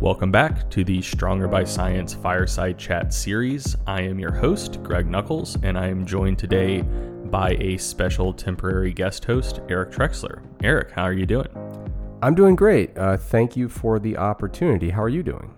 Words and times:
Welcome 0.00 0.30
back 0.30 0.68
to 0.72 0.84
the 0.84 1.00
Stronger 1.00 1.48
by 1.48 1.64
Science 1.64 2.12
Fireside 2.12 2.78
Chat 2.78 3.14
series. 3.14 3.74
I 3.86 4.02
am 4.02 4.18
your 4.18 4.30
host, 4.30 4.82
Greg 4.82 5.06
Nuckols, 5.06 5.56
and 5.62 5.78
I 5.78 5.86
am 5.86 6.04
joined 6.04 6.38
today 6.38 6.82
by 6.82 7.52
a 7.52 7.78
special 7.78 8.34
temporary 8.34 8.92
guest 8.92 9.24
host, 9.24 9.60
Eric 9.70 9.90
Trexler. 9.90 10.42
Eric, 10.62 10.90
how 10.90 11.04
are 11.04 11.14
you 11.14 11.24
doing? 11.24 11.48
I'm 12.20 12.34
doing 12.34 12.56
great. 12.56 12.96
Uh, 12.96 13.16
thank 13.16 13.56
you 13.56 13.70
for 13.70 13.98
the 13.98 14.18
opportunity. 14.18 14.90
How 14.90 15.02
are 15.02 15.08
you 15.08 15.22
doing? 15.22 15.54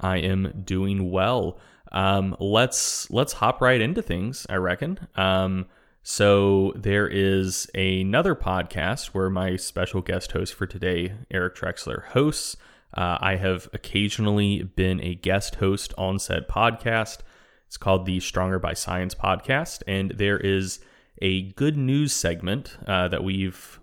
I 0.00 0.16
am 0.16 0.62
doing 0.64 1.10
well. 1.10 1.58
Um, 1.92 2.34
let's 2.40 3.10
let's 3.10 3.34
hop 3.34 3.60
right 3.60 3.82
into 3.82 4.00
things. 4.00 4.46
I 4.48 4.56
reckon. 4.56 4.98
Um, 5.14 5.66
so 6.02 6.72
there 6.74 7.06
is 7.06 7.70
another 7.74 8.34
podcast 8.34 9.08
where 9.08 9.28
my 9.28 9.56
special 9.56 10.00
guest 10.00 10.32
host 10.32 10.54
for 10.54 10.66
today, 10.66 11.12
Eric 11.30 11.54
Trexler, 11.54 12.06
hosts. 12.06 12.56
Uh, 12.96 13.18
I 13.20 13.36
have 13.36 13.68
occasionally 13.72 14.62
been 14.62 15.00
a 15.00 15.14
guest 15.14 15.56
host 15.56 15.92
on 15.98 16.18
said 16.18 16.48
podcast. 16.48 17.18
It's 17.66 17.76
called 17.76 18.06
the 18.06 18.20
Stronger 18.20 18.58
by 18.58 18.74
Science 18.74 19.14
podcast, 19.14 19.82
and 19.86 20.12
there 20.12 20.38
is 20.38 20.80
a 21.20 21.50
good 21.52 21.76
news 21.76 22.12
segment 22.12 22.76
uh, 22.86 23.08
that 23.08 23.24
we've 23.24 23.80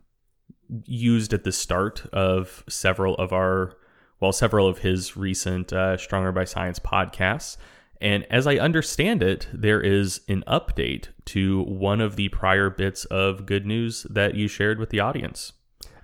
used 0.86 1.34
at 1.34 1.44
the 1.44 1.52
start 1.52 2.06
of 2.14 2.64
several 2.70 3.16
of 3.16 3.34
our, 3.34 3.76
well, 4.20 4.32
several 4.32 4.68
of 4.68 4.80
his 4.80 5.18
recent 5.18 5.74
uh, 5.74 5.98
Stronger 5.98 6.32
by 6.32 6.46
Science 6.46 6.80
podcasts. 6.80 7.58
And 8.00 8.26
as 8.32 8.48
I 8.48 8.56
understand 8.56 9.22
it, 9.22 9.48
there 9.54 9.82
is 9.82 10.22
an 10.28 10.44
update 10.48 11.10
to 11.26 11.64
one 11.64 12.02
of 12.02 12.16
the 12.16 12.30
prior 12.30 12.70
bits 12.70 13.06
of 13.06 13.46
good 13.46 13.66
news 13.66 14.08
that 14.10 14.36
you 14.36 14.48
shared 14.48 14.80
with 14.80 14.90
the 14.90 15.00
audience. 15.00 15.54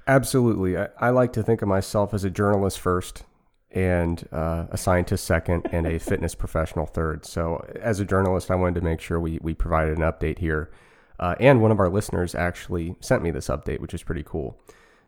Absolutely. 0.07 0.77
I, 0.77 0.87
I 0.99 1.09
like 1.09 1.33
to 1.33 1.43
think 1.43 1.61
of 1.61 1.67
myself 1.67 2.13
as 2.13 2.23
a 2.23 2.29
journalist 2.29 2.79
first 2.79 3.23
and 3.71 4.27
uh, 4.31 4.65
a 4.71 4.77
scientist 4.77 5.25
second 5.25 5.67
and 5.71 5.85
a 5.85 5.99
fitness 5.99 6.33
professional 6.33 6.85
third. 6.85 7.25
So, 7.25 7.65
as 7.81 7.99
a 7.99 8.05
journalist, 8.05 8.49
I 8.49 8.55
wanted 8.55 8.75
to 8.75 8.81
make 8.81 9.01
sure 9.01 9.19
we, 9.19 9.39
we 9.41 9.53
provided 9.53 9.97
an 9.97 10.03
update 10.03 10.39
here. 10.39 10.71
Uh, 11.19 11.35
and 11.39 11.61
one 11.61 11.71
of 11.71 11.79
our 11.79 11.89
listeners 11.89 12.35
actually 12.35 12.95
sent 13.01 13.23
me 13.23 13.31
this 13.31 13.47
update, 13.49 13.79
which 13.79 13.93
is 13.93 14.03
pretty 14.03 14.23
cool. 14.23 14.57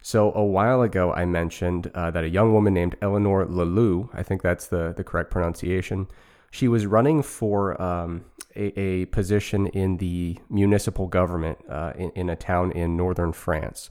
So, 0.02 0.34
a 0.34 0.44
while 0.44 0.82
ago, 0.82 1.14
I 1.14 1.26
mentioned 1.26 1.90
uh, 1.96 2.12
that 2.12 2.24
a 2.24 2.30
young 2.30 2.54
woman 2.54 2.74
named 2.74 2.96
Eleanor 3.02 3.46
Laloux, 3.46 4.10
I 4.14 4.24
think 4.24 4.42
that's 4.42 4.68
the, 4.68 4.94
the 4.96 5.04
correct 5.04 5.32
pronunciation, 5.32 6.08
she 6.52 6.68
was 6.68 6.86
running 6.86 7.22
for 7.22 7.80
um, 7.82 8.26
a, 8.56 8.78
a, 8.80 9.06
position 9.06 9.68
in 9.68 9.98
the 9.98 10.38
municipal 10.50 11.08
government 11.08 11.60
uh, 11.70 11.94
in, 11.96 12.10
in, 12.12 12.30
a 12.30 12.36
town 12.36 12.72
in 12.72 12.98
northern 12.98 13.32
France. 13.32 13.90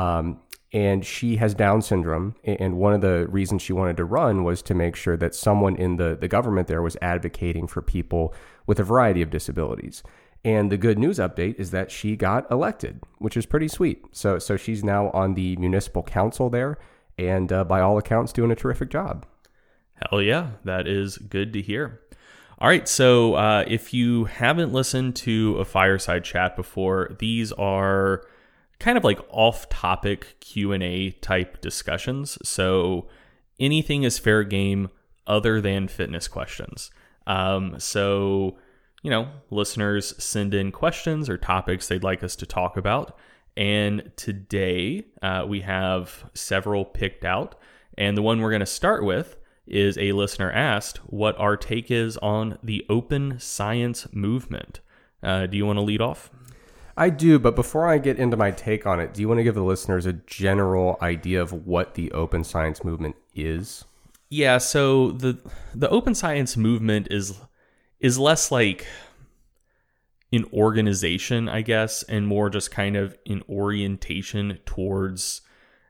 Um, 0.00 0.40
and 0.72 1.04
she 1.04 1.36
has 1.36 1.54
Down 1.54 1.82
syndrome. 1.82 2.36
And 2.44 2.78
one 2.78 2.94
of 2.94 3.00
the 3.00 3.26
reasons 3.28 3.62
she 3.62 3.72
wanted 3.72 3.96
to 3.96 4.04
run 4.04 4.44
was 4.44 4.62
to 4.62 4.74
make 4.74 4.94
sure 4.96 5.16
that 5.16 5.34
someone 5.34 5.76
in 5.76 5.96
the, 5.96 6.16
the 6.18 6.28
government 6.28 6.68
there 6.68 6.82
was 6.82 6.96
advocating 7.02 7.66
for 7.66 7.82
people 7.82 8.34
with 8.66 8.78
a 8.78 8.84
variety 8.84 9.20
of 9.20 9.30
disabilities. 9.30 10.02
And 10.44 10.70
the 10.72 10.78
good 10.78 10.98
news 10.98 11.18
update 11.18 11.56
is 11.58 11.70
that 11.72 11.90
she 11.90 12.16
got 12.16 12.50
elected, 12.50 13.02
which 13.18 13.36
is 13.36 13.46
pretty 13.46 13.68
sweet. 13.68 14.04
So, 14.12 14.38
so 14.38 14.56
she's 14.56 14.82
now 14.82 15.10
on 15.10 15.34
the 15.34 15.56
municipal 15.56 16.02
council 16.02 16.48
there, 16.48 16.78
and 17.18 17.52
uh, 17.52 17.64
by 17.64 17.80
all 17.80 17.98
accounts, 17.98 18.32
doing 18.32 18.50
a 18.50 18.56
terrific 18.56 18.88
job. 18.88 19.26
Hell 19.94 20.22
yeah, 20.22 20.52
that 20.64 20.86
is 20.86 21.18
good 21.18 21.52
to 21.52 21.60
hear. 21.60 22.00
All 22.58 22.68
right, 22.68 22.88
so 22.88 23.34
uh, 23.34 23.64
if 23.66 23.92
you 23.92 24.24
haven't 24.24 24.72
listened 24.72 25.16
to 25.16 25.56
a 25.58 25.64
fireside 25.64 26.24
chat 26.24 26.56
before, 26.56 27.16
these 27.18 27.52
are 27.52 28.22
kind 28.80 28.98
of 28.98 29.04
like 29.04 29.20
off-topic 29.30 30.36
Q&A 30.40 31.10
type 31.20 31.60
discussions. 31.60 32.36
So 32.42 33.06
anything 33.60 34.02
is 34.02 34.18
fair 34.18 34.42
game 34.42 34.88
other 35.26 35.60
than 35.60 35.86
fitness 35.86 36.26
questions. 36.26 36.90
Um, 37.26 37.78
so, 37.78 38.56
you 39.02 39.10
know, 39.10 39.28
listeners 39.50 40.14
send 40.22 40.54
in 40.54 40.72
questions 40.72 41.28
or 41.28 41.38
topics 41.38 41.86
they'd 41.86 42.02
like 42.02 42.24
us 42.24 42.34
to 42.36 42.46
talk 42.46 42.76
about. 42.76 43.16
And 43.56 44.10
today 44.16 45.04
uh, 45.22 45.44
we 45.46 45.60
have 45.60 46.24
several 46.34 46.84
picked 46.84 47.24
out. 47.24 47.54
And 47.98 48.16
the 48.16 48.22
one 48.22 48.40
we're 48.40 48.50
going 48.50 48.60
to 48.60 48.66
start 48.66 49.04
with 49.04 49.36
is 49.66 49.98
a 49.98 50.12
listener 50.12 50.50
asked 50.50 50.98
what 51.06 51.38
our 51.38 51.56
take 51.56 51.90
is 51.90 52.16
on 52.18 52.58
the 52.62 52.84
open 52.88 53.38
science 53.38 54.06
movement. 54.12 54.80
Uh, 55.22 55.46
do 55.46 55.56
you 55.56 55.66
want 55.66 55.76
to 55.76 55.82
lead 55.82 56.00
off? 56.00 56.30
I 57.00 57.08
do, 57.08 57.38
but 57.38 57.56
before 57.56 57.88
I 57.88 57.96
get 57.96 58.18
into 58.18 58.36
my 58.36 58.50
take 58.50 58.84
on 58.84 59.00
it, 59.00 59.14
do 59.14 59.22
you 59.22 59.28
want 59.28 59.38
to 59.38 59.42
give 59.42 59.54
the 59.54 59.64
listeners 59.64 60.04
a 60.04 60.12
general 60.12 60.98
idea 61.00 61.40
of 61.40 61.66
what 61.66 61.94
the 61.94 62.12
open 62.12 62.44
science 62.44 62.84
movement 62.84 63.16
is? 63.34 63.86
Yeah, 64.28 64.58
so 64.58 65.12
the 65.12 65.38
the 65.74 65.88
open 65.88 66.14
science 66.14 66.58
movement 66.58 67.08
is 67.10 67.40
is 68.00 68.18
less 68.18 68.52
like 68.52 68.86
an 70.30 70.44
organization, 70.52 71.48
I 71.48 71.62
guess, 71.62 72.02
and 72.02 72.26
more 72.26 72.50
just 72.50 72.70
kind 72.70 72.96
of 72.96 73.16
an 73.26 73.44
orientation 73.48 74.58
towards 74.66 75.40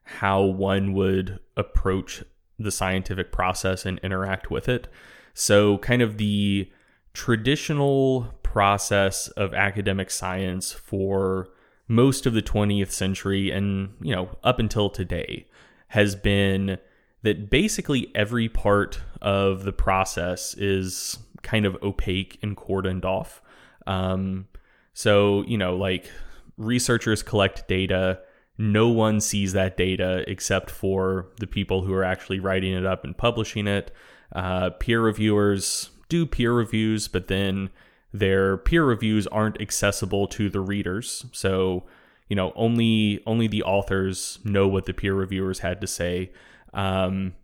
how 0.04 0.44
one 0.44 0.92
would 0.92 1.40
approach 1.56 2.22
the 2.56 2.70
scientific 2.70 3.32
process 3.32 3.84
and 3.84 3.98
interact 3.98 4.48
with 4.48 4.68
it. 4.68 4.86
So, 5.34 5.78
kind 5.78 6.02
of 6.02 6.18
the 6.18 6.70
traditional 7.12 8.32
process 8.50 9.28
of 9.28 9.54
academic 9.54 10.10
science 10.10 10.72
for 10.72 11.48
most 11.86 12.26
of 12.26 12.34
the 12.34 12.42
20th 12.42 12.90
century 12.90 13.48
and, 13.52 13.94
you 14.00 14.12
know, 14.12 14.28
up 14.42 14.58
until 14.58 14.90
today 14.90 15.46
has 15.86 16.16
been 16.16 16.76
that 17.22 17.48
basically 17.48 18.10
every 18.12 18.48
part 18.48 19.00
of 19.22 19.62
the 19.62 19.72
process 19.72 20.54
is 20.54 21.16
kind 21.42 21.64
of 21.64 21.76
opaque 21.80 22.40
and 22.42 22.56
cordoned 22.56 23.04
off. 23.04 23.40
Um, 23.86 24.48
so, 24.94 25.44
you 25.44 25.56
know, 25.56 25.76
like 25.76 26.10
researchers 26.56 27.22
collect 27.22 27.68
data, 27.68 28.18
no 28.58 28.88
one 28.88 29.20
sees 29.20 29.52
that 29.52 29.76
data 29.76 30.24
except 30.26 30.70
for 30.70 31.28
the 31.38 31.46
people 31.46 31.82
who 31.82 31.94
are 31.94 32.04
actually 32.04 32.40
writing 32.40 32.72
it 32.72 32.84
up 32.84 33.04
and 33.04 33.16
publishing 33.16 33.68
it. 33.68 33.94
Uh, 34.32 34.70
peer 34.70 35.00
reviewers 35.00 35.90
do 36.08 36.26
peer 36.26 36.52
reviews, 36.52 37.06
but 37.06 37.28
then 37.28 37.70
their 38.12 38.56
peer 38.56 38.84
reviews 38.84 39.26
aren't 39.26 39.60
accessible 39.60 40.26
to 40.28 40.50
the 40.50 40.60
readers. 40.60 41.26
So, 41.32 41.84
you 42.28 42.36
know, 42.36 42.52
only 42.56 43.22
only 43.26 43.46
the 43.46 43.62
authors 43.62 44.38
know 44.44 44.66
what 44.68 44.86
the 44.86 44.94
peer 44.94 45.14
reviewers 45.14 45.60
had 45.60 45.80
to 45.80 45.86
say. 45.86 46.32
Um, 46.74 47.34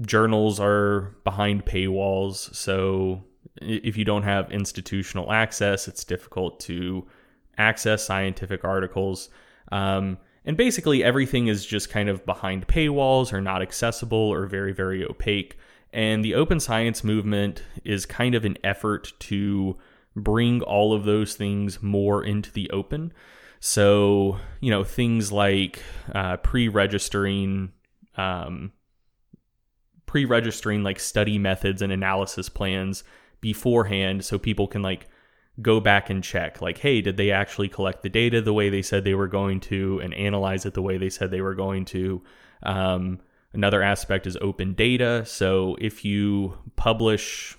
journals 0.00 0.58
are 0.60 1.16
behind 1.24 1.64
paywalls, 1.64 2.54
so 2.54 3.24
if 3.60 3.96
you 3.96 4.04
don't 4.04 4.22
have 4.22 4.50
institutional 4.50 5.32
access, 5.32 5.88
it's 5.88 6.04
difficult 6.04 6.60
to 6.60 7.06
access 7.56 8.04
scientific 8.04 8.64
articles. 8.64 9.28
Um, 9.72 10.18
and 10.44 10.56
basically, 10.56 11.04
everything 11.04 11.48
is 11.48 11.66
just 11.66 11.90
kind 11.90 12.08
of 12.08 12.24
behind 12.24 12.66
paywalls 12.68 13.32
or 13.32 13.40
not 13.40 13.60
accessible 13.60 14.18
or 14.18 14.46
very, 14.46 14.72
very 14.72 15.04
opaque. 15.04 15.58
And 15.92 16.24
the 16.24 16.34
open 16.34 16.60
science 16.60 17.02
movement 17.02 17.62
is 17.84 18.06
kind 18.06 18.34
of 18.34 18.44
an 18.44 18.58
effort 18.62 19.12
to 19.20 19.76
bring 20.14 20.60
all 20.62 20.92
of 20.92 21.04
those 21.04 21.34
things 21.34 21.82
more 21.82 22.24
into 22.24 22.52
the 22.52 22.70
open. 22.70 23.12
So, 23.60 24.38
you 24.60 24.70
know, 24.70 24.84
things 24.84 25.32
like 25.32 25.82
uh, 26.14 26.36
pre 26.38 26.68
registering, 26.68 27.72
um, 28.16 28.72
pre 30.06 30.24
registering 30.24 30.82
like 30.82 31.00
study 31.00 31.38
methods 31.38 31.82
and 31.82 31.92
analysis 31.92 32.48
plans 32.48 33.04
beforehand 33.40 34.24
so 34.24 34.38
people 34.38 34.66
can 34.66 34.82
like 34.82 35.06
go 35.60 35.80
back 35.80 36.08
and 36.08 36.22
check 36.22 36.60
like 36.60 36.78
hey 36.78 37.00
did 37.00 37.16
they 37.16 37.30
actually 37.30 37.68
collect 37.68 38.02
the 38.02 38.08
data 38.08 38.40
the 38.40 38.52
way 38.52 38.68
they 38.68 38.82
said 38.82 39.02
they 39.02 39.14
were 39.14 39.26
going 39.26 39.58
to 39.58 40.00
and 40.02 40.14
analyze 40.14 40.64
it 40.64 40.74
the 40.74 40.82
way 40.82 40.96
they 40.96 41.10
said 41.10 41.30
they 41.30 41.40
were 41.40 41.54
going 41.54 41.84
to 41.84 42.22
um, 42.62 43.20
Another 43.52 43.82
aspect 43.82 44.26
is 44.26 44.36
open 44.40 44.74
data. 44.74 45.24
So 45.26 45.76
if 45.80 46.04
you 46.04 46.58
publish 46.76 47.56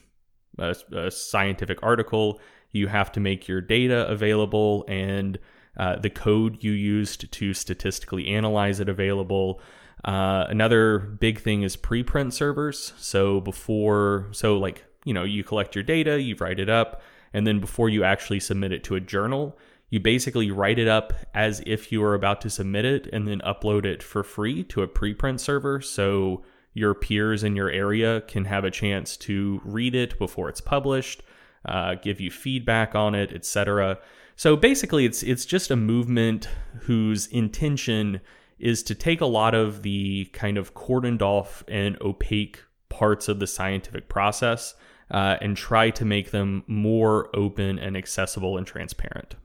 a, 0.57 0.75
a 0.91 1.11
scientific 1.11 1.79
article, 1.81 2.39
you 2.71 2.87
have 2.87 3.11
to 3.13 3.19
make 3.19 3.47
your 3.47 3.61
data 3.61 4.07
available 4.07 4.85
and 4.87 5.39
uh, 5.77 5.97
the 5.97 6.09
code 6.09 6.63
you 6.63 6.71
used 6.71 7.31
to 7.31 7.53
statistically 7.53 8.27
analyze 8.27 8.79
it 8.79 8.89
available. 8.89 9.61
Uh, 10.03 10.45
another 10.49 10.99
big 10.99 11.39
thing 11.39 11.63
is 11.63 11.75
preprint 11.75 12.33
servers. 12.33 12.93
So 12.97 13.41
before, 13.41 14.27
so 14.31 14.57
like, 14.57 14.85
you 15.05 15.13
know, 15.13 15.23
you 15.23 15.43
collect 15.43 15.75
your 15.75 15.83
data, 15.83 16.21
you 16.21 16.35
write 16.39 16.59
it 16.59 16.69
up, 16.69 17.01
and 17.33 17.47
then 17.47 17.59
before 17.59 17.89
you 17.89 18.03
actually 18.03 18.39
submit 18.39 18.71
it 18.71 18.83
to 18.85 18.95
a 18.95 18.99
journal, 18.99 19.57
you 19.89 19.99
basically 19.99 20.51
write 20.51 20.79
it 20.79 20.87
up 20.87 21.13
as 21.33 21.61
if 21.65 21.91
you 21.91 22.01
were 22.01 22.13
about 22.13 22.41
to 22.41 22.49
submit 22.49 22.85
it 22.85 23.07
and 23.11 23.27
then 23.27 23.41
upload 23.45 23.85
it 23.85 24.03
for 24.03 24.23
free 24.23 24.63
to 24.63 24.81
a 24.81 24.87
preprint 24.87 25.39
server 25.39 25.81
so 25.81 26.43
your 26.73 26.93
peers 26.93 27.43
in 27.43 27.55
your 27.55 27.69
area 27.69 28.21
can 28.21 28.45
have 28.45 28.63
a 28.63 28.71
chance 28.71 29.17
to 29.17 29.61
read 29.63 29.95
it 29.95 30.17
before 30.19 30.49
it's 30.49 30.61
published, 30.61 31.23
uh, 31.65 31.95
give 31.95 32.21
you 32.21 32.31
feedback 32.31 32.95
on 32.95 33.15
it, 33.15 33.33
etc. 33.33 33.97
So 34.35 34.55
basically, 34.55 35.05
it's 35.05 35.23
it's 35.23 35.45
just 35.45 35.71
a 35.71 35.75
movement 35.75 36.47
whose 36.81 37.27
intention 37.27 38.21
is 38.59 38.83
to 38.83 38.95
take 38.95 39.21
a 39.21 39.25
lot 39.25 39.55
of 39.55 39.81
the 39.81 40.25
kind 40.33 40.57
of 40.57 40.73
cordoned 40.73 41.21
off 41.21 41.63
and 41.67 41.99
opaque 42.01 42.63
parts 42.89 43.27
of 43.27 43.39
the 43.39 43.47
scientific 43.47 44.09
process 44.09 44.75
uh, 45.11 45.37
and 45.41 45.55
try 45.55 45.89
to 45.89 46.05
make 46.05 46.31
them 46.31 46.63
more 46.67 47.29
open 47.35 47.79
and 47.79 47.97
accessible 47.97 48.57
and 48.57 48.67
transparent. 48.67 49.35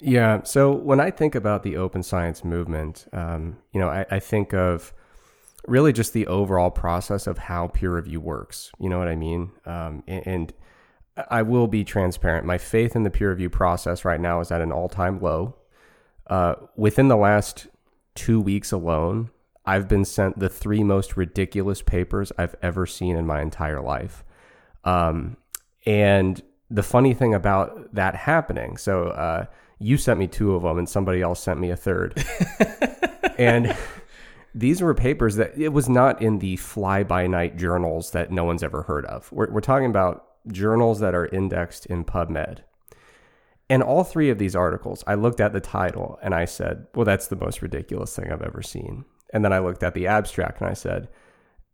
Yeah. 0.00 0.42
So 0.44 0.72
when 0.72 1.00
I 1.00 1.10
think 1.10 1.34
about 1.34 1.62
the 1.62 1.76
open 1.76 2.02
science 2.02 2.44
movement, 2.44 3.06
um, 3.12 3.58
you 3.72 3.80
know, 3.80 3.88
I, 3.88 4.06
I, 4.10 4.18
think 4.18 4.54
of 4.54 4.94
really 5.66 5.92
just 5.92 6.14
the 6.14 6.26
overall 6.26 6.70
process 6.70 7.26
of 7.26 7.36
how 7.36 7.68
peer 7.68 7.94
review 7.94 8.20
works. 8.20 8.72
You 8.78 8.88
know 8.88 8.98
what 8.98 9.08
I 9.08 9.16
mean? 9.16 9.50
Um, 9.66 10.02
and, 10.06 10.26
and, 10.26 10.52
I 11.28 11.42
will 11.42 11.66
be 11.66 11.84
transparent. 11.84 12.46
My 12.46 12.56
faith 12.56 12.96
in 12.96 13.02
the 13.02 13.10
peer 13.10 13.30
review 13.30 13.50
process 13.50 14.04
right 14.04 14.20
now 14.20 14.40
is 14.40 14.50
at 14.50 14.62
an 14.62 14.72
all 14.72 14.88
time 14.88 15.20
low. 15.20 15.56
Uh, 16.26 16.54
within 16.76 17.08
the 17.08 17.16
last 17.16 17.66
two 18.14 18.40
weeks 18.40 18.72
alone, 18.72 19.30
I've 19.66 19.88
been 19.88 20.04
sent 20.04 20.38
the 20.38 20.48
three 20.48 20.82
most 20.82 21.16
ridiculous 21.16 21.82
papers 21.82 22.32
I've 22.38 22.54
ever 22.62 22.86
seen 22.86 23.16
in 23.16 23.26
my 23.26 23.42
entire 23.42 23.80
life. 23.80 24.24
Um, 24.84 25.36
and 25.84 26.40
the 26.70 26.82
funny 26.82 27.12
thing 27.12 27.34
about 27.34 27.94
that 27.94 28.14
happening, 28.14 28.76
so 28.76 29.08
uh, 29.08 29.46
you 29.80 29.96
sent 29.96 30.20
me 30.20 30.28
two 30.28 30.54
of 30.54 30.62
them, 30.62 30.78
and 30.78 30.88
somebody 30.88 31.22
else 31.22 31.42
sent 31.42 31.58
me 31.58 31.70
a 31.70 31.76
third. 31.76 32.22
and 33.38 33.76
these 34.54 34.82
were 34.82 34.94
papers 34.94 35.36
that 35.36 35.56
it 35.58 35.70
was 35.70 35.88
not 35.88 36.20
in 36.22 36.38
the 36.38 36.56
fly 36.56 37.02
by 37.02 37.26
night 37.26 37.56
journals 37.56 38.12
that 38.12 38.30
no 38.30 38.44
one's 38.44 38.62
ever 38.62 38.82
heard 38.82 39.06
of. 39.06 39.30
We're, 39.32 39.50
we're 39.50 39.60
talking 39.60 39.86
about 39.86 40.26
journals 40.48 41.00
that 41.00 41.14
are 41.14 41.26
indexed 41.26 41.86
in 41.86 42.04
PubMed. 42.04 42.58
And 43.68 43.82
all 43.82 44.04
three 44.04 44.30
of 44.30 44.38
these 44.38 44.56
articles, 44.56 45.04
I 45.06 45.14
looked 45.14 45.40
at 45.40 45.52
the 45.52 45.60
title 45.60 46.18
and 46.22 46.34
I 46.34 46.44
said, 46.44 46.86
well, 46.94 47.04
that's 47.04 47.28
the 47.28 47.36
most 47.36 47.62
ridiculous 47.62 48.14
thing 48.14 48.30
I've 48.30 48.42
ever 48.42 48.62
seen. 48.62 49.04
And 49.32 49.44
then 49.44 49.52
I 49.52 49.60
looked 49.60 49.82
at 49.82 49.94
the 49.94 50.08
abstract 50.08 50.60
and 50.60 50.68
I 50.68 50.74
said, 50.74 51.08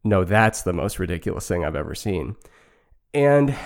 no, 0.04 0.22
that's 0.22 0.62
the 0.62 0.74
most 0.74 0.98
ridiculous 0.98 1.48
thing 1.48 1.64
I've 1.64 1.74
ever 1.74 1.94
seen. 1.94 2.36
And 3.14 3.56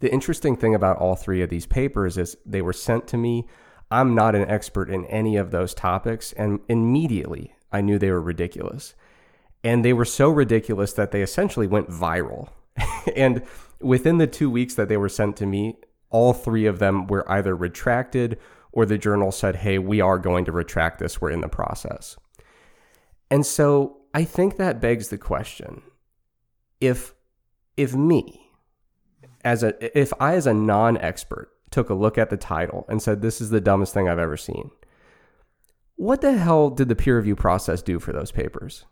the 0.00 0.12
interesting 0.12 0.56
thing 0.56 0.74
about 0.74 0.98
all 0.98 1.16
three 1.16 1.42
of 1.42 1.50
these 1.50 1.66
papers 1.66 2.18
is 2.18 2.36
they 2.44 2.62
were 2.62 2.72
sent 2.72 3.06
to 3.08 3.16
me. 3.16 3.46
I'm 3.90 4.14
not 4.14 4.34
an 4.34 4.48
expert 4.48 4.90
in 4.90 5.04
any 5.06 5.36
of 5.36 5.50
those 5.50 5.74
topics. 5.74 6.32
And 6.32 6.60
immediately 6.68 7.54
I 7.72 7.80
knew 7.80 7.98
they 7.98 8.10
were 8.10 8.20
ridiculous. 8.20 8.94
And 9.62 9.84
they 9.84 9.92
were 9.92 10.04
so 10.04 10.30
ridiculous 10.30 10.92
that 10.94 11.10
they 11.10 11.22
essentially 11.22 11.66
went 11.66 11.88
viral. 11.88 12.50
and 13.16 13.42
within 13.80 14.18
the 14.18 14.26
two 14.26 14.50
weeks 14.50 14.74
that 14.74 14.88
they 14.88 14.96
were 14.96 15.08
sent 15.08 15.36
to 15.38 15.46
me, 15.46 15.76
all 16.10 16.32
three 16.32 16.66
of 16.66 16.78
them 16.78 17.06
were 17.06 17.30
either 17.30 17.56
retracted 17.56 18.38
or 18.72 18.84
the 18.84 18.98
journal 18.98 19.30
said, 19.30 19.56
hey, 19.56 19.78
we 19.78 20.00
are 20.00 20.18
going 20.18 20.44
to 20.44 20.52
retract 20.52 20.98
this. 20.98 21.20
We're 21.20 21.30
in 21.30 21.40
the 21.40 21.48
process. 21.48 22.16
And 23.30 23.46
so 23.46 23.98
I 24.12 24.24
think 24.24 24.56
that 24.56 24.80
begs 24.80 25.08
the 25.08 25.18
question 25.18 25.82
if 26.80 27.14
if 27.76 27.94
me 27.94 28.43
as 29.44 29.62
a 29.62 29.98
if 29.98 30.12
I 30.20 30.34
as 30.34 30.46
a 30.46 30.54
non-expert 30.54 31.50
took 31.70 31.90
a 31.90 31.94
look 31.94 32.18
at 32.18 32.30
the 32.30 32.36
title 32.36 32.86
and 32.88 33.02
said 33.02 33.20
this 33.20 33.40
is 33.40 33.50
the 33.50 33.60
dumbest 33.60 33.92
thing 33.92 34.08
I've 34.08 34.18
ever 34.18 34.36
seen, 34.36 34.70
what 35.96 36.20
the 36.20 36.36
hell 36.36 36.70
did 36.70 36.88
the 36.88 36.96
peer 36.96 37.16
review 37.16 37.36
process 37.36 37.82
do 37.82 37.98
for 37.98 38.12
those 38.12 38.30
papers? 38.30 38.84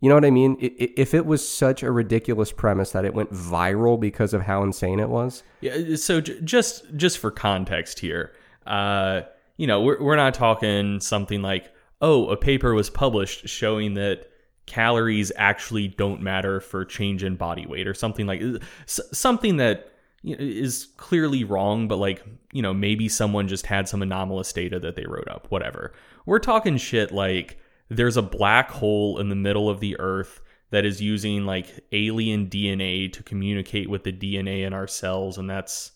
You 0.00 0.08
know 0.08 0.16
what 0.16 0.24
I 0.24 0.30
mean? 0.30 0.58
If 0.60 1.14
it 1.14 1.24
was 1.24 1.46
such 1.48 1.82
a 1.82 1.90
ridiculous 1.90 2.52
premise 2.52 2.90
that 2.92 3.06
it 3.06 3.14
went 3.14 3.32
viral 3.32 3.98
because 3.98 4.34
of 4.34 4.42
how 4.42 4.62
insane 4.62 5.00
it 5.00 5.08
was. 5.08 5.42
Yeah. 5.62 5.96
So 5.96 6.20
just 6.20 6.94
just 6.94 7.18
for 7.18 7.30
context 7.30 8.00
here, 8.00 8.32
uh, 8.66 9.22
you 9.56 9.66
know, 9.66 9.80
we're 9.80 10.02
we're 10.02 10.16
not 10.16 10.34
talking 10.34 11.00
something 11.00 11.40
like, 11.40 11.72
oh, 12.02 12.28
a 12.28 12.36
paper 12.36 12.74
was 12.74 12.90
published 12.90 13.48
showing 13.48 13.94
that 13.94 14.26
calories 14.66 15.32
actually 15.36 15.88
don't 15.88 16.20
matter 16.20 16.60
for 16.60 16.84
change 16.84 17.22
in 17.22 17.36
body 17.36 17.66
weight 17.66 17.86
or 17.86 17.94
something 17.94 18.26
like 18.26 18.42
something 18.86 19.56
that 19.58 19.93
is 20.24 20.88
clearly 20.96 21.44
wrong 21.44 21.86
but 21.86 21.96
like 21.96 22.24
you 22.52 22.62
know 22.62 22.72
maybe 22.72 23.08
someone 23.08 23.46
just 23.46 23.66
had 23.66 23.88
some 23.88 24.02
anomalous 24.02 24.52
data 24.52 24.80
that 24.80 24.96
they 24.96 25.04
wrote 25.06 25.28
up 25.28 25.46
whatever 25.50 25.92
we're 26.26 26.38
talking 26.38 26.76
shit 26.76 27.12
like 27.12 27.58
there's 27.90 28.16
a 28.16 28.22
black 28.22 28.70
hole 28.70 29.18
in 29.18 29.28
the 29.28 29.34
middle 29.34 29.68
of 29.68 29.80
the 29.80 29.98
earth 30.00 30.40
that 30.70 30.84
is 30.84 31.00
using 31.00 31.44
like 31.44 31.68
alien 31.92 32.48
DNA 32.48 33.12
to 33.12 33.22
communicate 33.22 33.88
with 33.88 34.02
the 34.02 34.12
DNA 34.12 34.66
in 34.66 34.72
our 34.72 34.88
cells 34.88 35.36
and 35.36 35.48
that's 35.48 35.92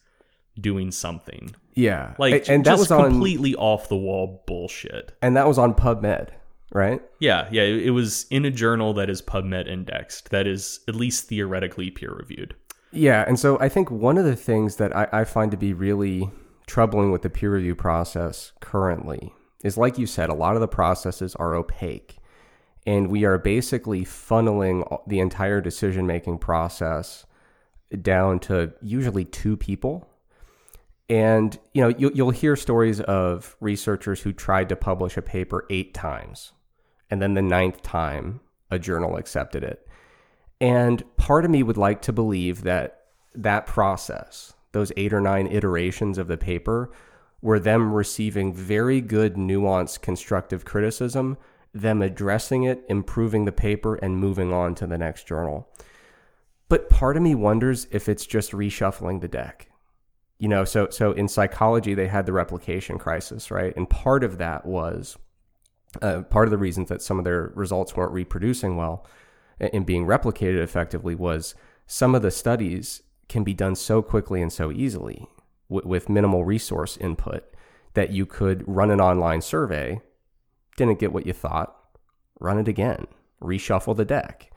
doing 0.61 0.91
something 0.91 1.55
yeah 1.75 2.15
like 2.19 2.49
and, 2.49 2.65
that 2.65 2.79
was 2.79 2.89
completely 2.89 3.55
on, 3.55 3.63
off 3.63 3.89
the 3.89 3.97
wall 3.97 4.45
bullshit 4.47 5.17
and 5.23 5.37
that 5.37 5.47
was 5.47 5.59
on 5.59 5.73
PubMed 5.75 6.31
right? 6.73 7.01
Yeah, 7.19 7.49
yeah. 7.51 7.63
It 7.63 7.91
was 7.91 8.27
in 8.31 8.45
a 8.45 8.51
journal 8.51 8.93
that 8.95 9.09
is 9.09 9.23
PubMed 9.23 9.69
indexed, 9.69 10.31
that 10.31 10.47
is 10.47 10.81
at 10.89 10.95
least 10.95 11.29
theoretically 11.29 11.91
peer 11.91 12.15
reviewed. 12.15 12.55
Yeah, 12.91 13.25
and 13.27 13.39
so 13.39 13.59
I 13.61 13.69
think 13.69 13.91
one 13.91 14.17
of 14.17 14.25
the 14.25 14.37
things 14.37 14.77
that 14.77 14.97
I, 14.97 15.09
I, 15.13 15.25
find 15.25 15.51
to 15.51 15.57
be 15.59 15.75
really 15.75 16.31
troubling 16.67 17.13
with 17.13 17.23
the 17.23 17.29
peer 17.29 17.53
review 17.53 17.75
process 17.75 18.53
currently 18.61 19.33
is, 19.63 19.77
like 19.77 19.99
you 19.99 20.07
said, 20.07 20.31
a 20.31 20.35
lot 20.35 20.55
of 20.55 20.61
the 20.61 20.69
processes 20.69 21.35
are 21.37 21.55
opaque. 21.55 22.17
And 22.87 23.11
we 23.11 23.25
are 23.25 23.37
basically 23.37 24.05
funneling 24.05 24.87
the 25.07 25.21
entire 25.21 25.61
decision 25.61 26.07
making 26.07 26.39
process 26.39 27.27
down 28.01 28.39
to 28.41 28.73
usually 28.81 29.25
two 29.25 29.57
people. 29.57 30.09
And 31.11 31.59
you 31.75 31.83
know, 31.83 31.89
you, 31.89 32.11
you'll 32.15 32.31
hear 32.31 32.57
stories 32.57 33.01
of 33.01 33.57
researchers 33.61 34.23
who 34.23 34.33
tried 34.33 34.69
to 34.71 34.77
publish 34.77 35.17
a 35.17 35.23
paper 35.23 35.67
eight 35.69 35.93
times 35.93 36.53
and 37.11 37.23
then 37.23 37.35
the 37.35 37.43
ninth 37.43 37.83
time 37.83 38.41
a 38.71 38.79
journal 38.79 39.17
accepted 39.17 39.65
it. 39.65 39.88
And 40.61 41.05
part 41.17 41.45
of 41.45 41.51
me 41.51 41.63
would 41.63 41.77
like 41.77 42.03
to 42.03 42.13
believe 42.13 42.63
that 42.63 43.03
that 43.35 43.67
process, 43.67 44.55
those 44.73 44.93
eight 44.97 45.13
or 45.13 45.21
nine 45.21 45.47
iterations 45.47 46.19
of 46.19 46.29
the 46.29 46.37
paper, 46.37 46.91
were 47.41 47.61
them 47.61 47.93
receiving 47.93 48.53
very 48.53 49.01
good, 49.01 49.35
nuanced, 49.35 50.01
constructive 50.01 50.65
criticism, 50.65 51.39
them 51.73 52.03
addressing 52.03 52.65
it, 52.65 52.85
improving 52.89 53.45
the 53.45 53.53
paper, 53.53 53.95
and 53.97 54.17
moving 54.17 54.53
on 54.53 54.75
to 54.75 54.87
the 54.87 54.99
next 54.99 55.27
journal. 55.27 55.69
But 56.69 56.91
part 56.91 57.17
of 57.17 57.23
me 57.23 57.35
wonders 57.35 57.87
if 57.91 58.09
it's 58.09 58.27
just 58.27 58.53
reshuffling 58.53 59.21
the 59.21 59.29
deck. 59.29 59.71
You 60.39 60.49
know, 60.49 60.65
so 60.65 60.89
so 60.91 61.13
in 61.13 61.29
psychology 61.29 61.95
they 61.95 62.09
had 62.09 62.27
the 62.27 62.33
replication 62.33 62.99
crisis, 62.99 63.51
right? 63.51 63.75
And 63.77 63.89
part 63.89 64.23
of 64.23 64.39
that 64.39 64.67
was 64.67 65.17
uh, 66.03 66.23
part 66.23 66.47
of 66.47 66.51
the 66.51 66.59
reasons 66.59 66.89
that 66.91 67.03
some 67.03 67.19
of 67.19 67.25
their 67.25 67.53
results 67.55 67.97
weren't 67.97 68.13
reproducing 68.13 68.77
well 68.77 69.07
and 69.61 69.87
being 69.87 70.07
replicated 70.07 70.63
effectively 70.63 71.15
was 71.15 71.55
some 71.87 72.15
of 72.15 72.23
the 72.23 72.31
studies 72.31 73.03
can 73.29 73.45
be 73.45 73.55
done 73.55 73.75
so 73.75 74.03
quickly 74.03 74.41
and 74.41 74.53
so 74.53 74.71
easily 74.71 75.27
w- 75.69 75.87
with 75.87 76.09
minimal 76.09 76.45
resource 76.45 76.97
input 76.97 77.45
that 77.95 78.11
you 78.11 78.27
could 78.27 78.65
run 78.67 78.91
an 78.91 79.01
online 79.01 79.41
survey, 79.41 80.01
didn't 80.77 80.99
get 80.99 81.13
what 81.13 81.27
you 81.27 81.33
thought, 81.33 81.75
run 82.41 82.59
it 82.59 82.69
again, 82.69 83.07
reshuffle 83.43 83.97
the 83.97 84.05
deck. 84.05 84.51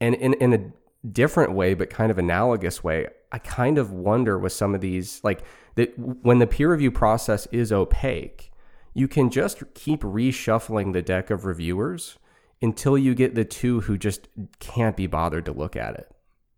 And 0.00 0.14
in, 0.14 0.34
in 0.34 0.52
a 0.52 1.08
different 1.08 1.52
way, 1.52 1.74
but 1.74 1.90
kind 1.90 2.10
of 2.10 2.18
analogous 2.18 2.84
way, 2.84 3.08
I 3.32 3.38
kind 3.38 3.78
of 3.78 3.90
wonder 3.92 4.38
with 4.38 4.52
some 4.52 4.74
of 4.74 4.80
these, 4.80 5.20
like 5.24 5.42
that 5.74 5.92
when 5.98 6.38
the 6.38 6.46
peer 6.46 6.70
review 6.70 6.90
process 6.90 7.46
is 7.52 7.72
opaque, 7.72 8.50
you 8.94 9.08
can 9.08 9.30
just 9.30 9.62
keep 9.74 10.02
reshuffling 10.02 10.92
the 10.92 11.02
deck 11.02 11.30
of 11.30 11.44
reviewers 11.44 12.18
until 12.60 12.98
you 12.98 13.14
get 13.14 13.34
the 13.34 13.44
two 13.44 13.80
who 13.80 13.96
just 13.96 14.28
can't 14.58 14.96
be 14.96 15.06
bothered 15.06 15.44
to 15.44 15.52
look 15.52 15.76
at 15.76 15.94
it 15.94 16.10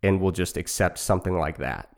and 0.02 0.20
will 0.20 0.32
just 0.32 0.56
accept 0.56 0.98
something 0.98 1.36
like 1.36 1.58
that. 1.58 1.94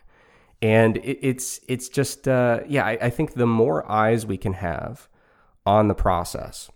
And 0.61 0.97
it, 0.99 1.19
it's 1.23 1.61
it's 1.69 1.89
just 1.89 2.29
uh, 2.29 2.61
yeah, 2.69 2.85
I, 2.85 2.99
I 3.03 3.11
think 3.11 3.35
the 3.35 3.47
more 3.47 3.91
eyes 3.91 4.27
we 4.27 4.37
can 4.37 4.55
have 4.55 5.09
on 5.65 5.89
the 5.89 5.95
process, 5.95 6.71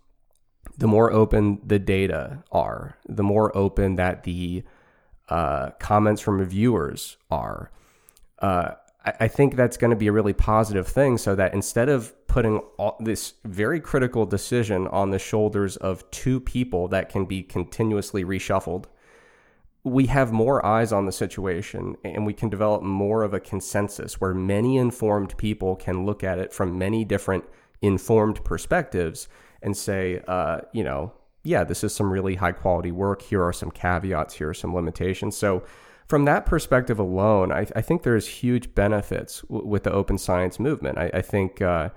the 0.76 0.88
more 0.88 1.12
open 1.12 1.60
the 1.64 1.78
data 1.78 2.44
are, 2.52 2.96
the 3.08 3.22
more 3.22 3.56
open 3.56 3.96
that 3.96 4.24
the 4.24 4.64
uh, 5.28 5.70
comments 5.78 6.20
from 6.20 6.38
reviewers 6.38 7.16
are. 7.30 7.70
Uh, 8.38 8.72
I 9.06 9.28
think 9.28 9.54
that's 9.54 9.76
going 9.76 9.90
to 9.90 9.96
be 9.96 10.08
a 10.08 10.12
really 10.12 10.32
positive 10.32 10.88
thing 10.88 11.16
so 11.16 11.36
that 11.36 11.54
instead 11.54 11.88
of 11.88 12.12
putting 12.26 12.60
this 12.98 13.34
very 13.44 13.78
critical 13.78 14.26
decision 14.26 14.88
on 14.88 15.10
the 15.10 15.18
shoulders 15.18 15.76
of 15.76 16.08
two 16.10 16.40
people 16.40 16.88
that 16.88 17.08
can 17.08 17.24
be 17.24 17.44
continuously 17.44 18.24
reshuffled, 18.24 18.86
we 19.84 20.06
have 20.06 20.32
more 20.32 20.64
eyes 20.66 20.92
on 20.92 21.06
the 21.06 21.12
situation 21.12 21.96
and 22.04 22.26
we 22.26 22.34
can 22.34 22.48
develop 22.48 22.82
more 22.82 23.22
of 23.22 23.32
a 23.32 23.38
consensus 23.38 24.20
where 24.20 24.34
many 24.34 24.76
informed 24.76 25.36
people 25.36 25.76
can 25.76 26.04
look 26.04 26.24
at 26.24 26.40
it 26.40 26.52
from 26.52 26.76
many 26.76 27.04
different 27.04 27.44
informed 27.80 28.42
perspectives 28.44 29.28
and 29.62 29.76
say, 29.76 30.20
uh, 30.26 30.58
you 30.72 30.82
know, 30.82 31.12
yeah, 31.44 31.62
this 31.62 31.84
is 31.84 31.94
some 31.94 32.12
really 32.12 32.34
high 32.34 32.50
quality 32.50 32.90
work. 32.90 33.22
Here 33.22 33.42
are 33.42 33.52
some 33.52 33.70
caveats, 33.70 34.34
here 34.34 34.48
are 34.48 34.54
some 34.54 34.74
limitations. 34.74 35.36
So, 35.36 35.62
from 36.08 36.24
that 36.26 36.46
perspective 36.46 36.98
alone, 36.98 37.50
I, 37.52 37.66
I 37.74 37.82
think 37.82 38.02
there's 38.02 38.26
huge 38.26 38.74
benefits 38.74 39.42
w- 39.42 39.66
with 39.66 39.82
the 39.82 39.92
open 39.92 40.18
science 40.18 40.60
movement. 40.60 40.98
I, 40.98 41.10
I 41.14 41.22
think 41.22 41.60
uh, 41.60 41.90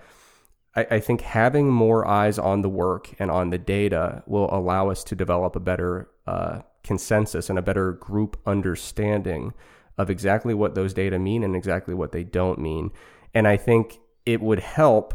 I, 0.75 0.87
I 0.91 0.99
think 0.99 1.21
having 1.21 1.69
more 1.69 2.07
eyes 2.07 2.39
on 2.39 2.61
the 2.61 2.69
work 2.69 3.13
and 3.19 3.29
on 3.29 3.49
the 3.49 3.57
data 3.57 4.23
will 4.25 4.49
allow 4.51 4.89
us 4.89 5.03
to 5.05 5.15
develop 5.15 5.55
a 5.55 5.59
better 5.59 6.09
uh, 6.25 6.61
consensus 6.83 7.49
and 7.49 7.59
a 7.59 7.61
better 7.61 7.93
group 7.93 8.39
understanding 8.45 9.53
of 9.97 10.09
exactly 10.09 10.53
what 10.53 10.75
those 10.75 10.93
data 10.93 11.19
mean 11.19 11.43
and 11.43 11.55
exactly 11.55 11.93
what 11.93 12.11
they 12.11 12.23
don't 12.23 12.59
mean. 12.59 12.91
And 13.33 13.47
I 13.47 13.57
think 13.57 13.99
it 14.25 14.41
would 14.41 14.59
help 14.59 15.13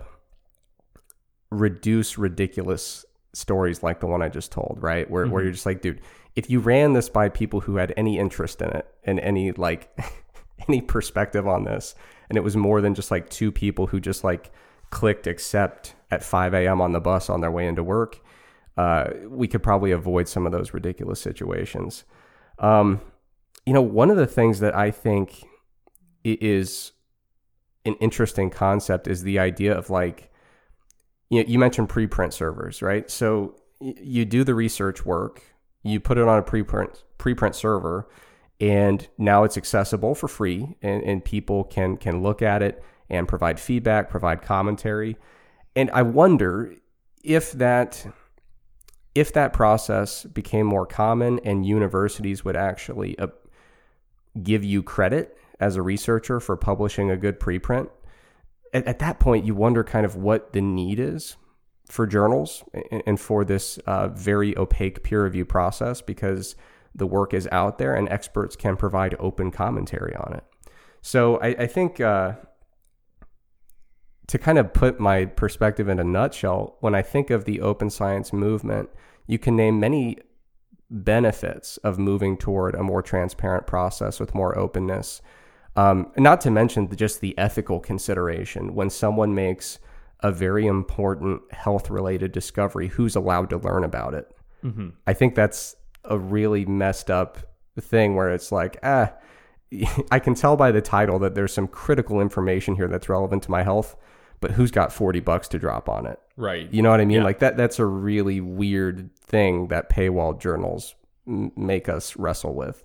reduce 1.51 2.19
ridiculous 2.19 3.05
stories 3.33 3.83
like 3.83 4.01
the 4.01 4.07
one 4.07 4.23
I 4.23 4.29
just 4.29 4.53
told, 4.53 4.79
right? 4.81 5.11
Where, 5.11 5.25
mm-hmm. 5.25 5.33
where 5.33 5.43
you're 5.43 5.53
just 5.53 5.67
like, 5.67 5.81
dude, 5.83 6.01
if 6.37 6.51
you 6.51 6.61
ran 6.61 6.93
this 6.93 7.09
by 7.09 7.29
people 7.29 7.61
who 7.61 7.77
had 7.77 7.93
any 7.97 8.19
interest 8.19 8.61
in 8.61 8.71
it 8.71 8.87
and 9.05 9.21
any 9.21 9.53
like 9.53 9.97
any 10.69 10.81
perspective 10.81 11.47
on 11.47 11.65
this, 11.65 11.95
and 12.29 12.37
it 12.37 12.43
was 12.43 12.57
more 12.57 12.81
than 12.81 12.95
just 12.95 13.11
like 13.11 13.31
two 13.31 13.53
people 13.53 13.87
who 13.87 14.01
just 14.01 14.25
like 14.25 14.51
clicked 14.91 15.27
accept 15.27 15.95
at 16.11 16.23
5 16.23 16.55
a.m. 16.55 16.81
on 16.81 16.93
the 16.93 17.01
bus 17.01 17.29
on 17.29 17.41
their 17.41 17.51
way 17.51 17.67
into 17.67 17.83
work, 17.83 18.21
uh, 18.77 19.11
we 19.29 19.49
could 19.49 19.63
probably 19.63 19.91
avoid 19.91 20.29
some 20.29 20.47
of 20.47 20.53
those 20.53 20.73
ridiculous 20.73 21.21
situations. 21.21 22.05
Um, 22.59 23.01
you 23.67 23.73
know, 23.73 23.83
one 23.83 24.11
of 24.11 24.17
the 24.17 24.27
things 24.27 24.61
that 24.61 24.75
I 24.75 24.91
think 24.91 25.45
is 26.25 26.93
an 27.85 27.95
interesting 27.95 28.51
concept 28.51 29.07
is 29.07 29.23
the 29.23 29.39
idea 29.39 29.77
of 29.77 29.91
like, 29.91 30.31
you, 31.31 31.43
know, 31.43 31.49
you 31.49 31.59
mentioned 31.59 31.89
preprint 31.89 32.33
servers, 32.33 32.83
right? 32.83 33.11
So 33.11 33.57
you 33.81 34.25
do 34.25 34.45
the 34.45 34.55
research 34.55 35.05
work, 35.05 35.43
you 35.85 36.01
put 36.01 36.19
it 36.19 36.27
on 36.27 36.39
a 36.39 36.43
preprint 36.43 37.03
preprint 37.19 37.55
server, 37.55 38.09
and 38.61 39.07
now 39.19 39.45
it's 39.45 39.57
accessible 39.57 40.15
for 40.15 40.29
free, 40.29 40.77
and, 40.83 41.03
and 41.05 41.25
people 41.25 41.65
can 41.65 41.97
can 41.97 42.23
look 42.23 42.43
at 42.43 42.63
it 42.63 42.83
and 43.09 43.29
provide 43.29 43.61
feedback, 43.61 44.09
provide 44.11 44.43
commentary. 44.43 45.17
And 45.77 45.91
I 45.91 46.03
wonder 46.03 46.75
if 47.23 47.53
that 47.53 48.07
if 49.15 49.33
that 49.35 49.53
process 49.53 50.25
became 50.25 50.67
more 50.67 50.87
common 50.87 51.39
and 51.45 51.65
universities 51.65 52.45
would 52.45 52.57
actually 52.57 53.17
uh, 53.19 53.29
give 54.43 54.65
you 54.65 54.83
credit 54.83 55.39
as 55.61 55.77
a 55.77 55.83
researcher 55.83 56.41
for 56.41 56.57
publishing 56.57 57.11
a 57.11 57.17
good 57.17 57.39
preprint, 57.39 57.89
at, 58.73 58.85
at 58.87 58.99
that 58.99 59.21
point 59.21 59.45
you 59.45 59.55
wonder 59.55 59.85
kind 59.85 60.05
of 60.05 60.17
what 60.17 60.53
the 60.53 60.61
need 60.61 60.99
is 60.99 61.37
for 61.87 62.07
journals 62.07 62.65
and 63.07 63.21
for 63.21 63.45
this 63.45 63.79
uh, 63.87 64.09
very 64.09 64.57
opaque 64.57 65.03
peer 65.03 65.25
review 65.25 65.45
process 65.45 66.01
because 66.01 66.57
the 66.95 67.07
work 67.07 67.35
is 67.35 67.49
out 67.53 67.79
there 67.79 67.95
and 67.95 68.09
experts 68.09 68.57
can 68.57 68.77
provide 68.77 69.15
open 69.19 69.51
commentary 69.51 70.15
on 70.17 70.33
it. 70.35 70.45
So 71.03 71.37
I, 71.39 71.49
I 71.49 71.67
think 71.67 72.01
uh, 72.01 72.35
to 74.29 74.39
kind 74.39 74.59
of 74.59 74.73
put 74.73 74.99
my 74.99 75.27
perspective 75.27 75.89
in 75.89 75.99
a 75.99 76.05
nutshell, 76.05 76.77
when 76.81 76.95
I 76.95 77.03
think 77.03 77.31
of 77.31 77.45
the 77.45 77.61
open 77.61 77.91
science 77.91 78.33
movement, 78.33 78.89
you 79.27 79.39
can 79.39 79.57
name 79.57 79.79
many 79.79 80.19
benefits 80.91 81.77
of 81.79 81.99
moving 81.99 82.37
toward 82.37 82.75
a 82.75 82.83
more 82.83 83.03
transparent 83.03 83.67
process 83.67 84.21
with 84.21 84.35
more 84.35 84.57
openness. 84.57 85.21
Um, 85.77 86.13
not 86.17 86.41
to 86.43 86.51
mention 86.51 86.95
just 86.95 87.21
the 87.21 87.37
ethical 87.37 87.81
consideration 87.81 88.75
when 88.75 88.91
someone 88.91 89.35
makes 89.35 89.81
a 90.25 90.33
very 90.33 90.67
important 90.67 91.43
health 91.53 91.91
related 91.91 92.33
discovery, 92.33 92.89
who's 92.89 93.15
allowed 93.15 93.51
to 93.51 93.59
learn 93.59 93.85
about 93.85 94.15
it? 94.15 94.35
Mm-hmm. 94.65 94.89
I 95.07 95.13
think 95.13 95.35
that's 95.35 95.77
a 96.03 96.19
really 96.19 96.65
messed 96.65 97.11
up 97.11 97.39
thing 97.79 98.17
where 98.17 98.31
it's 98.31 98.51
like, 98.51 98.79
ah, 98.83 99.13
I 100.11 100.19
can 100.19 100.35
tell 100.35 100.57
by 100.57 100.73
the 100.73 100.81
title 100.81 101.19
that 101.19 101.35
there's 101.35 101.53
some 101.53 101.69
critical 101.69 102.23
information 102.23 102.75
here 102.75 102.89
that's 102.89 103.11
relevant 103.11 103.43
to 103.45 103.51
my 103.51 103.63
health, 103.63 103.97
but 104.41 104.53
who's 104.53 104.71
got 104.71 104.95
40 104.95 105.21
bucks 105.21 105.47
to 105.49 105.59
drop 105.59 105.91
on 105.91 106.07
it? 106.07 106.19
Right. 106.39 106.73
You 106.73 106.81
know 106.81 106.91
what 106.91 107.03
I 107.03 107.05
mean? 107.05 107.19
Yeah. 107.19 107.25
Like 107.25 107.41
that 107.41 107.59
that's 107.59 107.79
a 107.79 107.85
really 107.85 108.41
weird 108.41 109.15
thing 109.17 109.69
that 109.69 109.91
paywall 109.91 110.41
journals 110.41 110.95
m- 111.29 111.53
make 111.55 111.91
us 111.91 112.17
wrestle 112.17 112.55
with. 112.55 112.83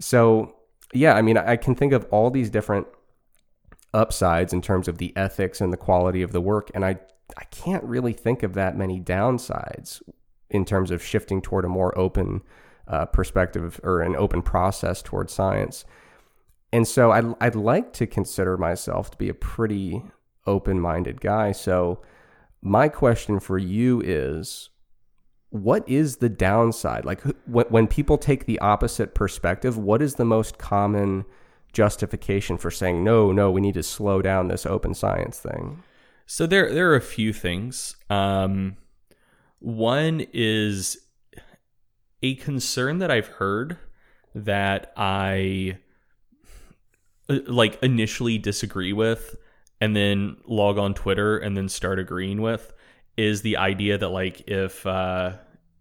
So, 0.00 0.56
yeah, 0.92 1.14
I 1.14 1.22
mean, 1.22 1.38
I 1.38 1.54
can 1.54 1.76
think 1.76 1.92
of 1.92 2.06
all 2.10 2.30
these 2.30 2.50
different 2.50 2.88
upsides 3.96 4.52
in 4.52 4.60
terms 4.60 4.86
of 4.86 4.98
the 4.98 5.12
ethics 5.16 5.60
and 5.60 5.72
the 5.72 5.76
quality 5.76 6.22
of 6.22 6.32
the 6.32 6.40
work 6.40 6.70
and 6.74 6.84
I 6.84 6.98
I 7.36 7.44
can't 7.44 7.84
really 7.84 8.12
think 8.12 8.42
of 8.42 8.54
that 8.54 8.76
many 8.76 9.00
downsides 9.00 10.02
in 10.50 10.64
terms 10.64 10.90
of 10.90 11.02
shifting 11.02 11.42
toward 11.42 11.64
a 11.64 11.68
more 11.68 11.96
open 11.98 12.42
uh, 12.88 13.06
perspective 13.06 13.80
or 13.82 14.00
an 14.00 14.14
open 14.16 14.42
process 14.42 15.02
towards 15.02 15.32
science. 15.32 15.84
And 16.72 16.86
so 16.86 17.10
I'd, 17.10 17.34
I'd 17.40 17.54
like 17.54 17.92
to 17.94 18.06
consider 18.06 18.56
myself 18.56 19.10
to 19.10 19.16
be 19.16 19.28
a 19.28 19.34
pretty 19.34 20.02
open 20.46 20.80
minded 20.80 21.20
guy. 21.20 21.52
So, 21.52 22.02
my 22.62 22.88
question 22.88 23.38
for 23.38 23.58
you 23.58 24.00
is 24.04 24.70
what 25.50 25.88
is 25.88 26.16
the 26.16 26.28
downside? 26.28 27.04
Like, 27.04 27.22
when 27.46 27.86
people 27.86 28.18
take 28.18 28.46
the 28.46 28.58
opposite 28.58 29.14
perspective, 29.14 29.78
what 29.78 30.02
is 30.02 30.16
the 30.16 30.24
most 30.24 30.58
common 30.58 31.24
justification 31.76 32.56
for 32.56 32.70
saying, 32.70 33.04
no, 33.04 33.30
no, 33.32 33.50
we 33.50 33.60
need 33.60 33.74
to 33.74 33.82
slow 33.82 34.22
down 34.22 34.48
this 34.48 34.64
open 34.64 34.94
science 34.94 35.38
thing? 35.38 35.82
So, 36.24 36.46
there, 36.46 36.72
there 36.72 36.90
are 36.90 36.96
a 36.96 37.02
few 37.02 37.34
things. 37.34 37.96
Um, 38.08 38.78
one 39.58 40.26
is 40.32 40.96
a 42.22 42.34
concern 42.36 42.98
that 42.98 43.10
I've 43.10 43.26
heard 43.26 43.76
that 44.34 44.92
I 44.96 45.78
uh, 47.28 47.38
like 47.46 47.78
initially 47.82 48.38
disagree 48.38 48.94
with 48.94 49.36
and 49.80 49.94
then 49.94 50.38
log 50.46 50.78
on 50.78 50.94
Twitter 50.94 51.36
and 51.36 51.56
then 51.56 51.68
start 51.68 51.98
agreeing 51.98 52.40
with 52.40 52.72
is 53.18 53.42
the 53.42 53.56
idea 53.56 53.98
that 53.98 54.08
like 54.08 54.48
if 54.48 54.86
uh 54.86 55.32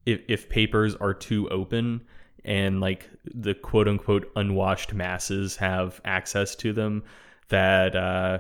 if 0.06 0.22
if 0.28 0.50
papers 0.50 0.96
are 0.96 1.14
too 1.14 1.50
open 1.50 2.02
and 2.46 2.80
like 2.80 3.10
the 3.25 3.54
quote 3.54 3.88
unquote 3.88 4.32
unwashed 4.36 4.94
masses 4.94 5.56
have 5.56 6.00
access 6.06 6.56
to 6.56 6.72
them 6.72 7.04
that 7.50 7.96
uh 7.96 8.40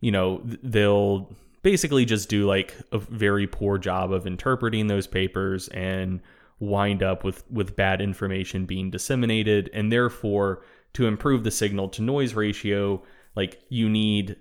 you 0.00 0.12
know 0.12 0.42
they'll 0.62 1.34
basically 1.62 2.04
just 2.04 2.28
do 2.28 2.46
like 2.46 2.76
a 2.92 2.98
very 2.98 3.46
poor 3.46 3.76
job 3.78 4.12
of 4.12 4.26
interpreting 4.26 4.86
those 4.86 5.06
papers 5.06 5.66
and 5.68 6.20
wind 6.60 7.02
up 7.02 7.24
with 7.24 7.42
with 7.50 7.76
bad 7.76 8.00
information 8.00 8.66
being 8.66 8.90
disseminated. 8.90 9.68
And 9.72 9.90
therefore 9.90 10.62
to 10.94 11.06
improve 11.06 11.44
the 11.44 11.50
signal 11.50 11.88
to 11.90 12.02
noise 12.02 12.34
ratio 12.34 13.02
like 13.34 13.60
you 13.68 13.88
need 13.88 14.36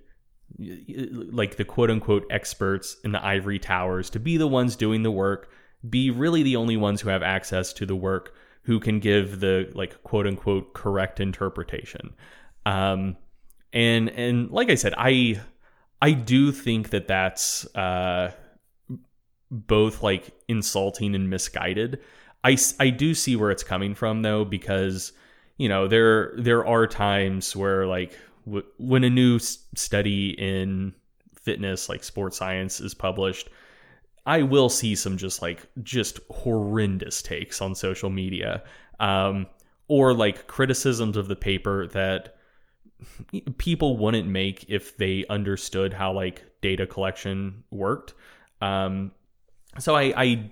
like 0.57 1.57
the 1.57 1.65
quote 1.65 1.89
unquote 1.89 2.25
experts 2.29 2.97
in 3.03 3.11
the 3.11 3.25
ivory 3.25 3.59
towers 3.59 4.09
to 4.11 4.19
be 4.19 4.37
the 4.37 4.47
ones 4.47 4.75
doing 4.75 5.03
the 5.03 5.11
work 5.11 5.49
be 5.89 6.11
really 6.11 6.43
the 6.43 6.55
only 6.55 6.77
ones 6.77 7.01
who 7.01 7.09
have 7.09 7.23
access 7.23 7.73
to 7.73 7.85
the 7.85 7.95
work 7.95 8.35
who 8.65 8.79
can 8.79 8.99
give 8.99 9.39
the 9.39 9.71
like 9.73 10.03
quote 10.03 10.27
unquote 10.27 10.73
correct 10.73 11.19
interpretation 11.19 12.13
um 12.65 13.15
and 13.73 14.09
and 14.09 14.51
like 14.51 14.69
i 14.69 14.75
said 14.75 14.93
i 14.97 15.39
I 16.01 16.11
do 16.11 16.51
think 16.51 16.89
that 16.89 17.07
that's 17.07 17.65
uh, 17.75 18.31
both 19.49 20.03
like 20.03 20.33
insulting 20.47 21.15
and 21.15 21.29
misguided. 21.29 21.99
I, 22.43 22.57
I 22.79 22.89
do 22.89 23.13
see 23.13 23.35
where 23.35 23.51
it's 23.51 23.63
coming 23.63 23.95
from 23.95 24.21
though 24.21 24.45
because 24.45 25.13
you 25.57 25.69
know 25.69 25.87
there 25.87 26.33
there 26.37 26.65
are 26.65 26.85
times 26.85 27.55
where 27.55 27.87
like 27.87 28.17
w- 28.45 28.65
when 28.77 29.03
a 29.03 29.09
new 29.09 29.39
study 29.39 30.29
in 30.31 30.93
fitness 31.41 31.89
like 31.89 32.03
sports 32.03 32.37
science 32.37 32.79
is 32.79 32.93
published 32.93 33.49
I 34.25 34.41
will 34.41 34.69
see 34.69 34.95
some 34.95 35.17
just 35.17 35.41
like 35.41 35.67
just 35.83 36.19
horrendous 36.29 37.21
takes 37.21 37.61
on 37.61 37.75
social 37.75 38.09
media 38.09 38.63
um, 38.99 39.47
or 39.87 40.13
like 40.13 40.47
criticisms 40.47 41.15
of 41.15 41.27
the 41.27 41.35
paper 41.35 41.87
that 41.87 42.35
people 43.57 43.97
wouldn't 43.97 44.27
make 44.27 44.65
if 44.67 44.97
they 44.97 45.25
understood 45.29 45.93
how 45.93 46.11
like 46.13 46.43
data 46.61 46.87
collection 46.87 47.63
worked. 47.69 48.13
Um, 48.61 49.11
so 49.77 49.95
I, 49.95 50.13
I, 50.15 50.51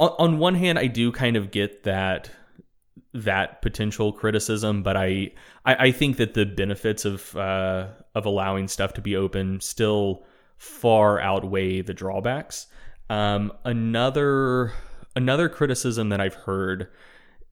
on 0.00 0.38
one 0.38 0.54
hand, 0.54 0.78
I 0.78 0.86
do 0.86 1.12
kind 1.12 1.36
of 1.36 1.50
get 1.50 1.84
that 1.84 2.30
that 3.14 3.62
potential 3.62 4.12
criticism, 4.12 4.82
but 4.82 4.96
I, 4.96 5.32
I, 5.64 5.74
I 5.86 5.90
think 5.92 6.18
that 6.18 6.34
the 6.34 6.44
benefits 6.44 7.04
of 7.04 7.34
uh, 7.36 7.88
of 8.14 8.26
allowing 8.26 8.68
stuff 8.68 8.92
to 8.94 9.00
be 9.00 9.16
open 9.16 9.60
still 9.60 10.24
far 10.58 11.20
outweigh 11.20 11.80
the 11.80 11.94
drawbacks. 11.94 12.66
Um, 13.08 13.52
another 13.64 14.72
another 15.16 15.48
criticism 15.48 16.10
that 16.10 16.20
I've 16.20 16.34
heard 16.34 16.88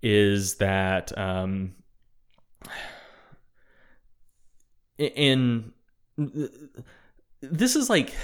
is 0.02 0.56
that 0.56 1.16
um, 1.18 1.75
in 4.98 5.72
this 7.40 7.76
is 7.76 7.88
like 7.88 8.14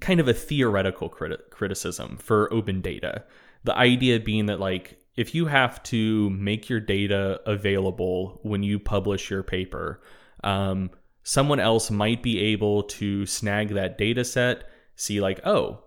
kind 0.00 0.20
of 0.20 0.28
a 0.28 0.34
theoretical 0.34 1.08
criti- 1.08 1.50
criticism 1.50 2.16
for 2.18 2.52
open 2.52 2.80
data. 2.80 3.24
The 3.64 3.76
idea 3.76 4.20
being 4.20 4.46
that 4.46 4.60
like 4.60 4.98
if 5.16 5.34
you 5.34 5.46
have 5.46 5.82
to 5.84 6.30
make 6.30 6.68
your 6.68 6.80
data 6.80 7.40
available 7.46 8.40
when 8.42 8.62
you 8.62 8.78
publish 8.78 9.30
your 9.30 9.42
paper, 9.42 10.00
um, 10.44 10.90
someone 11.30 11.60
else 11.60 11.92
might 11.92 12.24
be 12.24 12.40
able 12.40 12.82
to 12.82 13.24
snag 13.24 13.68
that 13.68 13.96
data 13.96 14.24
set, 14.24 14.64
see 14.96 15.20
like, 15.20 15.38
oh, 15.46 15.80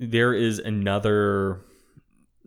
there 0.00 0.32
is 0.32 0.58
another 0.58 1.60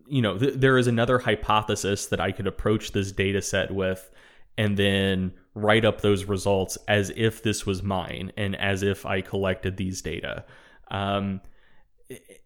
you 0.08 0.24
know, 0.24 0.40
th- 0.40 0.56
there 0.56 0.80
is 0.80 0.88
another 0.88 1.20
hypothesis 1.20 2.08
that 2.08 2.20
I 2.20 2.32
could 2.32 2.48
approach 2.48 2.94
this 2.94 3.12
data 3.12 3.44
set 3.44 3.70
with 3.70 4.10
and 4.58 4.76
then 4.76 5.34
write 5.54 5.86
up 5.86 6.02
those 6.02 6.26
results 6.26 6.80
as 6.88 7.14
if 7.16 7.44
this 7.44 7.66
was 7.66 7.84
mine 7.84 8.32
and 8.36 8.56
as 8.56 8.82
if 8.82 9.06
I 9.06 9.22
collected 9.22 9.78
these 9.78 10.02
data. 10.02 10.44
Um, 10.90 11.42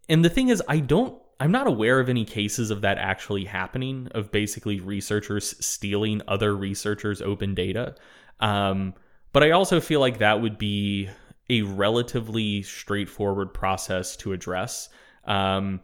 and 0.10 0.24
the 0.24 0.30
thing 0.30 0.50
is, 0.50 0.62
I 0.68 0.80
don't, 0.80 1.20
I'm 1.40 1.52
not 1.52 1.68
aware 1.68 2.02
of 2.02 2.10
any 2.10 2.26
cases 2.26 2.70
of 2.70 2.82
that 2.82 2.98
actually 2.98 3.46
happening, 3.46 4.10
of 4.14 4.30
basically 4.30 4.82
researchers 4.82 5.56
stealing 5.66 6.22
other 6.28 6.56
researchers' 6.56 7.22
open 7.22 7.56
data. 7.56 7.96
Um, 8.42 8.94
but 9.36 9.44
I 9.44 9.52
also 9.52 9.82
feel 9.82 10.00
like 10.00 10.20
that 10.20 10.42
would 10.42 10.58
be 10.58 11.10
a 11.50 11.64
relatively 11.64 12.62
straightforward 12.62 13.54
process 13.54 14.16
to 14.16 14.32
address, 14.32 14.88
um, 15.26 15.82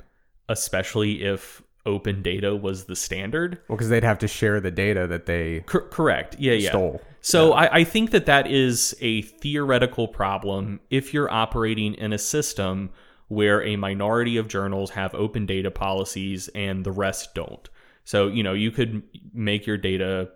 especially 0.48 1.26
if 1.26 1.62
open 1.86 2.22
data 2.22 2.56
was 2.56 2.86
the 2.86 2.96
standard. 2.96 3.60
Well, 3.68 3.76
because 3.76 3.90
they'd 3.90 4.06
have 4.06 4.20
to 4.20 4.28
share 4.30 4.62
the 4.62 4.72
data 4.72 5.06
that 5.08 5.26
they 5.26 5.66
Cor- 5.66 5.90
correct. 5.90 6.38
Yeah, 6.40 6.54
yeah. 6.54 6.70
stole. 6.70 7.02
So 7.20 7.52
I, 7.52 7.80
I 7.80 7.84
think 7.84 8.12
that 8.12 8.26
that 8.28 8.48
is 8.50 8.96
a 9.02 9.22
theoretical 9.24 10.08
problem 10.08 10.80
if 10.90 11.14
you're 11.14 11.30
operating 11.30 11.96
in 11.96 12.14
a 12.14 12.18
system 12.18 12.90
where 13.28 13.62
a 13.64 13.76
minority 13.76 14.38
of 14.38 14.48
journals 14.48 14.92
have 14.92 15.14
open 15.14 15.46
data 15.46 15.72
policies 15.72 16.48
and 16.56 16.86
the 16.86 16.92
rest 16.94 17.36
don't. 17.36 17.70
So, 18.06 18.30
you 18.30 18.44
know, 18.44 18.54
you 18.54 18.72
could 18.72 19.04
make 19.34 19.68
your 19.68 19.78
data 19.78 20.30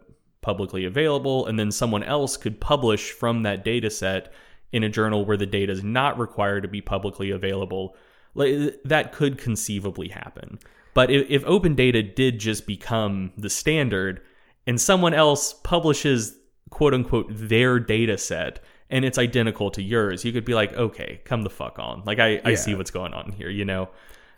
publicly 0.45 0.85
available 0.85 1.47
and 1.47 1.57
then 1.59 1.71
someone 1.71 2.03
else 2.03 2.37
could 2.37 2.61
publish 2.61 3.11
from 3.11 3.41
that 3.41 3.65
data 3.65 3.89
set 3.89 4.31
in 4.71 4.83
a 4.83 4.89
journal 4.89 5.25
where 5.25 5.37
the 5.37 5.45
data 5.47 5.71
is 5.71 5.83
not 5.83 6.19
required 6.19 6.61
to 6.61 6.67
be 6.69 6.81
publicly 6.81 7.31
available. 7.31 7.95
Like, 8.35 8.79
that 8.85 9.11
could 9.11 9.39
conceivably 9.39 10.09
happen. 10.09 10.59
But 10.93 11.09
if, 11.09 11.43
open 11.45 11.73
data 11.73 12.03
did 12.03 12.39
just 12.39 12.67
become 12.67 13.33
the 13.37 13.49
standard 13.49 14.21
and 14.67 14.79
someone 14.79 15.15
else 15.15 15.53
publishes 15.63 16.37
quote 16.69 16.93
unquote 16.93 17.27
their 17.29 17.79
data 17.79 18.17
set 18.17 18.63
and 18.91 19.03
it's 19.03 19.17
identical 19.17 19.71
to 19.71 19.81
yours, 19.81 20.23
you 20.23 20.31
could 20.31 20.45
be 20.45 20.53
like, 20.53 20.73
okay, 20.73 21.21
come 21.25 21.41
the 21.41 21.49
fuck 21.49 21.79
on. 21.79 22.03
Like, 22.05 22.19
I, 22.19 22.39
I 22.45 22.51
Yeah. 22.51 22.55
see 22.55 22.75
what's 22.75 22.91
going 22.91 23.13
on 23.13 23.31
here, 23.31 23.49
you 23.49 23.65
know? 23.65 23.89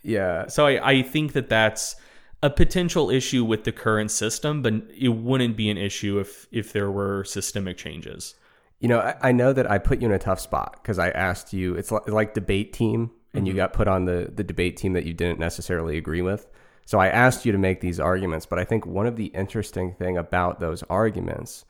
Yeah. 0.03 0.47
So 0.47 0.65
I, 0.65 0.91
I 0.91 1.01
think 1.01 1.33
that 1.33 1.49
that's 1.49 1.95
a 2.43 2.49
potential 2.49 3.09
issue 3.09 3.43
with 3.43 3.63
the 3.63 3.71
current 3.71 4.11
system, 4.11 4.61
but 4.61 4.73
it 4.95 5.09
wouldn't 5.09 5.57
be 5.57 5.69
an 5.69 5.77
issue 5.77 6.19
if 6.19 6.47
if 6.51 6.71
there 6.71 6.91
were 6.91 7.23
systemic 7.23 7.77
changes. 7.77 8.35
You 8.79 8.89
know, 8.89 8.99
I, 8.99 9.15
I 9.29 9.31
know 9.31 9.53
that 9.53 9.69
I 9.69 9.79
put 9.79 10.01
you 10.01 10.07
in 10.07 10.13
a 10.13 10.19
tough 10.19 10.39
spot 10.39 10.79
because 10.81 10.99
I 10.99 11.09
asked 11.09 11.51
you. 11.51 11.73
It's 11.75 11.91
like, 11.91 12.07
like 12.07 12.33
debate 12.35 12.73
team, 12.73 13.11
and 13.33 13.47
you 13.47 13.53
mm-hmm. 13.53 13.57
got 13.57 13.73
put 13.73 13.87
on 13.87 14.05
the 14.05 14.31
the 14.33 14.43
debate 14.43 14.77
team 14.77 14.93
that 14.93 15.05
you 15.05 15.13
didn't 15.13 15.39
necessarily 15.39 15.97
agree 15.97 16.21
with. 16.21 16.47
So 16.85 16.99
I 16.99 17.07
asked 17.07 17.45
you 17.45 17.51
to 17.51 17.57
make 17.57 17.81
these 17.81 17.99
arguments, 17.99 18.45
but 18.45 18.59
I 18.59 18.63
think 18.63 18.85
one 18.85 19.07
of 19.07 19.17
the 19.17 19.25
interesting 19.27 19.93
thing 19.93 20.15
about 20.15 20.61
those 20.61 20.83
arguments 20.83 21.65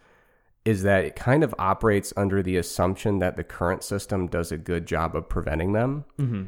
is 0.64 0.84
that 0.84 1.06
it 1.06 1.16
kind 1.16 1.44
of 1.44 1.56
operates 1.58 2.14
under 2.18 2.44
the 2.44 2.58
assumption 2.58 3.20
that 3.20 3.38
the 3.38 3.44
current 3.44 3.84
system 3.84 4.28
does 4.28 4.52
a 4.52 4.58
good 4.58 4.86
job 4.86 5.16
of 5.16 5.30
preventing 5.30 5.72
them, 5.72 6.04
mm-hmm. 6.20 6.44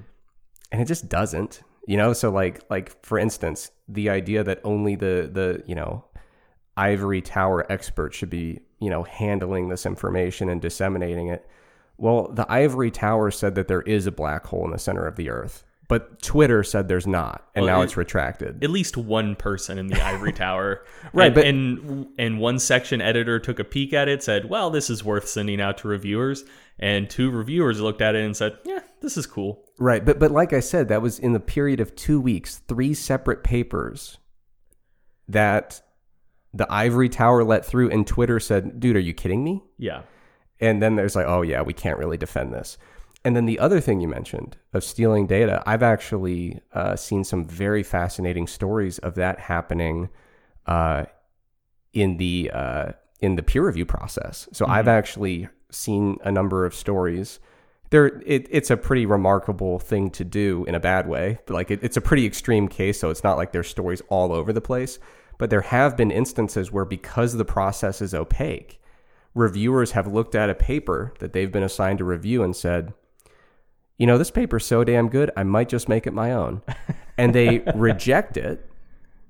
and 0.72 0.82
it 0.82 0.86
just 0.86 1.08
doesn't. 1.08 1.62
You 1.88 1.98
know, 1.98 2.14
so 2.14 2.30
like 2.30 2.62
like 2.70 3.04
for 3.06 3.18
instance, 3.18 3.72
the 3.88 4.10
idea 4.10 4.44
that 4.44 4.60
only 4.64 4.96
the 4.96 5.30
the 5.32 5.64
you 5.66 5.76
know 5.76 6.06
ivory 6.78 7.22
tower 7.22 7.70
expert 7.72 8.14
should 8.14 8.30
be 8.30 8.60
you 8.80 8.90
know 8.90 9.04
handling 9.04 9.70
this 9.70 9.86
information 9.86 10.50
and 10.50 10.62
disseminating 10.62 11.28
it. 11.28 11.46
Well 11.98 12.30
the 12.32 12.50
ivory 12.52 12.92
tower 12.92 13.32
said 13.32 13.56
that 13.56 13.68
there 13.68 13.82
is 13.82 14.08
a 14.08 14.12
black 14.12 14.46
hole 14.46 14.66
in 14.66 14.72
the 14.72 14.80
center 14.80 15.06
of 15.06 15.16
the 15.18 15.30
earth 15.30 15.66
but 15.90 16.22
twitter 16.22 16.64
said 16.64 16.88
there's 16.88 17.08
not 17.08 17.48
and 17.56 17.66
Well, 17.66 17.76
now 17.78 17.82
it- 17.82 17.86
it's 17.86 17.98
retracted. 17.98 18.64
At 18.64 18.70
least 18.70 18.96
one 18.96 19.36
person 19.36 19.78
in 19.80 19.88
the 19.88 20.00
ivory 20.06 20.32
tower, 20.32 20.86
Right, 21.12 21.26
And, 21.28 21.36
but- 21.36 21.46
and 21.46 22.08
and 22.20 22.40
one 22.40 22.60
section 22.60 23.02
editor 23.02 23.40
took 23.40 23.58
a 23.60 23.64
peek 23.66 23.92
at 23.94 24.08
it, 24.08 24.22
said, 24.24 24.50
"Well, 24.50 24.70
this 24.70 24.90
is 24.90 25.04
worth 25.04 25.28
sending 25.28 25.60
out 25.60 25.80
to 25.80 25.88
reviewers." 25.90 26.46
And 26.80 27.10
two 27.10 27.30
reviewers 27.30 27.82
looked 27.82 28.02
at 28.02 28.16
it 28.16 28.24
and 28.24 28.36
said, 28.36 28.58
"Yeah, 28.64 28.80
this 29.02 29.18
is 29.18 29.26
cool." 29.26 29.66
right 29.82 30.04
but 30.04 30.20
but 30.20 30.30
like 30.30 30.52
i 30.52 30.60
said 30.60 30.90
that 30.90 31.02
was 31.02 31.18
in 31.20 31.32
the 31.32 31.40
period 31.40 31.80
of 31.80 31.96
two 31.96 32.20
weeks 32.20 32.58
three 32.68 32.94
separate 32.94 33.44
papers 33.44 34.18
that 35.28 35.82
the 36.54 36.68
ivory 36.70 37.08
tower 37.08 37.44
let 37.44 37.66
through 37.66 37.90
and 37.90 38.06
twitter 38.06 38.40
said 38.40 38.80
dude 38.80 38.98
are 38.98 39.00
you 39.00 39.14
kidding 39.14 39.44
me 39.44 39.64
Yeah, 39.78 40.02
And 40.60 40.82
then 40.82 40.96
there's 40.96 41.16
like, 41.16 41.28
oh 41.28 41.42
yeah, 41.42 41.62
we 41.62 41.74
can't 41.74 41.98
really 41.98 42.18
defend 42.18 42.54
this. 42.54 42.78
And 43.24 43.36
then 43.36 43.46
the 43.46 43.60
other 43.60 43.80
thing 43.80 44.00
you 44.02 44.08
mentioned 44.08 44.58
of 44.74 44.84
stealing 44.84 45.28
data, 45.28 45.62
I've 45.66 45.84
actually 45.84 46.60
uh, 46.74 46.96
seen 46.96 47.24
some 47.24 47.46
very 47.46 47.84
fascinating 47.84 48.48
stories 48.48 48.98
of 49.00 49.16
that 49.16 49.40
happening 49.40 50.10
uh, 50.66 51.06
in 51.94 52.18
the 52.18 52.52
uh, 52.54 52.92
in 53.22 53.36
the 53.36 53.44
peer 53.44 53.66
review 53.66 53.86
process. 53.86 54.48
So 54.54 54.66
I've 54.66 54.88
actually 54.88 55.50
seen 55.72 56.18
a 56.24 56.32
number 56.32 56.66
of 56.66 56.74
stories. 56.74 57.40
There, 57.92 58.08
it, 58.26 58.48
it's 58.50 58.70
a 58.70 58.78
pretty 58.78 59.06
remarkable 59.06 59.80
thing 59.80 60.12
to 60.12 60.24
do 60.24 60.64
in 60.66 60.76
a 60.76 60.80
bad 60.80 61.08
way. 61.08 61.40
But 61.46 61.54
like, 61.56 61.72
it, 61.72 61.80
it's 61.84 61.98
a 61.98 62.02
pretty 62.02 62.26
extreme 62.26 62.68
case, 62.68 63.00
so 63.00 63.10
it's 63.10 63.24
not 63.24 63.38
like 63.38 63.52
there's 63.52 63.68
stories 63.70 64.02
all 64.10 64.32
over 64.32 64.54
the 64.54 64.62
place. 64.62 65.00
But 65.38 65.50
there 65.50 65.62
have 65.62 65.96
been 65.98 66.12
instances 66.12 66.72
where, 66.72 66.86
because 66.86 67.34
the 67.34 67.46
process 67.46 68.02
is 68.02 68.14
opaque, 68.14 68.80
reviewers 69.34 69.92
have 69.92 70.08
looked 70.08 70.36
at 70.36 70.50
a 70.50 70.56
paper 70.56 71.14
that 71.20 71.34
they've 71.34 71.52
been 71.52 71.64
assigned 71.64 72.00
to 72.00 72.04
review 72.06 72.44
and 72.44 72.56
said, 72.56 72.94
you 73.98 74.06
know, 74.06 74.18
this 74.18 74.32
paper's 74.32 74.66
so 74.66 74.84
damn 74.84 75.10
good, 75.10 75.32
I 75.36 75.44
might 75.44 75.70
just 75.70 75.90
make 75.90 76.08
it 76.08 76.14
my 76.14 76.32
own. 76.32 76.62
and 77.18 77.34
they 77.34 77.60
reject 77.76 78.38
it 78.38 78.70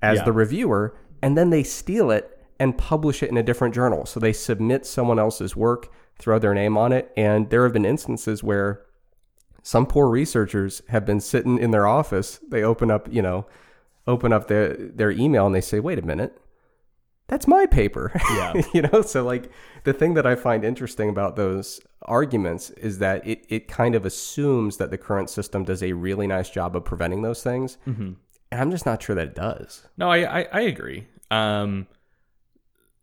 as 0.02 0.18
Yeah. 0.18 0.24
the 0.24 0.32
reviewer, 0.32 0.94
and 1.22 1.36
then 1.36 1.50
they 1.50 1.62
steal 1.62 2.10
it 2.10 2.38
and 2.58 2.76
publish 2.76 3.22
it 3.22 3.30
in 3.30 3.36
a 3.36 3.42
different 3.42 3.74
journal. 3.74 4.04
So 4.06 4.20
they 4.20 4.32
submit 4.32 4.86
someone 4.86 5.18
else's 5.18 5.56
work, 5.56 5.90
throw 6.20 6.38
their 6.38 6.54
name 6.54 6.76
on 6.76 6.92
it, 6.92 7.10
and 7.16 7.50
there 7.50 7.64
have 7.64 7.72
been 7.72 7.84
instances 7.84 8.42
where 8.42 8.82
some 9.62 9.86
poor 9.86 10.08
researchers 10.08 10.82
have 10.88 11.04
been 11.04 11.20
sitting 11.20 11.58
in 11.58 11.70
their 11.70 11.86
office, 11.86 12.40
they 12.48 12.62
open 12.62 12.90
up, 12.90 13.12
you 13.12 13.22
know, 13.22 13.46
open 14.06 14.32
up 14.32 14.48
their 14.48 14.74
their 14.74 15.10
email 15.10 15.46
and 15.46 15.54
they 15.54 15.60
say, 15.60 15.80
"Wait 15.80 15.98
a 15.98 16.02
minute. 16.02 16.40
That's 17.28 17.46
my 17.46 17.66
paper." 17.66 18.12
Yeah. 18.30 18.62
you 18.74 18.82
know, 18.82 19.02
so 19.02 19.24
like 19.24 19.50
the 19.84 19.92
thing 19.92 20.14
that 20.14 20.26
I 20.26 20.34
find 20.34 20.64
interesting 20.64 21.08
about 21.08 21.36
those 21.36 21.80
arguments 22.02 22.70
is 22.70 22.98
that 22.98 23.26
it, 23.26 23.44
it 23.48 23.68
kind 23.68 23.94
of 23.94 24.06
assumes 24.06 24.78
that 24.78 24.90
the 24.90 24.98
current 24.98 25.30
system 25.30 25.64
does 25.64 25.82
a 25.82 25.92
really 25.92 26.26
nice 26.26 26.50
job 26.50 26.74
of 26.74 26.84
preventing 26.84 27.22
those 27.22 27.42
things. 27.42 27.76
And 28.50 28.60
I'm 28.60 28.70
just 28.70 28.86
not 28.86 29.02
sure 29.02 29.14
that 29.14 29.28
it 29.28 29.34
does. 29.34 29.86
No, 29.96 30.10
I 30.10 30.40
I, 30.40 30.46
I 30.52 30.60
agree. 30.62 31.06
Um, 31.30 31.86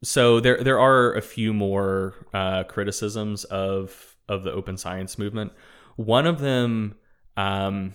so 0.03 0.39
there 0.39 0.63
there 0.63 0.79
are 0.79 1.13
a 1.13 1.21
few 1.21 1.53
more 1.53 2.15
uh, 2.33 2.63
criticisms 2.63 3.43
of 3.45 4.15
of 4.29 4.43
the 4.43 4.51
open 4.51 4.77
science 4.77 5.17
movement. 5.17 5.51
One 5.95 6.27
of 6.27 6.39
them, 6.39 6.95
um, 7.35 7.93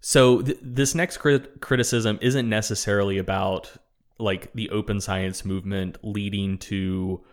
so 0.00 0.42
th- 0.42 0.58
this 0.60 0.94
next 0.94 1.18
crit- 1.18 1.60
criticism 1.60 2.18
isn't 2.20 2.48
necessarily 2.48 3.18
about 3.18 3.72
like 4.18 4.52
the 4.52 4.68
open 4.70 5.00
science 5.00 5.44
movement 5.44 5.98
leading 6.02 6.58
to 6.58 7.24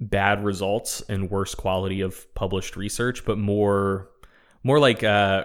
bad 0.00 0.44
results 0.44 1.02
and 1.08 1.30
worse 1.30 1.54
quality 1.54 2.00
of 2.00 2.32
published 2.34 2.76
research, 2.76 3.24
but 3.24 3.38
more 3.38 4.08
more 4.64 4.78
like 4.78 5.04
uh, 5.04 5.44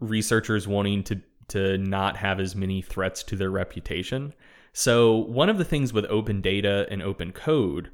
researchers 0.00 0.68
wanting 0.68 1.02
to 1.04 1.20
to 1.48 1.78
not 1.78 2.16
have 2.16 2.40
as 2.40 2.54
many 2.54 2.82
threats 2.82 3.22
to 3.22 3.36
their 3.36 3.50
reputation. 3.50 4.34
So 4.74 5.14
one 5.14 5.48
of 5.48 5.56
the 5.56 5.64
things 5.64 5.92
with 5.92 6.04
open 6.06 6.40
data 6.40 6.86
and 6.90 7.00
open 7.00 7.32
code 7.32 7.90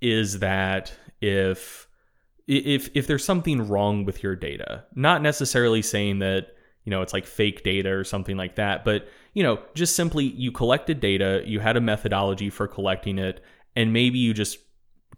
is 0.00 0.40
that 0.40 0.92
if 1.20 1.86
if 2.48 2.90
if 2.94 3.06
there's 3.06 3.24
something 3.24 3.68
wrong 3.68 4.04
with 4.04 4.22
your 4.22 4.34
data, 4.34 4.84
not 4.94 5.22
necessarily 5.22 5.82
saying 5.82 6.18
that 6.20 6.54
you 6.84 6.90
know 6.90 7.02
it's 7.02 7.12
like 7.12 7.26
fake 7.26 7.62
data 7.62 7.90
or 7.90 8.02
something 8.02 8.36
like 8.36 8.56
that, 8.56 8.82
but 8.84 9.06
you 9.34 9.42
know 9.42 9.60
just 9.74 9.94
simply 9.94 10.24
you 10.24 10.50
collected 10.50 11.00
data, 11.00 11.42
you 11.44 11.60
had 11.60 11.76
a 11.76 11.82
methodology 11.82 12.48
for 12.48 12.66
collecting 12.66 13.18
it, 13.18 13.44
and 13.76 13.92
maybe 13.92 14.18
you 14.18 14.32
just 14.32 14.58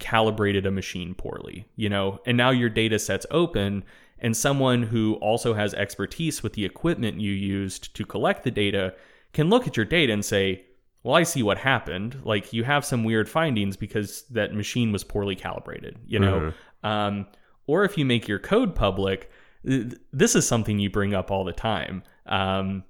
calibrated 0.01 0.67
a 0.67 0.71
machine 0.73 1.15
poorly, 1.15 1.65
you 1.77 1.89
know, 1.89 2.21
and 2.27 2.37
now 2.37 2.51
your 2.51 2.69
data 2.69 2.99
set's 2.99 3.27
open 3.31 3.85
and 4.19 4.37
someone 4.37 4.83
who 4.83 5.15
also 5.15 5.55
has 5.55 5.75
expertise 5.75 6.43
with 6.43 6.55
the 6.55 6.65
equipment 6.65 7.21
you 7.21 7.31
used 7.31 7.95
to 7.95 8.05
collect 8.05 8.43
the 8.43 8.51
data 8.51 8.95
can 9.33 9.49
look 9.49 9.67
at 9.67 9.77
your 9.77 9.87
data 9.87 10.13
and 10.13 10.25
say, 10.25 10.65
well, 11.05 11.15
I 11.15 11.23
see 11.23 11.43
what 11.45 11.59
happened. 11.59 12.21
Like 12.25 12.53
you 12.53 12.65
have 12.65 12.85
some 12.85 13.05
weird 13.05 13.29
findings 13.29 13.77
because 13.77 14.23
that 14.31 14.53
machine 14.53 14.91
was 14.91 15.05
poorly 15.05 15.37
calibrated, 15.37 15.99
you 16.07 16.19
know? 16.19 16.53
Um, 16.83 17.27
or 17.67 17.85
if 17.85 17.97
you 17.97 18.05
make 18.05 18.27
your 18.27 18.41
code 18.41 18.75
public, 18.75 19.31
th- 19.65 19.93
this 20.13 20.35
is 20.35 20.49
something 20.49 20.81
you 20.81 20.91
bring 20.91 21.15
up 21.15 21.31
all 21.31 21.45
the 21.45 21.53
time. 21.53 22.03
Um, 22.27 22.83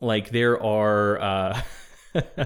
like 0.00 0.30
there 0.30 0.62
are, 0.62 1.20
uh, 1.20 1.62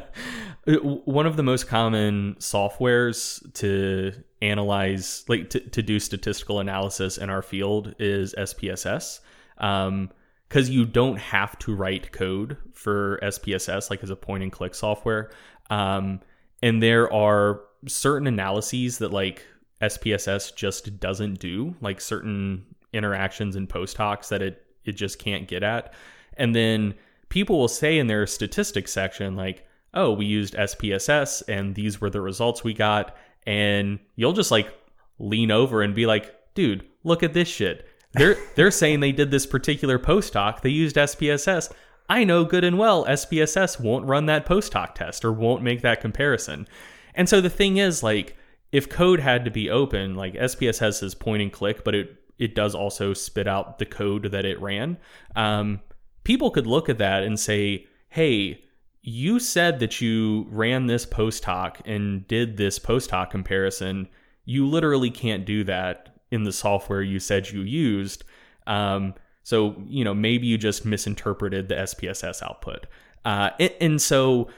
Uh, 0.67 0.75
One 0.77 1.27
of 1.27 1.37
the 1.37 1.43
most 1.43 1.67
common 1.67 2.37
softwares 2.39 3.43
to 3.55 4.13
analyze, 4.41 5.25
like 5.29 5.51
to, 5.51 5.61
to 5.61 5.83
do 5.83 5.99
statistical 5.99 6.61
analysis 6.61 7.19
in 7.19 7.31
our 7.31 7.43
field 7.43 7.95
is 7.99 8.35
SPSS. 8.39 9.21
Um, 9.59 10.11
because 10.53 10.69
you 10.69 10.85
don't 10.85 11.17
have 11.17 11.59
to 11.59 11.75
write 11.75 12.13
code 12.13 12.59
for 12.75 13.19
SPSS, 13.23 13.89
like 13.89 14.03
as 14.03 14.11
a 14.11 14.17
point 14.17 14.43
and 14.43 14.53
click 14.53 14.75
software. 14.75 15.31
Um, 15.71 16.21
and 16.63 16.83
there 16.83 17.11
are 17.11 17.63
certain 17.89 18.27
analyses 18.27 18.99
that 18.99 19.15
like 19.15 19.47
SPSS 19.81 20.55
just 20.55 21.01
doesn't 21.01 21.41
do, 21.41 21.75
like 21.81 22.03
certain 22.03 22.67
interactions 22.93 23.57
and 23.57 23.67
post 23.67 23.97
hocs 23.97 24.29
that 24.29 24.43
it 24.43 24.63
it 24.85 24.93
just 24.93 25.19
can't 25.19 25.49
get 25.49 25.63
at. 25.63 25.95
And 26.37 26.55
then 26.55 26.97
people 27.31 27.59
will 27.59 27.67
say 27.67 27.99
in 27.99 28.07
their 28.07 28.27
statistics 28.27 28.93
section, 28.93 29.35
like, 29.35 29.67
oh, 29.95 30.13
we 30.13 30.27
used 30.27 30.53
SPSS 30.53 31.45
and 31.49 31.75
these 31.75 31.99
were 31.99 32.11
the 32.11 32.21
results 32.21 32.63
we 32.63 32.75
got. 32.75 33.17
And 33.47 34.01
you'll 34.17 34.35
just 34.35 34.51
like 34.51 34.71
lean 35.19 35.51
over 35.51 35.81
and 35.81 35.95
be 35.95 36.05
like, 36.05 36.35
dude, 36.53 36.85
look 37.05 37.23
at 37.23 37.33
this 37.33 37.49
shit. 37.49 37.89
They're 38.15 38.37
they're 38.55 38.71
saying 38.71 39.01
they 39.01 39.13
did 39.13 39.31
this 39.31 39.47
particular 39.47 39.99
post 39.99 40.35
hoc, 40.35 40.63
they 40.63 40.71
used 40.71 40.97
SPSS. 40.97 41.73
I 42.09 42.25
know 42.25 42.45
good 42.45 42.65
and 42.65 42.79
well 42.79 43.05
SPSS 43.07 43.81
won't 43.81 44.07
run 44.07 44.27
that 44.27 44.45
post 44.45 44.73
hoc 44.75 44.95
test 44.95 45.25
or 45.25 45.33
won't 45.33 45.63
make 45.63 45.83
that 45.83 46.01
comparison. 46.01 46.69
And 47.15 47.29
so 47.29 47.41
the 47.41 47.51
thing 47.51 47.77
is, 47.77 48.03
like, 48.03 48.37
if 48.71 48.89
code 48.89 49.21
had 49.21 49.45
to 49.45 49.51
be 49.51 49.71
open, 49.71 50.15
like 50.15 50.35
SPSS 50.35 51.03
is 51.03 51.15
point 51.15 51.43
and 51.43 51.53
click, 51.53 51.85
but 51.85 51.95
it 51.95 52.17
it 52.39 52.55
does 52.55 52.75
also 52.75 53.15
spit 53.15 53.47
out 53.47 53.79
the 53.79 53.87
code 53.87 54.33
that 54.33 54.45
it 54.45 54.61
ran. 54.61 54.97
Um, 55.37 55.81
people 56.25 56.51
could 56.51 56.67
look 56.67 56.89
at 56.89 56.99
that 56.99 57.23
and 57.23 57.39
say, 57.39 57.87
"Hey, 58.09 58.63
you 59.03 59.39
said 59.39 59.81
that 59.81 60.01
you 60.01 60.47
ran 60.49 60.87
this 60.87 61.05
post 61.05 61.45
hoc 61.45 61.81
and 61.85 62.27
did 62.29 62.57
this 62.57 62.79
post 62.79 63.11
hoc 63.11 63.31
comparison. 63.31 64.09
You 64.45 64.67
literally 64.67 65.11
can't 65.11 65.45
do 65.45 65.65
that 65.65 66.12
in 66.33 66.43
the 66.43 66.53
software 66.53 67.03
you 67.03 67.21
said 67.21 67.51
you 67.51 67.61
used. 67.61 68.25
Um, 68.67 69.15
so 69.45 69.77
you 69.87 70.05
know 70.05 70.15
maybe 70.15 70.47
you 70.47 70.59
just 70.59 70.85
misinterpreted 70.85 71.69
the 71.69 71.77
SPSS 71.77 72.43
output. 72.43 72.87
Uh, 73.25 73.51
and, 73.61 73.73
and 73.81 74.03
so 74.03 74.49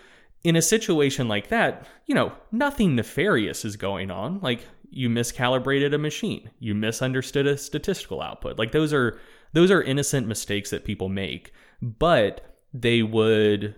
in 0.44 0.56
a 0.56 0.62
situation 0.62 1.26
like 1.26 1.48
that, 1.48 1.86
you 2.06 2.14
know, 2.14 2.32
nothing 2.52 2.94
nefarious 2.94 3.64
is 3.64 3.76
going 3.76 4.10
on. 4.10 4.38
Like 4.40 4.60
you 4.90 5.08
miscalibrated 5.08 5.94
a 5.94 5.98
machine, 5.98 6.50
you 6.60 6.74
misunderstood 6.74 7.46
a 7.46 7.58
statistical 7.58 8.22
output. 8.22 8.58
Like 8.58 8.72
those 8.72 8.92
are 8.92 9.18
those 9.52 9.70
are 9.70 9.82
innocent 9.82 10.26
mistakes 10.26 10.70
that 10.70 10.84
people 10.84 11.08
make, 11.08 11.52
but 11.80 12.56
they 12.72 13.02
would, 13.02 13.74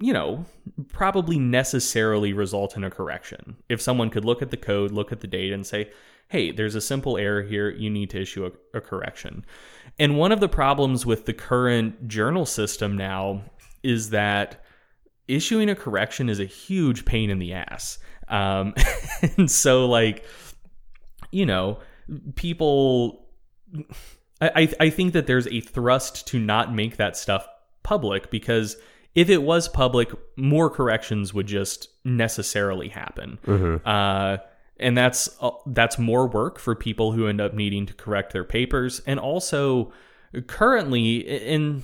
you 0.00 0.12
know, 0.12 0.44
probably 0.88 1.38
necessarily 1.38 2.32
result 2.32 2.76
in 2.76 2.84
a 2.84 2.90
correction. 2.90 3.56
If 3.68 3.80
someone 3.80 4.10
could 4.10 4.24
look 4.24 4.42
at 4.42 4.50
the 4.50 4.56
code, 4.56 4.90
look 4.90 5.12
at 5.12 5.20
the 5.20 5.26
data 5.26 5.54
and 5.54 5.66
say, 5.66 5.90
"Hey, 6.28 6.50
there's 6.52 6.74
a 6.74 6.80
simple 6.80 7.16
error 7.16 7.42
here, 7.42 7.70
you 7.70 7.90
need 7.90 8.10
to 8.10 8.20
issue 8.20 8.46
a, 8.46 8.78
a 8.78 8.80
correction." 8.80 9.44
And 9.98 10.16
one 10.16 10.32
of 10.32 10.40
the 10.40 10.48
problems 10.48 11.04
with 11.04 11.26
the 11.26 11.32
current 11.32 12.08
journal 12.08 12.46
system 12.46 12.96
now 12.96 13.42
is 13.82 14.10
that 14.10 14.64
issuing 15.26 15.68
a 15.68 15.74
correction 15.74 16.28
is 16.28 16.40
a 16.40 16.44
huge 16.44 17.04
pain 17.04 17.30
in 17.30 17.38
the 17.38 17.52
ass. 17.52 17.98
Um, 18.28 18.74
and 19.36 19.50
so, 19.50 19.86
like, 19.86 20.24
you 21.30 21.46
know, 21.46 21.78
people, 22.34 23.26
I, 24.40 24.72
I 24.80 24.90
think 24.90 25.12
that 25.12 25.26
there's 25.26 25.46
a 25.48 25.60
thrust 25.60 26.26
to 26.28 26.38
not 26.38 26.74
make 26.74 26.96
that 26.96 27.16
stuff 27.16 27.46
public 27.82 28.30
because 28.30 28.76
if 29.14 29.28
it 29.28 29.42
was 29.42 29.68
public, 29.68 30.10
more 30.36 30.70
corrections 30.70 31.34
would 31.34 31.46
just 31.46 31.88
necessarily 32.04 32.88
happen. 32.88 33.38
Uh, 33.84 34.38
and 34.78 34.96
that's 34.96 35.28
uh, 35.40 35.50
that's 35.66 35.98
more 35.98 36.26
work 36.26 36.58
for 36.58 36.74
people 36.74 37.12
who 37.12 37.26
end 37.26 37.40
up 37.40 37.54
needing 37.54 37.86
to 37.86 37.94
correct 37.94 38.32
their 38.32 38.44
papers, 38.44 39.00
and 39.06 39.18
also 39.18 39.92
currently, 40.46 41.46
and 41.46 41.82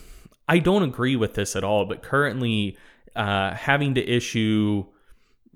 I 0.49 0.59
don't 0.59 0.83
agree 0.83 1.17
with 1.17 1.35
this 1.35 1.57
at 1.57 1.65
all, 1.65 1.87
but 1.87 2.03
currently 2.03 2.77
uh, 3.17 3.55
having 3.55 3.95
to 3.95 4.09
issue 4.09 4.85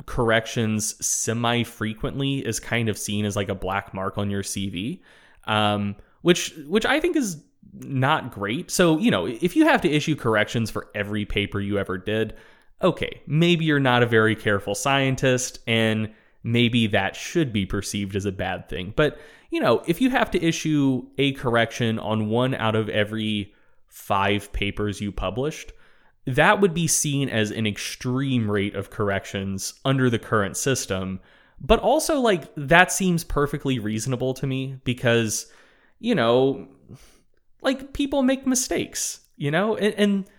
corrections 0.07 1.05
semi 1.05 1.62
frequently 1.64 2.38
is 2.46 2.61
kind 2.61 2.88
of 2.88 2.96
seen 2.96 3.24
as 3.24 3.37
like 3.37 3.48
a 3.48 3.55
black 3.55 3.92
mark 3.92 4.18
on 4.18 4.31
your 4.31 4.42
CV, 4.42 5.01
um, 5.44 5.96
which 6.22 6.55
which 6.66 6.87
I 6.87 7.01
think 7.01 7.16
is 7.16 7.42
not 7.74 8.33
great. 8.33 8.70
So 8.70 8.98
you 8.98 9.11
know, 9.11 9.27
if 9.27 9.57
you 9.57 9.66
have 9.66 9.81
to 9.83 9.90
issue 9.90 10.16
corrections 10.16 10.70
for 10.70 10.88
every 10.94 11.24
paper 11.24 11.61
you 11.61 11.79
ever 11.79 11.98
did, 11.98 12.35
okay, 12.83 13.22
maybe 13.27 13.64
you're 13.64 13.81
not 13.81 14.03
a 14.03 14.07
very 14.07 14.37
careful 14.37 14.74
scientist, 14.74 15.59
and 15.66 16.12
maybe 16.42 16.87
that 16.87 17.16
should 17.16 17.53
be 17.53 17.66
perceived 17.66 18.16
as 18.16 18.24
a 18.24 18.33
bad 18.33 18.68
thing. 18.68 18.92
But 18.96 19.18
you 19.51 19.61
know, 19.61 19.83
if 19.87 20.01
you 20.01 20.11
have 20.11 20.31
to 20.33 20.44
issue 20.44 21.07
a 21.16 21.33
correction 21.33 21.98
on 21.98 22.29
one 22.29 22.55
out 22.55 22.77
of 22.77 22.88
every 22.88 23.55
five 23.87 24.53
papers 24.53 25.01
you 25.01 25.11
published, 25.11 25.72
that 26.27 26.61
would 26.61 26.74
be 26.74 26.87
seen 26.87 27.29
as 27.31 27.51
an 27.51 27.66
extreme 27.66 28.51
rate 28.51 28.74
of 28.74 28.90
corrections 28.90 29.74
under 29.85 30.11
the 30.11 30.18
current 30.18 30.57
system. 30.57 31.20
But 31.61 31.81
also, 31.81 32.20
like, 32.20 32.44
that 32.57 32.92
seems 32.92 33.24
perfectly 33.24 33.79
reasonable 33.79 34.35
to 34.35 34.46
me 34.46 34.79
because, 34.85 35.51
you 35.98 36.14
know, 36.14 36.68
like, 37.62 37.94
people 37.94 38.22
make 38.22 38.46
mistakes, 38.46 39.20
you 39.37 39.51
know? 39.51 39.77
And, 39.77 39.94
and 39.94 40.31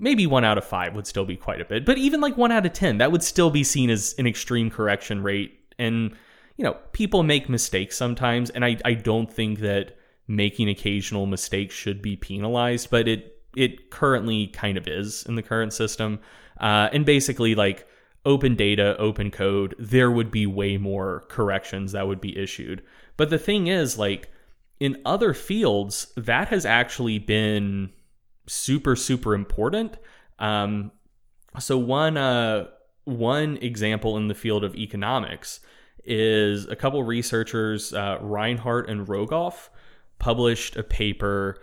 maybe 0.00 0.26
one 0.26 0.44
out 0.44 0.58
of 0.58 0.64
five 0.64 0.94
would 0.94 1.06
still 1.06 1.26
be 1.26 1.36
quite 1.36 1.60
a 1.60 1.64
bit. 1.64 1.84
But 1.84 1.98
even 1.98 2.20
like 2.20 2.36
one 2.36 2.50
out 2.50 2.66
of 2.66 2.72
10, 2.72 2.98
that 2.98 3.12
would 3.12 3.22
still 3.22 3.50
be 3.50 3.62
seen 3.62 3.90
as 3.90 4.14
an 4.18 4.26
extreme 4.26 4.70
correction 4.70 5.22
rate. 5.22 5.58
And, 5.78 6.16
you 6.56 6.64
know, 6.64 6.76
people 6.92 7.22
make 7.22 7.48
mistakes 7.48 7.96
sometimes. 7.96 8.50
And 8.50 8.64
I, 8.64 8.78
I 8.84 8.94
don't 8.94 9.32
think 9.32 9.60
that 9.60 9.96
making 10.26 10.68
occasional 10.68 11.26
mistakes 11.26 11.74
should 11.74 12.00
be 12.00 12.16
penalized, 12.16 12.90
but 12.90 13.06
it, 13.06 13.36
it 13.54 13.90
currently 13.90 14.46
kind 14.48 14.78
of 14.78 14.88
is 14.88 15.24
in 15.26 15.34
the 15.34 15.42
current 15.42 15.72
system. 15.72 16.18
Uh, 16.58 16.88
and 16.92 17.04
basically, 17.04 17.54
like 17.54 17.86
open 18.24 18.54
data, 18.54 18.96
open 18.98 19.30
code, 19.30 19.74
there 19.78 20.10
would 20.10 20.30
be 20.30 20.46
way 20.46 20.76
more 20.76 21.24
corrections 21.28 21.92
that 21.92 22.06
would 22.06 22.20
be 22.20 22.36
issued. 22.38 22.82
But 23.16 23.30
the 23.30 23.38
thing 23.38 23.66
is, 23.66 23.98
like 23.98 24.30
in 24.78 25.00
other 25.04 25.34
fields, 25.34 26.12
that 26.16 26.48
has 26.48 26.64
actually 26.64 27.18
been 27.18 27.90
super, 28.50 28.96
super 28.96 29.34
important. 29.34 29.96
Um, 30.38 30.90
so 31.58 31.78
one 31.78 32.16
uh, 32.16 32.66
one 33.04 33.56
example 33.58 34.16
in 34.16 34.28
the 34.28 34.34
field 34.34 34.64
of 34.64 34.74
economics 34.74 35.60
is 36.04 36.66
a 36.66 36.76
couple 36.76 37.02
researchers, 37.02 37.92
uh, 37.92 38.18
Reinhart 38.20 38.88
and 38.88 39.06
Rogoff, 39.06 39.68
published 40.18 40.76
a 40.76 40.82
paper. 40.82 41.58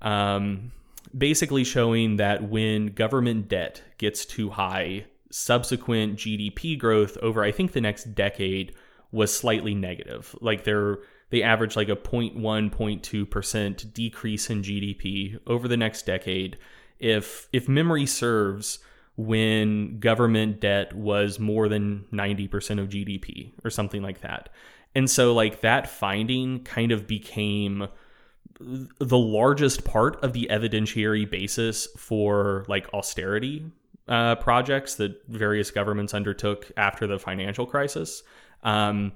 Um, 0.00 0.72
basically 1.16 1.62
showing 1.62 2.16
that 2.16 2.48
when 2.48 2.86
government 2.86 3.48
debt 3.48 3.82
gets 3.98 4.24
too 4.24 4.50
high, 4.50 5.04
subsequent 5.30 6.16
GDP 6.18 6.78
growth 6.78 7.16
over 7.18 7.44
I 7.44 7.52
think 7.52 7.72
the 7.72 7.80
next 7.80 8.14
decade 8.14 8.74
was 9.12 9.34
slightly 9.34 9.74
negative. 9.74 10.34
Like 10.40 10.64
they're 10.64 10.98
they 11.32 11.42
average 11.42 11.76
like 11.76 11.88
a 11.88 11.96
0.1 11.96 12.36
0.2% 12.70 13.94
decrease 13.94 14.50
in 14.50 14.62
GDP 14.62 15.40
over 15.46 15.66
the 15.66 15.78
next 15.78 16.04
decade 16.04 16.58
if 17.00 17.48
if 17.52 17.68
memory 17.68 18.04
serves 18.04 18.78
when 19.16 19.98
government 19.98 20.60
debt 20.60 20.94
was 20.94 21.38
more 21.38 21.68
than 21.68 22.04
90% 22.12 22.80
of 22.80 22.88
GDP 22.88 23.52
or 23.64 23.70
something 23.70 24.02
like 24.02 24.20
that. 24.20 24.50
And 24.94 25.10
so 25.10 25.32
like 25.34 25.62
that 25.62 25.88
finding 25.88 26.64
kind 26.64 26.92
of 26.92 27.06
became 27.06 27.88
the 28.60 29.18
largest 29.18 29.84
part 29.84 30.22
of 30.22 30.34
the 30.34 30.48
evidentiary 30.50 31.28
basis 31.28 31.88
for 31.96 32.66
like 32.68 32.92
austerity 32.92 33.64
uh, 34.06 34.34
projects 34.36 34.96
that 34.96 35.22
various 35.28 35.70
governments 35.70 36.12
undertook 36.12 36.70
after 36.76 37.06
the 37.06 37.18
financial 37.18 37.66
crisis. 37.66 38.22
Um, 38.62 39.12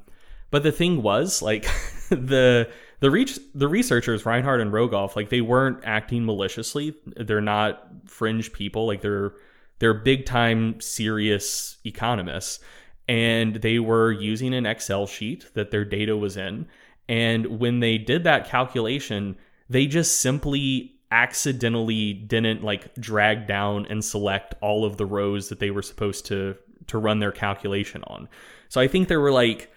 but 0.50 0.62
the 0.62 0.72
thing 0.72 1.02
was, 1.02 1.42
like 1.42 1.64
the 2.10 2.68
the 3.00 3.10
reach 3.10 3.38
the 3.54 3.68
researchers 3.68 4.24
Reinhart 4.24 4.60
and 4.60 4.72
Rogoff, 4.72 5.16
like 5.16 5.28
they 5.28 5.40
weren't 5.40 5.80
acting 5.84 6.24
maliciously. 6.24 6.94
They're 7.16 7.40
not 7.40 7.86
fringe 8.06 8.52
people. 8.52 8.86
Like 8.86 9.00
they're 9.00 9.32
they're 9.78 9.94
big 9.94 10.26
time 10.26 10.80
serious 10.80 11.76
economists, 11.84 12.60
and 13.08 13.56
they 13.56 13.78
were 13.78 14.12
using 14.12 14.54
an 14.54 14.66
Excel 14.66 15.06
sheet 15.06 15.46
that 15.54 15.70
their 15.70 15.84
data 15.84 16.16
was 16.16 16.36
in 16.36 16.66
and 17.08 17.60
when 17.60 17.80
they 17.80 17.98
did 17.98 18.24
that 18.24 18.48
calculation, 18.48 19.36
they 19.68 19.86
just 19.86 20.20
simply 20.20 20.94
accidentally 21.10 22.12
didn't 22.12 22.64
like 22.64 22.92
drag 22.96 23.46
down 23.46 23.86
and 23.86 24.04
select 24.04 24.54
all 24.60 24.84
of 24.84 24.96
the 24.96 25.06
rows 25.06 25.48
that 25.48 25.60
they 25.60 25.70
were 25.70 25.82
supposed 25.82 26.26
to 26.26 26.56
to 26.88 26.98
run 26.98 27.18
their 27.18 27.32
calculation 27.32 28.02
on. 28.06 28.28
So 28.68 28.80
I 28.80 28.88
think 28.88 29.08
there 29.08 29.20
were 29.20 29.32
like 29.32 29.72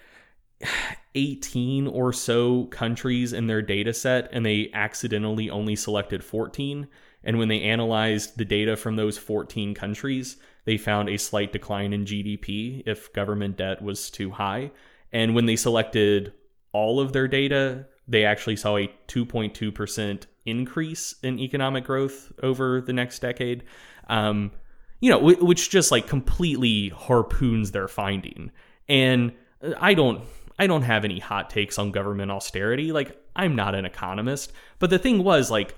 18 1.15 1.87
or 1.87 2.13
so 2.13 2.65
countries 2.65 3.33
in 3.33 3.47
their 3.47 3.61
data 3.61 3.93
set 3.93 4.29
and 4.31 4.45
they 4.45 4.69
accidentally 4.73 5.49
only 5.49 5.75
selected 5.75 6.23
14 6.23 6.87
and 7.23 7.39
when 7.39 7.47
they 7.47 7.61
analyzed 7.61 8.37
the 8.37 8.45
data 8.45 8.75
from 8.77 8.95
those 8.95 9.17
14 9.17 9.73
countries 9.73 10.37
they 10.69 10.77
found 10.77 11.09
a 11.09 11.17
slight 11.17 11.51
decline 11.51 11.93
in 11.93 12.05
GDP 12.05 12.83
if 12.85 13.11
government 13.13 13.57
debt 13.57 13.81
was 13.81 14.11
too 14.11 14.29
high. 14.29 14.69
And 15.11 15.33
when 15.33 15.47
they 15.47 15.55
selected 15.55 16.31
all 16.73 16.99
of 16.99 17.11
their 17.11 17.27
data, 17.27 17.87
they 18.07 18.23
actually 18.23 18.55
saw 18.55 18.77
a 18.77 18.87
2.2% 19.07 20.25
increase 20.45 21.15
in 21.23 21.39
economic 21.39 21.85
growth 21.85 22.31
over 22.43 22.81
the 22.81 22.93
next 22.93 23.17
decade. 23.17 23.63
Um, 24.09 24.51
you 24.99 25.09
know, 25.09 25.17
which 25.19 25.71
just 25.71 25.91
like 25.91 26.05
completely 26.05 26.89
harpoons 26.89 27.71
their 27.71 27.87
finding. 27.87 28.51
And 28.87 29.31
I 29.79 29.95
don't 29.95 30.21
I 30.59 30.67
don't 30.67 30.83
have 30.83 31.05
any 31.05 31.19
hot 31.19 31.49
takes 31.49 31.79
on 31.79 31.91
government 31.91 32.31
austerity. 32.31 32.91
Like 32.91 33.17
I'm 33.35 33.55
not 33.55 33.75
an 33.75 33.85
economist, 33.85 34.51
but 34.77 34.89
the 34.89 34.99
thing 34.99 35.23
was 35.23 35.49
like 35.49 35.75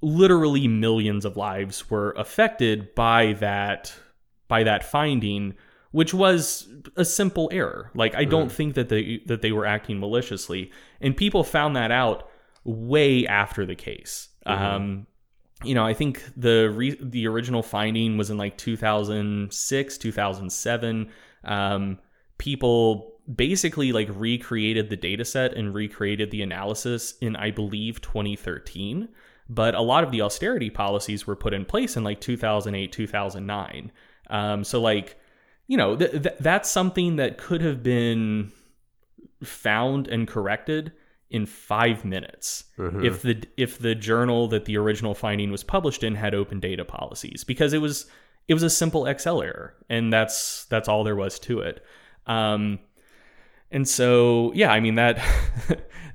literally 0.00 0.68
millions 0.68 1.24
of 1.24 1.36
lives 1.36 1.90
were 1.90 2.12
affected 2.12 2.94
by 2.94 3.34
that 3.34 3.92
by 4.48 4.64
that 4.64 4.84
finding 4.84 5.54
which 5.92 6.12
was 6.12 6.68
a 6.96 7.04
simple 7.04 7.48
error. 7.52 7.90
Like 7.94 8.14
I 8.14 8.24
don't 8.24 8.48
mm. 8.48 8.52
think 8.52 8.74
that 8.74 8.88
they 8.88 9.20
that 9.26 9.42
they 9.42 9.52
were 9.52 9.66
acting 9.66 10.00
maliciously, 10.00 10.72
and 11.00 11.16
people 11.16 11.44
found 11.44 11.76
that 11.76 11.92
out 11.92 12.28
way 12.64 13.26
after 13.26 13.64
the 13.64 13.74
case. 13.74 14.28
Mm-hmm. 14.46 14.64
Um, 14.64 15.06
you 15.62 15.74
know, 15.74 15.84
I 15.84 15.94
think 15.94 16.22
the 16.36 16.70
re- 16.70 16.98
the 17.00 17.28
original 17.28 17.62
finding 17.62 18.16
was 18.16 18.30
in 18.30 18.38
like 18.38 18.56
2006, 18.58 19.98
2007. 19.98 21.10
Um, 21.44 21.98
people 22.38 23.11
basically 23.32 23.92
like 23.92 24.08
recreated 24.12 24.90
the 24.90 24.96
data 24.96 25.24
set 25.24 25.54
and 25.54 25.74
recreated 25.74 26.30
the 26.30 26.42
analysis 26.42 27.14
in 27.20 27.36
I 27.36 27.50
believe 27.50 28.00
2013. 28.00 29.08
But 29.48 29.74
a 29.74 29.80
lot 29.82 30.04
of 30.04 30.10
the 30.10 30.22
austerity 30.22 30.70
policies 30.70 31.26
were 31.26 31.36
put 31.36 31.52
in 31.52 31.64
place 31.64 31.96
in 31.96 32.04
like 32.04 32.20
2008, 32.20 32.90
2009. 32.90 33.92
Um, 34.30 34.64
so 34.64 34.80
like 34.80 35.18
you 35.68 35.76
know, 35.76 35.96
th- 35.96 36.10
th- 36.10 36.36
that's 36.40 36.68
something 36.68 37.16
that 37.16 37.38
could 37.38 37.62
have 37.62 37.82
been 37.82 38.52
found 39.42 40.08
and 40.08 40.26
corrected 40.28 40.92
in 41.30 41.46
five 41.46 42.04
minutes 42.04 42.64
mm-hmm. 42.78 43.04
if 43.04 43.22
the 43.22 43.42
if 43.56 43.78
the 43.78 43.94
journal 43.94 44.48
that 44.48 44.66
the 44.66 44.76
original 44.76 45.14
finding 45.14 45.50
was 45.50 45.64
published 45.64 46.04
in 46.04 46.14
had 46.14 46.34
open 46.34 46.60
data 46.60 46.84
policies 46.84 47.42
because 47.42 47.72
it 47.72 47.78
was 47.78 48.06
it 48.48 48.54
was 48.54 48.62
a 48.62 48.68
simple 48.68 49.06
Excel 49.06 49.40
error 49.40 49.74
and 49.88 50.12
that's 50.12 50.66
that's 50.66 50.88
all 50.88 51.04
there 51.04 51.16
was 51.16 51.38
to 51.38 51.60
it. 51.60 51.82
Um, 52.26 52.78
and 53.72 53.88
so 53.88 54.52
yeah, 54.54 54.70
I 54.70 54.80
mean 54.80 54.94
that 54.96 55.18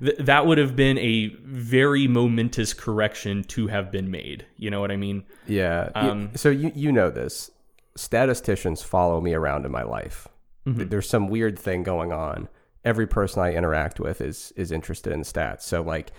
that 0.00 0.46
would 0.46 0.58
have 0.58 0.76
been 0.76 0.98
a 0.98 1.28
very 1.44 2.06
momentous 2.06 2.72
correction 2.72 3.44
to 3.44 3.66
have 3.66 3.90
been 3.90 4.10
made. 4.10 4.46
You 4.56 4.70
know 4.70 4.80
what 4.80 4.90
I 4.90 4.96
mean? 4.96 5.24
Yeah. 5.46 5.90
Um, 5.94 6.30
so 6.34 6.48
you 6.50 6.72
you 6.74 6.92
know 6.92 7.10
this 7.10 7.50
statisticians 7.96 8.82
follow 8.82 9.20
me 9.20 9.34
around 9.34 9.66
in 9.66 9.72
my 9.72 9.82
life. 9.82 10.28
Mm-hmm. 10.66 10.88
There's 10.88 11.08
some 11.08 11.28
weird 11.28 11.58
thing 11.58 11.82
going 11.82 12.12
on. 12.12 12.48
Every 12.84 13.06
person 13.06 13.42
I 13.42 13.52
interact 13.52 14.00
with 14.00 14.20
is 14.20 14.52
is 14.56 14.70
interested 14.70 15.12
in 15.12 15.22
stats. 15.22 15.62
So 15.62 15.82
like, 15.82 16.12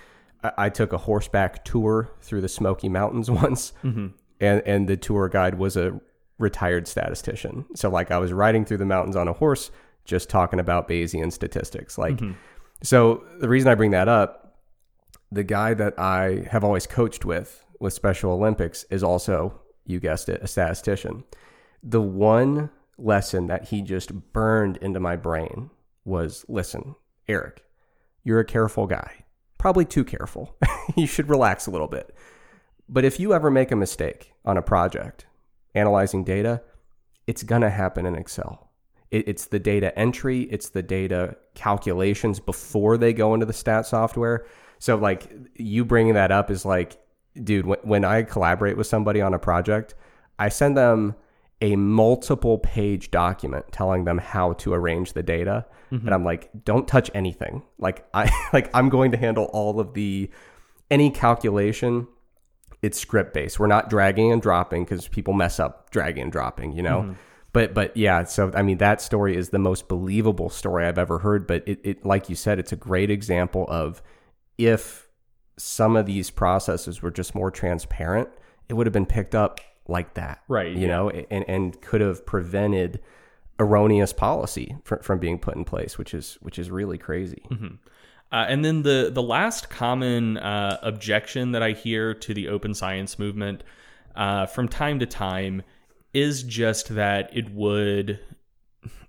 I, 0.44 0.52
I 0.58 0.70
took 0.70 0.94
a 0.94 0.98
horseback 0.98 1.64
tour 1.64 2.12
through 2.22 2.42
the 2.42 2.50
Smoky 2.50 2.90
Mountains 2.90 3.32
once, 3.44 3.74
mm-hmm. 3.84 4.08
and 4.40 4.62
and 4.66 4.88
the 4.88 4.98
tour 4.98 5.30
guide 5.30 5.56
was 5.56 5.78
a 5.78 6.00
retired 6.38 6.88
statistician. 6.88 7.66
So 7.76 7.90
like, 7.90 8.12
I 8.12 8.18
was 8.18 8.34
riding 8.34 8.66
through 8.66 8.78
the 8.78 8.86
mountains 8.86 9.16
on 9.16 9.28
a 9.28 9.34
horse, 9.34 9.72
just 10.10 10.30
talking 10.30 10.60
about 10.60 10.88
Bayesian 10.88 11.32
statistics. 11.32 11.98
Like, 11.98 12.18
mm-hmm. 12.18 12.34
so 12.84 13.24
the 13.40 13.50
reason 13.50 13.70
I 13.72 13.76
bring 13.76 13.92
that 13.92 14.08
up, 14.08 14.58
the 15.32 15.44
guy 15.44 15.74
that 15.76 15.98
I 16.00 16.48
have 16.50 16.64
always 16.64 16.88
coached 16.88 17.24
with 17.24 17.64
with 17.80 17.94
Special 17.94 18.32
Olympics 18.32 18.84
is 18.90 19.04
also, 19.04 19.62
you 19.86 20.00
guessed 20.00 20.28
it, 20.28 20.42
a 20.42 20.48
statistician 20.48 21.24
the 21.84 22.02
one 22.02 22.70
lesson 22.98 23.48
that 23.48 23.70
he 23.70 23.82
just 23.82 24.34
burned 24.34 24.78
into 24.78 25.00
my 25.00 25.16
brain 25.16 25.70
was 26.06 26.46
listen, 26.48 26.96
Eric, 27.28 27.64
you're 28.24 28.40
a 28.40 28.46
careful 28.46 28.88
guy. 28.88 29.26
Probably 29.58 29.86
too 29.86 30.04
careful. 30.04 30.56
you 30.96 31.08
should 31.08 31.30
relax 31.30 31.68
a 31.68 31.72
little 31.72 31.88
bit. 31.88 32.14
But 32.88 33.06
if 33.06 33.20
you 33.20 33.34
ever 33.34 33.52
make 33.52 33.72
a 33.72 33.76
mistake 33.76 34.34
on 34.46 34.58
a 34.58 34.62
project 34.62 35.26
analyzing 35.76 36.24
data, 36.24 36.62
it's 37.28 37.44
going 37.44 37.62
to 37.62 37.70
happen 37.70 38.06
in 38.06 38.16
Excel. 38.16 38.69
It, 39.12 39.28
it's 39.28 39.48
the 39.48 39.60
data 39.60 39.98
entry, 39.98 40.44
it's 40.44 40.70
the 40.70 40.84
data 40.84 41.38
calculations 41.56 42.40
before 42.40 42.98
they 42.98 43.14
go 43.14 43.34
into 43.34 43.46
the 43.46 43.54
stat 43.54 43.86
software. 43.86 44.46
So, 44.80 44.96
like, 44.96 45.32
you 45.56 45.84
bringing 45.84 46.14
that 46.14 46.32
up 46.32 46.50
is 46.50 46.66
like, 46.66 46.98
dude, 47.42 47.66
when, 47.66 47.80
when 47.84 48.06
I 48.06 48.24
collaborate 48.24 48.78
with 48.78 48.88
somebody 48.88 49.22
on 49.22 49.34
a 49.34 49.40
project, 49.40 49.96
I 50.38 50.50
send 50.50 50.78
them 50.78 51.16
a 51.62 51.76
multiple 51.76 52.58
page 52.60 53.12
document 53.12 53.66
telling 53.72 54.06
them 54.06 54.18
how 54.18 54.54
to 54.54 54.74
arrange 54.74 55.14
the 55.14 55.24
data 55.24 55.66
mm-hmm. 55.92 56.06
and 56.06 56.14
i'm 56.14 56.24
like 56.24 56.50
don't 56.64 56.88
touch 56.88 57.12
anything 57.14 57.62
like 57.78 58.08
i 58.14 58.32
like 58.54 58.70
i'm 58.74 58.90
going 58.90 59.12
to 59.12 59.18
handle 59.18 59.46
all 59.46 59.80
of 59.80 59.94
the 59.94 60.30
any 60.90 61.10
calculation 61.10 62.08
it's 62.82 63.00
script 63.00 63.34
based 63.34 63.60
we're 63.60 63.68
not 63.68 63.90
dragging 63.90 64.32
and 64.32 64.42
dropping 64.42 64.84
because 64.86 65.08
people 65.08 65.34
mess 65.34 65.60
up 65.60 65.90
dragging 65.92 66.24
and 66.24 66.32
dropping 66.32 66.72
you 66.72 66.82
know 66.82 67.02
mm-hmm. 67.02 67.14
But 67.54 67.74
but 67.74 67.96
yeah 67.96 68.24
so 68.24 68.52
i 68.56 68.62
mean 68.62 68.78
that 68.78 69.02
story 69.02 69.36
is 69.36 69.50
the 69.50 69.60
most 69.60 69.88
believable 69.88 70.50
story 70.50 70.86
i've 70.86 70.98
ever 70.98 71.20
heard 71.20 71.48
but 71.48 71.64
it, 71.68 71.80
it 71.84 72.06
like 72.06 72.30
you 72.30 72.36
said 72.36 72.60
it's 72.60 72.72
a 72.72 72.78
great 72.78 73.10
example 73.10 73.66
of 73.70 74.02
if 74.58 75.08
some 75.58 75.96
of 75.96 76.06
these 76.06 76.30
processes 76.30 77.02
were 77.02 77.12
just 77.12 77.34
more 77.36 77.52
transparent 77.52 78.30
it 78.70 78.74
would 78.74 78.86
have 78.86 78.94
been 78.94 79.06
picked 79.06 79.36
up 79.36 79.60
like 79.90 80.14
that. 80.14 80.42
Right. 80.48 80.72
You 80.72 80.82
yeah. 80.82 80.88
know, 80.88 81.10
and, 81.10 81.46
and 81.50 81.82
could 81.82 82.02
have 82.02 82.26
prevented 82.26 83.02
erroneous 83.60 84.14
policy 84.14 84.78
from, 84.84 85.00
from 85.00 85.20
being 85.20 85.40
put 85.40 85.56
in 85.56 85.66
place, 85.66 85.98
which 85.98 86.14
is 86.14 86.38
which 86.42 86.58
is 86.58 86.72
really 86.72 86.98
crazy. 86.98 87.44
Mm-hmm. 87.50 87.76
Uh, 88.32 88.46
and 88.48 88.64
then 88.64 88.84
the 88.84 89.10
the 89.12 89.24
last 89.24 89.70
common 89.70 90.38
uh, 90.38 90.78
objection 90.82 91.52
that 91.52 91.64
I 91.64 91.72
hear 91.72 92.14
to 92.14 92.34
the 92.34 92.48
open 92.48 92.74
science 92.74 93.20
movement 93.20 93.64
uh, 94.16 94.46
from 94.46 94.68
time 94.68 95.00
to 95.00 95.06
time 95.06 95.64
is 96.14 96.44
just 96.44 96.96
that 96.96 97.30
it 97.34 97.50
would 97.52 98.20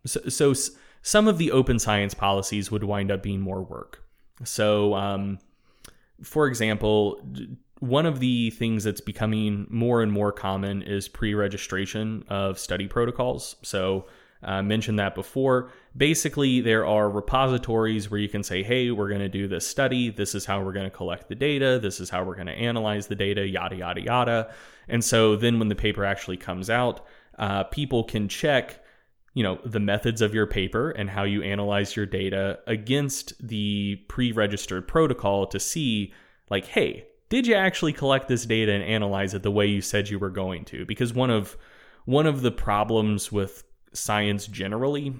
so, 0.06 0.20
so, 0.28 0.54
some 1.02 1.28
of 1.28 1.38
the 1.38 1.52
open 1.52 1.78
science 1.78 2.14
policies 2.14 2.70
would 2.70 2.84
wind 2.84 3.10
up 3.10 3.22
being 3.22 3.40
more 3.40 3.62
work. 3.62 4.02
So, 4.44 4.94
um, 4.94 5.38
for 6.22 6.46
example, 6.46 7.22
one 7.80 8.06
of 8.06 8.20
the 8.20 8.50
things 8.50 8.84
that's 8.84 9.00
becoming 9.00 9.66
more 9.70 10.02
and 10.02 10.12
more 10.12 10.32
common 10.32 10.82
is 10.82 11.08
pre-registration 11.08 12.24
of 12.28 12.58
study 12.58 12.86
protocols. 12.86 13.56
So 13.62 14.06
I 14.42 14.58
uh, 14.58 14.62
mentioned 14.62 14.98
that 14.98 15.14
before. 15.14 15.70
Basically, 15.96 16.60
there 16.60 16.86
are 16.86 17.10
repositories 17.10 18.10
where 18.10 18.20
you 18.20 18.28
can 18.28 18.42
say, 18.42 18.62
hey, 18.62 18.90
we're 18.90 19.08
going 19.08 19.20
to 19.20 19.28
do 19.28 19.48
this 19.48 19.66
study. 19.66 20.10
This 20.10 20.34
is 20.34 20.44
how 20.44 20.62
we're 20.62 20.72
going 20.72 20.86
to 20.86 20.90
collect 20.90 21.28
the 21.28 21.34
data. 21.34 21.78
This 21.78 22.00
is 22.00 22.10
how 22.10 22.24
we're 22.24 22.34
going 22.34 22.46
to 22.46 22.52
analyze 22.52 23.06
the 23.06 23.14
data, 23.14 23.46
yada, 23.46 23.76
yada, 23.76 24.00
yada. 24.00 24.54
And 24.90 25.04
so 25.04 25.36
then 25.36 25.58
when 25.58 25.68
the 25.68 25.74
paper 25.74 26.04
actually 26.04 26.36
comes 26.36 26.68
out, 26.68 27.06
uh, 27.38 27.64
people 27.64 28.04
can 28.04 28.28
check 28.28 28.82
you 29.32 29.44
know 29.44 29.60
the 29.64 29.78
methods 29.78 30.20
of 30.20 30.34
your 30.34 30.46
paper 30.46 30.90
and 30.90 31.08
how 31.08 31.22
you 31.22 31.40
analyze 31.42 31.94
your 31.94 32.04
data 32.04 32.58
against 32.66 33.32
the 33.46 33.94
pre-registered 34.08 34.88
protocol 34.88 35.46
to 35.46 35.60
see 35.60 36.12
like 36.50 36.66
hey 36.66 37.06
did 37.30 37.46
you 37.46 37.54
actually 37.54 37.92
collect 37.92 38.28
this 38.28 38.44
data 38.44 38.72
and 38.72 38.82
analyze 38.82 39.34
it 39.34 39.42
the 39.42 39.52
way 39.52 39.64
you 39.66 39.80
said 39.80 40.10
you 40.10 40.18
were 40.18 40.30
going 40.30 40.64
to? 40.66 40.84
Because 40.84 41.14
one 41.14 41.30
of 41.30 41.56
one 42.04 42.26
of 42.26 42.42
the 42.42 42.50
problems 42.50 43.32
with 43.32 43.64
science 43.92 44.46
generally 44.48 45.14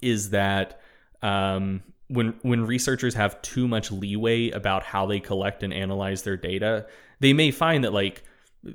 is 0.00 0.30
that 0.30 0.80
um, 1.22 1.82
when 2.06 2.34
when 2.42 2.64
researchers 2.64 3.14
have 3.14 3.42
too 3.42 3.66
much 3.66 3.90
leeway 3.90 4.50
about 4.50 4.84
how 4.84 5.04
they 5.04 5.18
collect 5.18 5.64
and 5.64 5.74
analyze 5.74 6.22
their 6.22 6.36
data, 6.36 6.86
they 7.18 7.32
may 7.32 7.50
find 7.50 7.82
that 7.82 7.92
like 7.92 8.22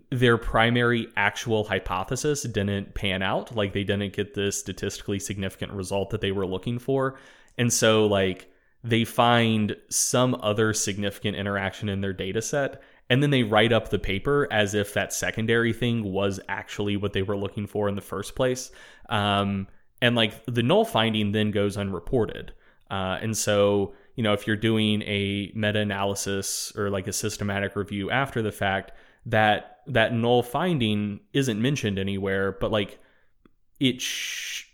their 0.09 0.37
primary 0.37 1.07
actual 1.17 1.63
hypothesis 1.63 2.43
didn't 2.43 2.93
pan 2.93 3.21
out, 3.21 3.55
like 3.55 3.73
they 3.73 3.83
didn't 3.83 4.13
get 4.13 4.33
the 4.33 4.51
statistically 4.51 5.19
significant 5.19 5.71
result 5.73 6.09
that 6.11 6.21
they 6.21 6.31
were 6.31 6.45
looking 6.45 6.79
for, 6.79 7.17
and 7.57 7.71
so 7.71 8.05
like 8.05 8.51
they 8.83 9.03
find 9.03 9.75
some 9.89 10.35
other 10.41 10.73
significant 10.73 11.37
interaction 11.37 11.87
in 11.89 12.01
their 12.01 12.13
data 12.13 12.41
set 12.41 12.81
and 13.11 13.21
then 13.21 13.29
they 13.29 13.43
write 13.43 13.73
up 13.73 13.89
the 13.89 13.99
paper 13.99 14.47
as 14.51 14.73
if 14.73 14.93
that 14.93 15.11
secondary 15.11 15.73
thing 15.73 16.01
was 16.13 16.39
actually 16.47 16.95
what 16.95 17.11
they 17.11 17.21
were 17.21 17.35
looking 17.35 17.67
for 17.67 17.89
in 17.89 17.95
the 17.95 18.01
first 18.01 18.35
place. 18.35 18.71
Um, 19.09 19.67
and 20.01 20.15
like 20.15 20.45
the 20.45 20.63
null 20.63 20.85
finding 20.85 21.33
then 21.33 21.51
goes 21.51 21.75
unreported. 21.75 22.53
Uh, 22.89 23.19
and 23.21 23.35
so 23.35 23.93
you 24.15 24.23
know 24.23 24.31
if 24.31 24.47
you're 24.47 24.55
doing 24.55 25.01
a 25.01 25.51
meta-analysis 25.53 26.71
or 26.77 26.89
like 26.89 27.05
a 27.07 27.11
systematic 27.11 27.75
review 27.75 28.09
after 28.09 28.41
the 28.41 28.51
fact 28.51 28.93
that 29.25 29.70
that 29.87 30.13
null 30.13 30.43
finding 30.43 31.19
isn't 31.33 31.61
mentioned 31.61 31.97
anywhere 31.97 32.51
but 32.59 32.71
like 32.71 32.99
it 33.79 34.01
sh- 34.01 34.65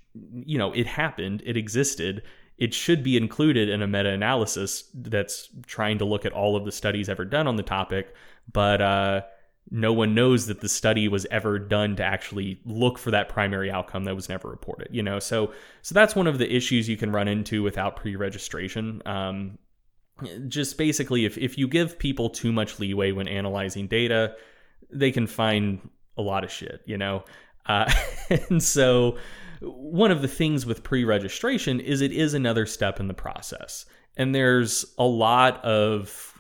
you 0.46 0.58
know 0.58 0.72
it 0.74 0.88
happened 0.88 1.42
it 1.46 1.58
existed 1.58 2.22
it 2.58 2.74
should 2.74 3.04
be 3.04 3.16
included 3.16 3.70
in 3.70 3.84
a 3.84 3.88
meta 3.88 4.10
analysis 4.10 4.86
that's 4.96 5.50
trying 5.68 6.00
to 6.00 6.06
look 6.06 6.26
at 6.26 6.32
all 6.32 6.56
of 6.56 6.66
the 6.66 6.72
studies 6.72 7.08
ever 7.08 7.24
done 7.24 7.48
on 7.48 7.56
the 7.56 7.62
topic. 7.62 8.16
But 8.52 8.82
uh, 8.82 9.22
no 9.70 9.94
one 9.94 10.16
knows 10.16 10.48
that 10.48 10.62
the 10.62 10.70
study 10.70 11.08
was 11.08 11.26
ever 11.30 11.60
done 11.60 11.96
to 11.98 12.04
actually 12.04 12.60
look 12.66 12.98
for 12.98 13.12
that 13.12 13.30
primary 13.30 13.70
outcome 13.70 14.06
that 14.06 14.16
was 14.16 14.30
never 14.30 14.50
reported 14.50 14.88
you 14.92 15.04
know 15.04 15.20
so 15.20 15.52
so 15.82 15.94
that's 15.94 16.16
one 16.16 16.28
of 16.28 16.38
the 16.38 16.56
issues 16.56 16.88
you 16.88 16.98
can 16.98 17.12
run 17.12 17.28
into 17.28 17.64
without 17.64 17.96
pre-registration 17.96 19.02
um, 19.06 19.58
just 20.48 20.78
basically 20.78 21.26
if, 21.26 21.38
if 21.38 21.58
you 21.58 21.68
give 21.68 22.00
people 22.00 22.30
too 22.30 22.52
much 22.52 22.80
leeway 22.80 23.12
when 23.12 23.28
analyzing 23.28 23.88
data 23.88 24.34
they 24.92 25.12
can 25.12 25.28
find 25.28 25.90
a 26.18 26.22
lot 26.22 26.44
of 26.44 26.52
shit 26.52 26.82
you 26.86 26.98
know 26.98 27.24
uh, 27.68 27.92
and 28.50 28.62
so 28.62 29.18
one 29.62 30.12
of 30.12 30.22
the 30.22 30.28
things 30.28 30.66
with 30.66 30.84
pre-registration 30.84 31.80
is 31.80 32.02
it 32.02 32.12
is 32.12 32.34
another 32.34 32.66
step 32.66 33.00
in 33.00 33.08
the 33.08 33.14
process 33.14 33.86
and 34.18 34.34
there's 34.34 34.86
a 34.98 35.06
lot 35.06 35.64
of 35.64 36.34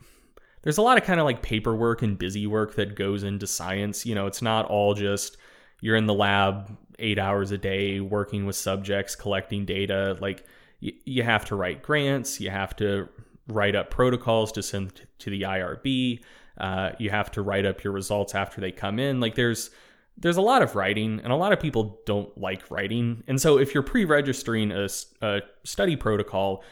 there's 0.63 0.77
a 0.77 0.81
lot 0.81 0.97
of 0.97 1.05
kind 1.05 1.19
of 1.19 1.25
like 1.25 1.41
paperwork 1.41 2.01
and 2.01 2.17
busy 2.17 2.45
work 2.45 2.75
that 2.75 2.95
goes 2.95 3.23
into 3.23 3.47
science. 3.47 4.05
You 4.05 4.15
know, 4.15 4.27
it's 4.27 4.41
not 4.41 4.65
all 4.65 4.93
just 4.93 5.37
you're 5.79 5.95
in 5.95 6.07
the 6.07 6.13
lab 6.13 6.75
eight 6.99 7.19
hours 7.19 7.51
a 7.51 7.57
day 7.57 8.01
working 8.01 8.45
with 8.45 8.55
subjects, 8.55 9.15
collecting 9.15 9.65
data. 9.65 10.17
Like 10.19 10.45
y- 10.81 10.91
you 11.05 11.23
have 11.23 11.45
to 11.45 11.55
write 11.55 11.83
grants, 11.83 12.41
you 12.41 12.49
have 12.49 12.75
to 12.77 13.07
write 13.47 13.75
up 13.75 13.91
protocols 13.91 14.51
to 14.53 14.63
send 14.63 15.07
to 15.19 15.29
the 15.29 15.43
IRB. 15.43 16.21
Uh, 16.59 16.91
you 16.99 17.09
have 17.09 17.31
to 17.31 17.41
write 17.41 17.65
up 17.65 17.83
your 17.83 17.93
results 17.93 18.35
after 18.35 18.61
they 18.61 18.71
come 18.71 18.99
in. 18.99 19.19
Like 19.19 19.35
there's 19.35 19.69
there's 20.17 20.37
a 20.37 20.41
lot 20.41 20.63
of 20.63 20.75
writing, 20.75 21.21
and 21.23 21.31
a 21.31 21.35
lot 21.35 21.53
of 21.53 21.59
people 21.59 21.99
don't 22.05 22.35
like 22.37 22.71
writing. 22.71 23.23
And 23.27 23.39
so 23.39 23.59
if 23.59 23.73
you're 23.73 23.83
pre-registering 23.83 24.71
a, 24.71 24.89
a 25.21 25.41
study 25.63 25.95
protocol, 25.95 26.63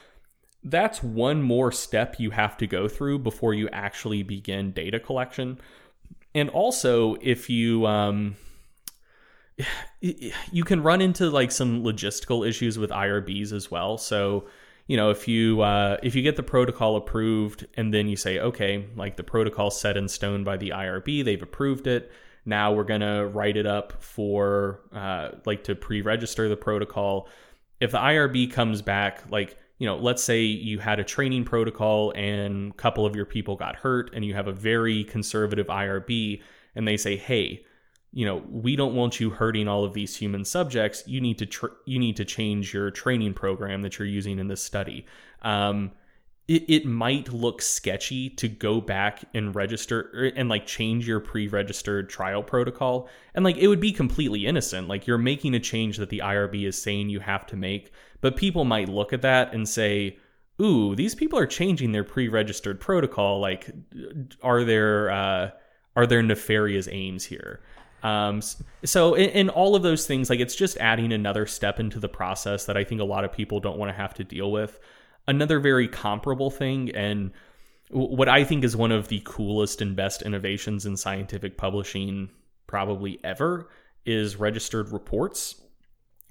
that's 0.64 1.04
one 1.04 1.44
more 1.44 1.72
step 1.72 2.20
you 2.20 2.32
have 2.32 2.58
to 2.58 2.66
go 2.66 2.88
through 2.88 3.20
before 3.20 3.54
you 3.54 3.70
actually 3.72 4.24
begin 4.24 4.72
data 4.72 5.00
collection. 5.00 5.60
And 6.34 6.50
also, 6.50 7.16
if 7.22 7.50
you 7.50 7.86
um, 7.86 8.36
you 10.02 10.64
can 10.64 10.82
run 10.84 11.02
into 11.02 11.30
like 11.30 11.52
some 11.52 11.84
logistical 11.84 12.48
issues 12.48 12.78
with 12.78 12.90
IRBs 12.90 13.54
as 13.54 13.70
well. 13.70 13.98
So, 13.98 14.48
you 14.88 14.98
know, 14.98 15.10
if 15.10 15.28
you 15.28 15.62
uh, 15.62 15.98
if 16.04 16.16
you 16.16 16.22
get 16.22 16.36
the 16.36 16.44
protocol 16.44 16.96
approved 16.96 17.66
and 17.76 17.94
then 17.94 18.08
you 18.08 18.16
say, 18.16 18.40
okay, 18.40 18.86
like 18.96 19.18
the 19.18 19.24
protocol 19.24 19.72
set 19.72 19.98
in 19.98 20.08
stone 20.08 20.44
by 20.44 20.58
the 20.58 20.70
IRB, 20.70 21.26
they've 21.26 21.42
approved 21.42 21.88
it. 21.88 22.12
Now 22.46 22.72
we're 22.74 22.84
gonna 22.84 23.26
write 23.26 23.58
it 23.58 23.66
up 23.66 24.04
for 24.04 24.82
uh, 24.94 25.32
like 25.46 25.64
to 25.66 25.76
pre-register 25.76 26.48
the 26.48 26.58
protocol. 26.58 27.28
If 27.80 27.92
the 27.92 27.98
IRB 27.98 28.52
comes 28.52 28.82
back 28.82 29.24
like 29.32 29.58
you 29.78 29.88
know, 29.88 29.98
let's 29.98 30.24
say 30.24 30.42
you 30.44 30.80
had 30.80 31.00
a 31.00 31.04
training 31.04 31.44
protocol 31.44 32.12
and 32.16 32.72
a 32.72 32.76
couple 32.76 33.06
of 33.06 33.14
your 33.14 33.26
people 33.26 33.58
got 33.58 33.76
hurt 33.76 34.10
and 34.14 34.24
you 34.24 34.34
have 34.34 34.48
a 34.48 34.54
very 34.54 35.04
conservative 35.04 35.68
IRB 35.68 36.42
and 36.76 36.88
they 36.88 36.96
say, 36.96 37.18
"Hey, 37.18 37.66
you 38.16 38.26
know, 38.26 38.42
we 38.50 38.78
don't 38.78 38.96
want 38.96 39.20
you 39.20 39.30
hurting 39.30 39.68
all 39.68 39.84
of 39.84 39.94
these 39.94 40.16
human 40.16 40.46
subjects. 40.46 41.04
You 41.06 41.20
need 41.20 41.38
to 41.40 41.70
you 41.86 42.00
need 42.00 42.16
to 42.16 42.24
change 42.24 42.74
your 42.74 42.90
training 42.90 43.34
program 43.34 43.82
that 43.82 44.00
you're 44.00 44.08
using 44.08 44.40
in 44.40 44.48
this 44.48 44.64
study." 44.64 45.06
Um, 45.42 45.92
it, 46.48 46.64
it 46.70 46.86
might 46.86 47.34
look 47.34 47.62
sketchy 47.62 48.30
to 48.30 48.48
go 48.48 48.80
back 48.80 49.26
and 49.34 49.54
register 49.54 50.12
er, 50.16 50.32
and 50.34 50.48
like 50.48 50.66
change 50.66 51.06
your 51.06 51.20
pre-registered 51.20 52.10
trial 52.10 52.42
protocol. 52.42 53.10
And 53.34 53.44
like 53.44 53.58
it 53.58 53.68
would 53.68 53.82
be 53.82 53.92
completely 53.92 54.46
innocent. 54.46 54.88
Like 54.88 55.08
you're 55.08 55.18
making 55.18 55.54
a 55.54 55.60
change 55.60 55.98
that 55.98 56.10
the 56.10 56.22
irb 56.24 56.66
is 56.66 56.82
saying 56.82 57.10
you 57.10 57.20
have 57.20 57.46
to 57.48 57.58
make. 57.58 57.92
But 58.22 58.38
people 58.38 58.64
might 58.64 58.88
look 58.88 59.12
at 59.12 59.24
that 59.24 59.54
and 59.54 59.68
say 59.68 60.20
ooh 60.62 60.96
these 60.96 61.16
people 61.16 61.38
are 61.38 61.46
changing 61.46 61.92
their 61.92 62.06
pre-registered 62.06 62.80
protocol. 62.80 63.42
Like 63.42 63.72
are 64.42 64.64
there 64.64 65.12
uh, 65.12 65.50
are 65.98 66.08
there 66.08 66.24
nefarious 66.24 66.88
aims 66.90 67.26
here 67.26 67.60
um, 68.06 68.42
so 68.84 69.14
in, 69.16 69.30
in 69.30 69.50
all 69.50 69.76
of 69.76 69.84
those 69.84 70.06
things 70.06 70.30
like 70.30 70.40
it's 70.40 70.56
just 70.56 70.78
adding 70.78 71.12
another 71.12 71.46
step 71.46 71.80
into 71.80 72.00
the 72.00 72.10
process 72.10 72.66
that 72.66 72.78
i 72.78 72.84
think 72.84 73.02
a 73.02 73.06
lot 73.06 73.24
of 73.24 73.32
people 73.32 73.60
don't 73.60 73.78
want 73.78 73.90
to 73.90 73.96
have 73.96 74.14
to 74.14 74.24
deal 74.24 74.52
with 74.52 74.80
another 75.28 75.60
very 75.60 75.88
comparable 75.88 76.52
thing 76.52 76.92
and 76.96 77.32
what 77.92 78.28
I 78.28 78.44
think 78.44 78.64
is 78.64 78.76
one 78.76 78.92
of 78.92 79.08
the 79.10 79.22
coolest 79.26 79.82
and 79.82 79.96
best 79.96 80.22
innovations 80.22 80.86
in 80.86 80.98
scientific 80.98 81.58
publishing 81.58 82.30
probably 82.68 83.20
ever 83.24 83.70
is 84.06 84.38
registered 84.38 84.90
reports. 84.90 85.62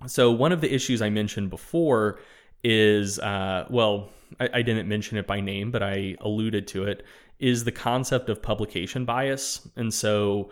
So 0.07 0.31
one 0.33 0.53
of 0.53 0.61
the 0.61 0.73
issues 0.73 1.01
I 1.01 1.11
mentioned 1.11 1.51
before 1.51 2.19
is 2.63 3.19
uh, 3.21 3.67
well, 3.71 4.11
I, 4.41 4.49
I 4.55 4.63
didn't 4.63 4.89
mention 4.89 5.17
it 5.17 5.27
by 5.27 5.41
name, 5.41 5.71
but 5.71 5.83
I 5.83 6.17
alluded 6.21 6.67
to 6.69 6.85
it, 6.85 7.05
is 7.39 7.65
the 7.65 7.73
concept 7.73 8.29
of 8.29 8.43
publication 8.43 9.05
bias. 9.05 9.69
And 9.77 9.93
so 9.93 10.51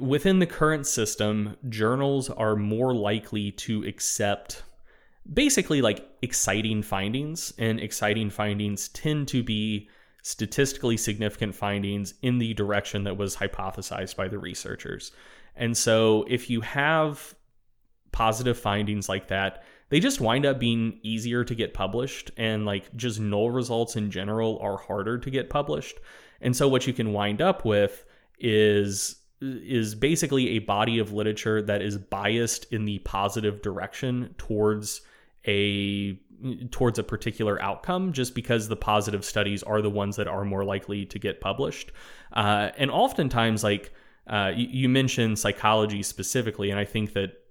within 0.00 0.38
the 0.38 0.46
current 0.46 0.86
system, 0.86 1.56
journals 1.68 2.30
are 2.30 2.56
more 2.56 2.94
likely 2.94 3.52
to 3.52 3.84
accept 3.84 4.62
basically 5.32 5.80
like 5.80 6.06
exciting 6.22 6.82
findings, 6.82 7.52
and 7.58 7.80
exciting 7.80 8.30
findings 8.30 8.88
tend 8.88 9.28
to 9.28 9.42
be 9.42 9.88
statistically 10.22 10.96
significant 10.96 11.54
findings 11.54 12.14
in 12.22 12.38
the 12.38 12.54
direction 12.54 13.04
that 13.04 13.16
was 13.16 13.36
hypothesized 13.36 14.16
by 14.16 14.28
the 14.28 14.38
researchers. 14.38 15.12
And 15.56 15.76
so 15.76 16.24
if 16.28 16.48
you 16.48 16.62
have 16.62 17.34
positive 18.12 18.58
findings 18.58 19.08
like 19.08 19.28
that, 19.28 19.64
they 19.90 20.00
just 20.00 20.20
wind 20.20 20.46
up 20.46 20.58
being 20.58 20.98
easier 21.02 21.44
to 21.44 21.54
get 21.54 21.74
published 21.74 22.30
and 22.36 22.64
like 22.64 22.94
just 22.96 23.20
null 23.20 23.50
results 23.50 23.96
in 23.96 24.10
general 24.10 24.58
are 24.60 24.78
harder 24.78 25.18
to 25.18 25.30
get 25.30 25.50
published. 25.50 25.98
And 26.40 26.56
so 26.56 26.68
what 26.68 26.86
you 26.86 26.92
can 26.92 27.12
wind 27.12 27.42
up 27.42 27.64
with 27.64 28.04
is 28.38 29.16
is 29.62 29.94
basically 29.94 30.50
a 30.50 30.58
body 30.60 30.98
of 30.98 31.12
literature 31.12 31.62
that 31.62 31.82
is 31.82 31.98
biased 31.98 32.72
in 32.72 32.84
the 32.84 32.98
positive 33.00 33.62
direction 33.62 34.34
towards 34.38 35.02
a 35.46 36.18
towards 36.70 36.98
a 36.98 37.02
particular 37.02 37.60
outcome 37.62 38.12
just 38.12 38.34
because 38.34 38.68
the 38.68 38.76
positive 38.76 39.24
studies 39.24 39.62
are 39.62 39.80
the 39.80 39.90
ones 39.90 40.16
that 40.16 40.26
are 40.26 40.44
more 40.44 40.64
likely 40.64 41.06
to 41.06 41.18
get 41.18 41.40
published. 41.40 41.92
Uh, 42.32 42.70
and 42.76 42.90
oftentimes 42.90 43.62
like 43.62 43.92
uh, 44.26 44.50
you, 44.54 44.66
you 44.70 44.88
mentioned 44.88 45.38
psychology 45.38 46.02
specifically 46.02 46.70
and 46.70 46.80
i 46.80 46.84
think 46.84 47.12
that 47.12 47.44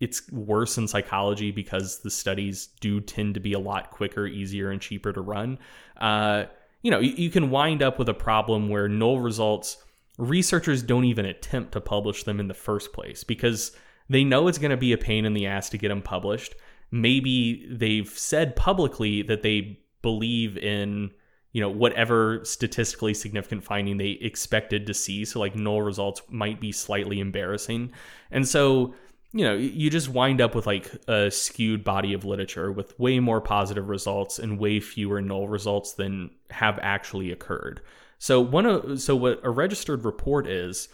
it's 0.00 0.30
worse 0.30 0.76
in 0.76 0.86
psychology 0.86 1.50
because 1.50 2.00
the 2.00 2.10
studies 2.10 2.66
do 2.80 3.00
tend 3.00 3.34
to 3.34 3.40
be 3.40 3.52
a 3.52 3.58
lot 3.58 3.90
quicker 3.90 4.26
easier 4.26 4.70
and 4.70 4.80
cheaper 4.80 5.12
to 5.12 5.20
run. 5.20 5.58
Uh, 5.96 6.44
you 6.82 6.90
know 6.90 7.00
you, 7.00 7.12
you 7.12 7.30
can 7.30 7.50
wind 7.50 7.82
up 7.82 7.98
with 7.98 8.08
a 8.08 8.14
problem 8.14 8.68
where 8.68 8.88
null 8.88 9.20
results 9.20 9.78
researchers 10.18 10.82
don't 10.82 11.04
even 11.04 11.26
attempt 11.26 11.72
to 11.72 11.80
publish 11.80 12.24
them 12.24 12.40
in 12.40 12.48
the 12.48 12.54
first 12.54 12.92
place 12.92 13.24
because 13.24 13.72
they 14.08 14.24
know 14.24 14.48
it's 14.48 14.58
going 14.58 14.70
to 14.70 14.76
be 14.76 14.92
a 14.92 14.98
pain 14.98 15.24
in 15.24 15.34
the 15.34 15.46
ass 15.46 15.70
to 15.70 15.78
get 15.78 15.88
them 15.88 16.02
published. 16.02 16.54
Maybe 16.90 17.66
they've 17.70 18.08
said 18.08 18.54
publicly 18.56 19.22
that 19.22 19.42
they 19.42 19.80
believe 20.02 20.58
in 20.58 21.10
you 21.52 21.60
know 21.60 21.70
whatever 21.70 22.44
statistically 22.44 23.14
significant 23.14 23.64
finding 23.64 23.96
they 23.96 24.10
expected 24.20 24.86
to 24.86 24.92
see 24.92 25.24
so 25.24 25.38
like 25.38 25.54
null 25.54 25.82
results 25.82 26.20
might 26.28 26.60
be 26.60 26.72
slightly 26.72 27.20
embarrassing. 27.20 27.92
And 28.30 28.46
so 28.46 28.94
you 29.32 29.44
know 29.44 29.54
you 29.54 29.88
just 29.88 30.08
wind 30.08 30.40
up 30.40 30.54
with 30.54 30.66
like 30.66 30.90
a 31.08 31.30
skewed 31.30 31.82
body 31.82 32.12
of 32.12 32.24
literature 32.24 32.70
with 32.70 32.98
way 33.00 33.18
more 33.18 33.40
positive 33.40 33.88
results 33.88 34.38
and 34.38 34.58
way 34.58 34.78
fewer 34.78 35.22
null 35.22 35.48
results 35.48 35.94
than 35.94 36.30
have 36.50 36.78
actually 36.82 37.32
occurred 37.32 37.80
so 38.18 38.40
one 38.40 38.66
of 38.66 39.00
so 39.00 39.16
what 39.16 39.40
a 39.42 39.50
registered 39.50 40.04
report 40.04 40.46
is 40.46 40.88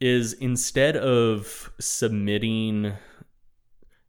is 0.00 0.34
instead 0.34 0.96
of 0.96 1.72
submitting 1.80 2.92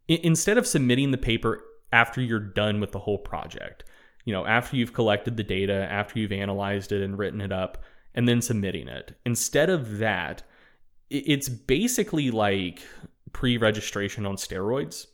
instead 0.08 0.58
of 0.58 0.66
submitting 0.66 1.12
the 1.12 1.18
paper 1.18 1.64
after 1.92 2.22
you're 2.22 2.40
done 2.40 2.80
with 2.80 2.92
the 2.92 3.00
whole 3.00 3.18
project, 3.18 3.84
you 4.26 4.34
know, 4.34 4.46
after 4.46 4.76
you've 4.76 4.94
collected 4.94 5.38
the 5.38 5.44
data, 5.44 5.88
after 5.90 6.20
you've 6.20 6.32
analyzed 6.32 6.92
it 6.92 7.02
and 7.02 7.18
written 7.18 7.42
it 7.42 7.52
up, 7.52 7.78
and 8.16 8.28
then 8.28 8.42
submitting 8.42 8.88
it, 8.88 9.18
instead 9.26 9.70
of 9.70 10.00
that, 10.00 10.44
it's 11.10 11.50
basically 11.50 12.32
like 12.32 12.82
pre 13.34 13.58
registration 13.58 14.26
on 14.26 14.36
steroids. 14.36 15.08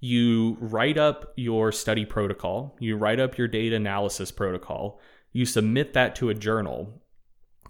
You 0.00 0.56
write 0.60 0.98
up 0.98 1.32
your 1.36 1.72
study 1.72 2.04
protocol, 2.04 2.76
you 2.78 2.96
write 2.96 3.18
up 3.18 3.38
your 3.38 3.48
data 3.48 3.76
analysis 3.76 4.30
protocol, 4.30 5.00
you 5.36 5.44
submit 5.44 5.92
that 5.92 6.16
to 6.16 6.30
a 6.30 6.34
journal, 6.34 7.02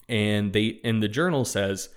and 0.08 0.52
they 0.52 0.80
and 0.84 1.02
the 1.02 1.08
journal 1.08 1.44
says, 1.44 1.88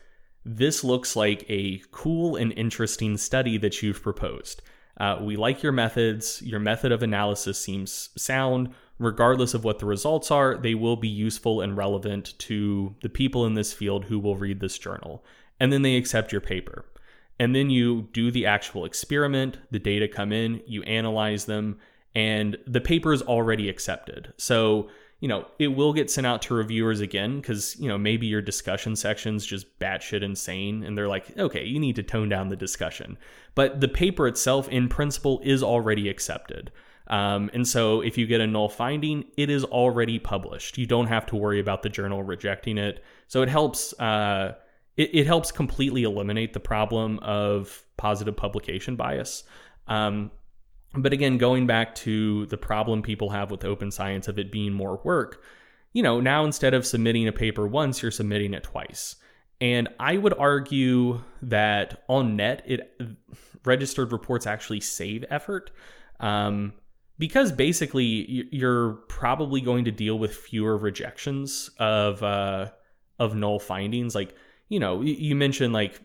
this 0.43 0.83
looks 0.83 1.15
like 1.15 1.45
a 1.47 1.81
cool 1.91 2.35
and 2.35 2.51
interesting 2.53 3.17
study 3.17 3.57
that 3.57 3.83
you've 3.83 4.01
proposed. 4.01 4.63
Uh, 4.99 5.19
we 5.21 5.35
like 5.35 5.61
your 5.61 5.71
methods. 5.71 6.41
Your 6.41 6.59
method 6.59 6.91
of 6.91 7.03
analysis 7.03 7.59
seems 7.59 8.09
sound. 8.17 8.73
Regardless 8.97 9.53
of 9.53 9.63
what 9.63 9.79
the 9.79 9.85
results 9.85 10.31
are, 10.31 10.57
they 10.57 10.75
will 10.75 10.97
be 10.97 11.07
useful 11.07 11.61
and 11.61 11.77
relevant 11.77 12.37
to 12.39 12.95
the 13.01 13.09
people 13.09 13.45
in 13.45 13.53
this 13.53 13.71
field 13.71 14.05
who 14.05 14.19
will 14.19 14.35
read 14.35 14.59
this 14.59 14.77
journal. 14.77 15.23
And 15.59 15.71
then 15.71 15.83
they 15.83 15.95
accept 15.95 16.31
your 16.31 16.41
paper. 16.41 16.85
And 17.39 17.55
then 17.55 17.69
you 17.69 18.09
do 18.11 18.31
the 18.31 18.45
actual 18.45 18.85
experiment, 18.85 19.57
the 19.71 19.79
data 19.79 20.07
come 20.07 20.33
in, 20.33 20.61
you 20.65 20.83
analyze 20.83 21.45
them, 21.45 21.77
and 22.15 22.57
the 22.65 22.81
paper 22.81 23.13
is 23.13 23.21
already 23.21 23.69
accepted. 23.69 24.33
So 24.37 24.89
you 25.19 25.27
know, 25.27 25.45
it 25.59 25.67
will 25.67 25.91
get 25.91 26.09
sent 26.09 26.25
out 26.25 26.41
to 26.43 26.53
reviewers 26.53 27.01
again 27.01 27.41
because, 27.41 27.77
you 27.79 27.89
know, 27.89 27.97
maybe 27.97 28.25
your 28.25 28.41
discussion 28.41 28.95
section's 28.95 29.45
just 29.45 29.77
batshit 29.79 30.23
insane 30.23 30.83
and 30.83 30.97
they're 30.97 31.09
like, 31.09 31.37
okay, 31.37 31.65
you 31.65 31.79
need 31.79 31.97
to 31.97 32.03
tone 32.03 32.29
down 32.29 32.47
the 32.47 32.55
discussion. 32.55 33.17
But 33.53 33.81
the 33.81 33.89
paper 33.89 34.27
itself, 34.27 34.69
in 34.69 34.87
principle, 34.87 35.41
is 35.43 35.61
already 35.61 36.07
accepted. 36.07 36.71
Um, 37.07 37.49
and 37.53 37.67
so 37.67 38.01
if 38.01 38.17
you 38.17 38.27
get 38.27 38.39
a 38.39 38.47
null 38.47 38.69
finding, 38.69 39.25
it 39.35 39.49
is 39.49 39.65
already 39.65 40.19
published. 40.19 40.77
You 40.77 40.85
don't 40.85 41.07
have 41.07 41.25
to 41.27 41.35
worry 41.35 41.59
about 41.59 41.83
the 41.83 41.89
journal 41.89 42.23
rejecting 42.23 42.77
it. 42.77 43.03
So 43.27 43.41
it 43.41 43.49
helps. 43.49 43.99
Uh, 43.99 44.55
it, 44.95 45.25
helps 45.25 45.49
completely 45.49 46.03
eliminate 46.03 46.51
the 46.51 46.59
problem 46.59 47.19
of 47.19 47.85
positive 47.95 48.35
publication 48.35 48.97
bias. 48.97 49.45
Um, 49.87 50.29
but 50.95 51.13
again, 51.13 51.37
going 51.37 51.67
back 51.67 51.95
to 51.95 52.45
the 52.47 52.57
problem 52.57 53.01
people 53.01 53.29
have 53.29 53.51
with 53.51 53.63
open 53.63 53.91
science 53.91 54.27
of 54.27 54.39
it 54.39 54.51
being 54.51 54.73
more 54.73 54.99
work, 55.03 55.43
you 55.93 56.03
know, 56.03 56.19
now 56.19 56.45
instead 56.45 56.73
of 56.73 56.85
submitting 56.85 57.27
a 57.27 57.31
paper 57.31 57.67
once, 57.67 58.01
you're 58.01 58.11
submitting 58.11 58.53
it 58.53 58.63
twice. 58.63 59.15
And 59.61 59.89
I 59.99 60.17
would 60.17 60.33
argue 60.33 61.21
that 61.41 62.03
on 62.07 62.35
net, 62.35 62.63
it 62.65 62.97
registered 63.65 64.11
reports 64.11 64.47
actually 64.47 64.79
save 64.79 65.25
effort. 65.29 65.71
Um, 66.19 66.73
because 67.19 67.51
basically 67.51 68.47
you're 68.51 68.93
probably 69.09 69.61
going 69.61 69.85
to 69.85 69.91
deal 69.91 70.17
with 70.17 70.33
fewer 70.33 70.77
rejections 70.77 71.69
of 71.77 72.23
uh, 72.23 72.71
of 73.19 73.35
null 73.35 73.59
findings. 73.59 74.15
Like 74.15 74.33
you 74.69 74.79
know, 74.79 75.01
you 75.01 75.35
mentioned 75.35 75.73
like 75.73 75.99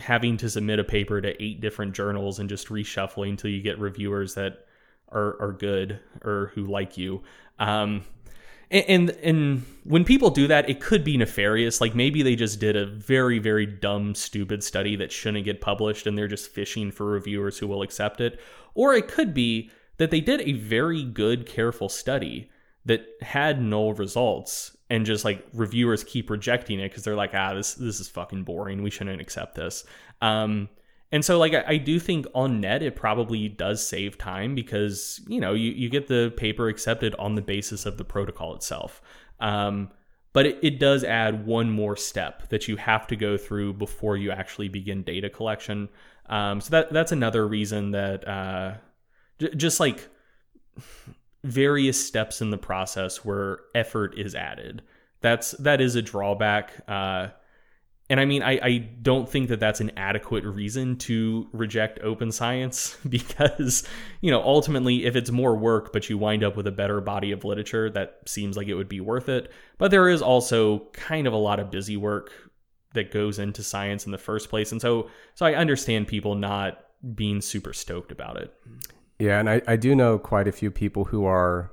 having 0.00 0.36
to 0.38 0.50
submit 0.50 0.78
a 0.78 0.84
paper 0.84 1.20
to 1.20 1.42
eight 1.42 1.60
different 1.60 1.94
journals 1.94 2.38
and 2.38 2.48
just 2.48 2.68
reshuffling 2.68 3.30
until 3.30 3.50
you 3.50 3.62
get 3.62 3.78
reviewers 3.78 4.34
that 4.34 4.66
are 5.10 5.40
are 5.40 5.52
good 5.52 6.00
or 6.22 6.52
who 6.54 6.66
like 6.66 6.96
you. 6.96 7.22
Um, 7.58 8.04
and, 8.68 9.10
and 9.10 9.64
when 9.84 10.04
people 10.04 10.30
do 10.30 10.48
that, 10.48 10.68
it 10.68 10.80
could 10.80 11.04
be 11.04 11.16
nefarious. 11.16 11.80
Like 11.80 11.94
maybe 11.94 12.22
they 12.22 12.34
just 12.34 12.58
did 12.58 12.76
a 12.76 12.84
very 12.84 13.38
very 13.38 13.66
dumb 13.66 14.14
stupid 14.14 14.64
study 14.64 14.96
that 14.96 15.12
shouldn't 15.12 15.44
get 15.44 15.60
published, 15.60 16.06
and 16.06 16.18
they're 16.18 16.28
just 16.28 16.50
fishing 16.50 16.90
for 16.90 17.06
reviewers 17.06 17.58
who 17.58 17.68
will 17.68 17.82
accept 17.82 18.20
it. 18.20 18.40
Or 18.74 18.94
it 18.94 19.08
could 19.08 19.32
be 19.32 19.70
that 19.98 20.10
they 20.10 20.20
did 20.20 20.40
a 20.42 20.52
very 20.52 21.02
good, 21.02 21.46
careful 21.46 21.88
study 21.88 22.50
that 22.84 23.06
had 23.22 23.60
null 23.60 23.94
results 23.94 24.75
and 24.88 25.04
just 25.04 25.24
like 25.24 25.46
reviewers 25.52 26.04
keep 26.04 26.30
rejecting 26.30 26.80
it 26.80 26.90
because 26.90 27.04
they're 27.04 27.16
like, 27.16 27.32
ah, 27.34 27.54
this 27.54 27.74
this 27.74 28.00
is 28.00 28.08
fucking 28.08 28.44
boring. 28.44 28.82
We 28.82 28.90
shouldn't 28.90 29.20
accept 29.20 29.54
this. 29.54 29.84
Um, 30.20 30.68
and 31.12 31.24
so 31.24 31.38
like 31.38 31.54
I, 31.54 31.64
I, 31.66 31.76
do 31.76 32.00
think 32.00 32.26
on 32.34 32.60
net 32.60 32.82
it 32.82 32.96
probably 32.96 33.48
does 33.48 33.86
save 33.86 34.18
time 34.18 34.54
because 34.54 35.20
you 35.28 35.40
know 35.40 35.54
you, 35.54 35.70
you 35.72 35.88
get 35.88 36.08
the 36.08 36.32
paper 36.36 36.68
accepted 36.68 37.14
on 37.16 37.34
the 37.34 37.42
basis 37.42 37.86
of 37.86 37.96
the 37.98 38.04
protocol 38.04 38.54
itself. 38.54 39.02
Um, 39.40 39.90
but 40.32 40.46
it, 40.46 40.58
it 40.62 40.78
does 40.78 41.02
add 41.04 41.46
one 41.46 41.70
more 41.70 41.96
step 41.96 42.48
that 42.50 42.68
you 42.68 42.76
have 42.76 43.06
to 43.06 43.16
go 43.16 43.38
through 43.38 43.72
before 43.74 44.16
you 44.16 44.30
actually 44.30 44.68
begin 44.68 45.02
data 45.02 45.30
collection. 45.30 45.88
Um, 46.28 46.60
so 46.60 46.70
that 46.70 46.92
that's 46.92 47.12
another 47.12 47.46
reason 47.46 47.92
that 47.92 48.26
uh, 48.26 48.74
J- 49.38 49.54
just 49.54 49.80
like 49.80 50.08
various 51.46 52.04
steps 52.04 52.40
in 52.40 52.50
the 52.50 52.58
process 52.58 53.24
where 53.24 53.60
effort 53.74 54.18
is 54.18 54.34
added. 54.34 54.82
That's 55.20 55.52
that 55.52 55.80
is 55.80 55.94
a 55.94 56.02
drawback. 56.02 56.72
Uh, 56.88 57.28
and 58.08 58.20
I 58.20 58.24
mean, 58.24 58.42
I, 58.42 58.60
I 58.62 58.78
don't 59.02 59.28
think 59.28 59.48
that 59.48 59.58
that's 59.58 59.80
an 59.80 59.90
adequate 59.96 60.44
reason 60.44 60.96
to 60.98 61.48
reject 61.52 61.98
open 62.02 62.30
science 62.30 62.96
because, 63.08 63.84
you 64.20 64.30
know, 64.30 64.40
ultimately, 64.42 65.04
if 65.04 65.16
it's 65.16 65.30
more 65.30 65.56
work, 65.56 65.92
but 65.92 66.08
you 66.08 66.16
wind 66.16 66.44
up 66.44 66.56
with 66.56 66.66
a 66.68 66.72
better 66.72 67.00
body 67.00 67.32
of 67.32 67.44
literature, 67.44 67.90
that 67.90 68.20
seems 68.26 68.56
like 68.56 68.68
it 68.68 68.74
would 68.74 68.88
be 68.88 69.00
worth 69.00 69.28
it. 69.28 69.50
But 69.78 69.90
there 69.90 70.08
is 70.08 70.22
also 70.22 70.88
kind 70.92 71.26
of 71.26 71.32
a 71.32 71.38
lot 71.38 71.58
of 71.58 71.70
busy 71.70 71.96
work 71.96 72.30
that 72.94 73.10
goes 73.10 73.38
into 73.38 73.62
science 73.62 74.06
in 74.06 74.12
the 74.12 74.18
first 74.18 74.50
place. 74.50 74.70
And 74.70 74.80
so, 74.80 75.10
so 75.34 75.44
I 75.44 75.54
understand 75.54 76.06
people 76.06 76.36
not 76.36 76.78
being 77.14 77.40
super 77.40 77.72
stoked 77.72 78.12
about 78.12 78.36
it. 78.36 78.54
Yeah, 79.18 79.40
and 79.40 79.48
I, 79.48 79.62
I 79.66 79.76
do 79.76 79.94
know 79.94 80.18
quite 80.18 80.46
a 80.46 80.52
few 80.52 80.70
people 80.70 81.06
who 81.06 81.24
are 81.24 81.72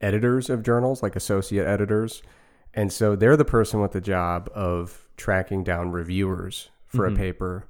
editors 0.00 0.48
of 0.48 0.62
journals, 0.62 1.02
like 1.02 1.16
associate 1.16 1.66
editors. 1.66 2.22
And 2.74 2.92
so 2.92 3.16
they're 3.16 3.36
the 3.36 3.44
person 3.44 3.80
with 3.80 3.92
the 3.92 4.00
job 4.00 4.50
of 4.54 5.08
tracking 5.16 5.64
down 5.64 5.90
reviewers 5.90 6.70
for 6.86 7.06
mm-hmm. 7.06 7.16
a 7.16 7.18
paper. 7.18 7.66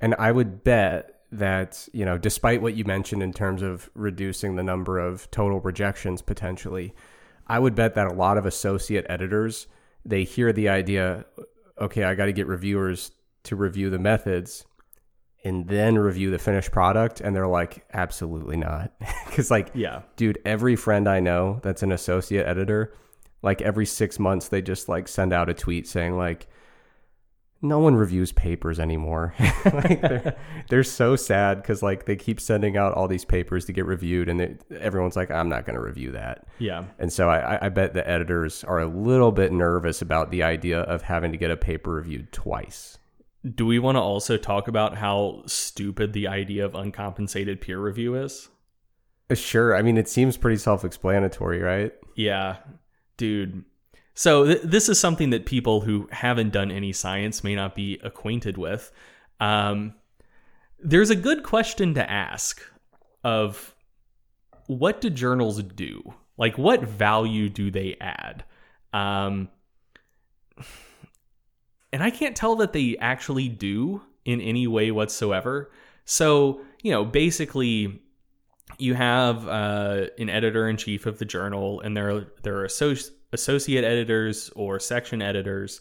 And 0.00 0.14
I 0.18 0.32
would 0.32 0.64
bet 0.64 1.20
that, 1.32 1.88
you 1.92 2.04
know, 2.04 2.18
despite 2.18 2.60
what 2.60 2.74
you 2.74 2.84
mentioned 2.84 3.22
in 3.22 3.32
terms 3.32 3.62
of 3.62 3.88
reducing 3.94 4.56
the 4.56 4.62
number 4.64 4.98
of 4.98 5.30
total 5.30 5.60
rejections 5.60 6.22
potentially, 6.22 6.92
I 7.46 7.58
would 7.58 7.74
bet 7.74 7.94
that 7.94 8.08
a 8.08 8.14
lot 8.14 8.38
of 8.38 8.46
associate 8.46 9.06
editors, 9.08 9.68
they 10.04 10.24
hear 10.24 10.52
the 10.52 10.68
idea, 10.68 11.24
okay, 11.80 12.04
I 12.04 12.14
got 12.14 12.26
to 12.26 12.32
get 12.32 12.46
reviewers 12.46 13.12
to 13.44 13.56
review 13.56 13.90
the 13.90 13.98
methods 13.98 14.66
and 15.44 15.68
then 15.68 15.98
review 15.98 16.30
the 16.30 16.38
finished 16.38 16.70
product 16.70 17.20
and 17.20 17.34
they're 17.34 17.46
like 17.46 17.84
absolutely 17.92 18.56
not. 18.56 18.92
Because 19.26 19.50
like 19.50 19.70
yeah. 19.74 20.02
dude 20.16 20.40
every 20.44 20.74
friend 20.74 21.08
i 21.08 21.20
know 21.20 21.60
that's 21.62 21.84
an 21.84 21.92
associate 21.92 22.44
editor 22.48 22.92
like 23.42 23.62
every 23.62 23.86
six 23.86 24.18
months 24.18 24.48
they 24.48 24.60
just 24.60 24.88
like 24.88 25.06
send 25.06 25.32
out 25.32 25.48
a 25.48 25.54
tweet 25.54 25.86
saying 25.86 26.16
like 26.16 26.48
no 27.62 27.78
one 27.78 27.94
reviews 27.94 28.32
papers 28.32 28.80
anymore. 28.80 29.34
Like 29.72 30.00
they're, 30.00 30.36
they're 30.70 30.82
so 30.82 31.16
sad 31.16 31.60
because 31.60 31.82
like 31.82 32.06
they 32.06 32.16
keep 32.16 32.40
sending 32.40 32.78
out 32.78 32.94
all 32.94 33.06
these 33.06 33.26
papers 33.26 33.66
to 33.66 33.72
get 33.72 33.84
reviewed 33.84 34.30
and 34.30 34.40
they, 34.40 34.56
everyone's 34.80 35.16
like 35.16 35.30
i'm 35.30 35.50
not 35.50 35.66
going 35.66 35.74
to 35.74 35.82
review 35.82 36.12
that. 36.12 36.46
Yeah. 36.58 36.84
And 36.98 37.12
so 37.12 37.28
I, 37.28 37.66
I 37.66 37.68
bet 37.68 37.92
the 37.92 38.08
editors 38.08 38.64
are 38.64 38.80
a 38.80 38.86
little 38.86 39.32
bit 39.32 39.52
nervous 39.52 40.00
about 40.00 40.30
the 40.30 40.42
idea 40.42 40.80
of 40.80 41.02
having 41.02 41.32
to 41.32 41.38
get 41.38 41.50
a 41.50 41.56
paper 41.58 41.90
reviewed 41.92 42.32
twice 42.32 42.98
do 43.54 43.64
we 43.66 43.78
want 43.78 43.96
to 43.96 44.00
also 44.00 44.36
talk 44.36 44.68
about 44.68 44.96
how 44.96 45.42
stupid 45.46 46.12
the 46.12 46.28
idea 46.28 46.64
of 46.64 46.74
uncompensated 46.74 47.60
peer 47.60 47.78
review 47.78 48.14
is? 48.14 48.48
Uh, 49.30 49.34
sure. 49.34 49.74
I 49.74 49.82
mean, 49.82 49.96
it 49.96 50.08
seems 50.08 50.36
pretty 50.36 50.58
self 50.58 50.84
explanatory, 50.84 51.60
right? 51.60 51.92
Yeah. 52.16 52.56
Dude. 53.16 53.64
So, 54.14 54.44
th- 54.44 54.62
this 54.62 54.88
is 54.88 55.00
something 55.00 55.30
that 55.30 55.46
people 55.46 55.80
who 55.80 56.08
haven't 56.12 56.50
done 56.50 56.70
any 56.70 56.92
science 56.92 57.42
may 57.42 57.54
not 57.54 57.74
be 57.74 57.98
acquainted 58.02 58.58
with. 58.58 58.92
Um, 59.38 59.94
there's 60.78 61.10
a 61.10 61.16
good 61.16 61.42
question 61.42 61.94
to 61.94 62.10
ask 62.10 62.60
of 63.24 63.74
what 64.66 65.00
do 65.00 65.08
journals 65.10 65.62
do? 65.62 66.14
Like, 66.36 66.58
what 66.58 66.82
value 66.82 67.48
do 67.48 67.70
they 67.70 67.96
add? 68.00 68.44
Um, 68.92 69.48
and 71.92 72.02
I 72.02 72.10
can't 72.10 72.36
tell 72.36 72.56
that 72.56 72.72
they 72.72 72.96
actually 72.98 73.48
do 73.48 74.02
in 74.24 74.40
any 74.40 74.66
way 74.66 74.90
whatsoever. 74.90 75.70
So, 76.04 76.60
you 76.82 76.90
know, 76.90 77.04
basically, 77.04 78.02
you 78.78 78.94
have 78.94 79.46
uh, 79.48 80.06
an 80.18 80.28
editor 80.28 80.68
in 80.68 80.76
chief 80.76 81.06
of 81.06 81.18
the 81.18 81.24
journal, 81.24 81.80
and 81.80 81.96
there 81.96 82.10
are, 82.10 82.32
there 82.42 82.58
are 82.60 82.66
associ- 82.66 83.10
associate 83.32 83.84
editors 83.84 84.50
or 84.54 84.78
section 84.78 85.22
editors. 85.22 85.80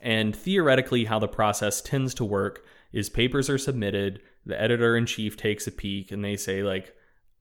And 0.00 0.34
theoretically, 0.34 1.04
how 1.04 1.18
the 1.18 1.28
process 1.28 1.80
tends 1.80 2.14
to 2.14 2.24
work 2.24 2.64
is 2.92 3.08
papers 3.08 3.50
are 3.50 3.58
submitted, 3.58 4.20
the 4.46 4.60
editor 4.60 4.96
in 4.96 5.06
chief 5.06 5.36
takes 5.36 5.66
a 5.66 5.72
peek, 5.72 6.10
and 6.10 6.24
they 6.24 6.36
say, 6.36 6.62
like, 6.62 6.94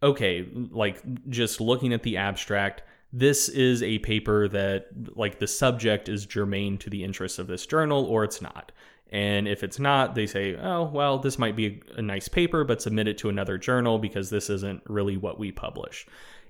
okay, 0.04 0.48
like 0.72 1.02
just 1.30 1.62
looking 1.62 1.94
at 1.94 2.04
the 2.04 2.18
abstract, 2.18 2.84
this 3.12 3.50
is 3.50 3.82
a 3.82 4.00
paper 4.00 4.48
that 4.48 4.88
like 5.16 5.40
the 5.40 5.48
subject 5.48 6.08
is 6.10 6.26
germane 6.26 6.78
to 6.78 6.90
the 6.90 7.04
interests 7.04 7.40
of 7.40 7.48
this 7.48 7.66
journal 7.66 8.06
or 8.06 8.24
it's 8.24 8.42
not. 8.42 8.72
And 9.12 9.48
if 9.48 9.64
it's 9.64 9.80
not 9.80 10.16
they 10.16 10.28
say 10.28 10.56
oh 10.56 10.84
well 10.84 11.18
this 11.18 11.40
might 11.40 11.56
be 11.56 11.82
a, 11.96 12.02
nice 12.02 12.28
paper 12.28 12.64
but 12.64 12.82
submit 12.82 13.08
it 13.08 13.18
to 13.20 13.30
another 13.30 13.58
journal 13.58 13.98
because 13.98 14.30
this 14.30 14.50
isn't 14.50 14.84
really 14.88 15.18
what 15.18 15.40
we 15.40 15.52
publish. 15.52 16.06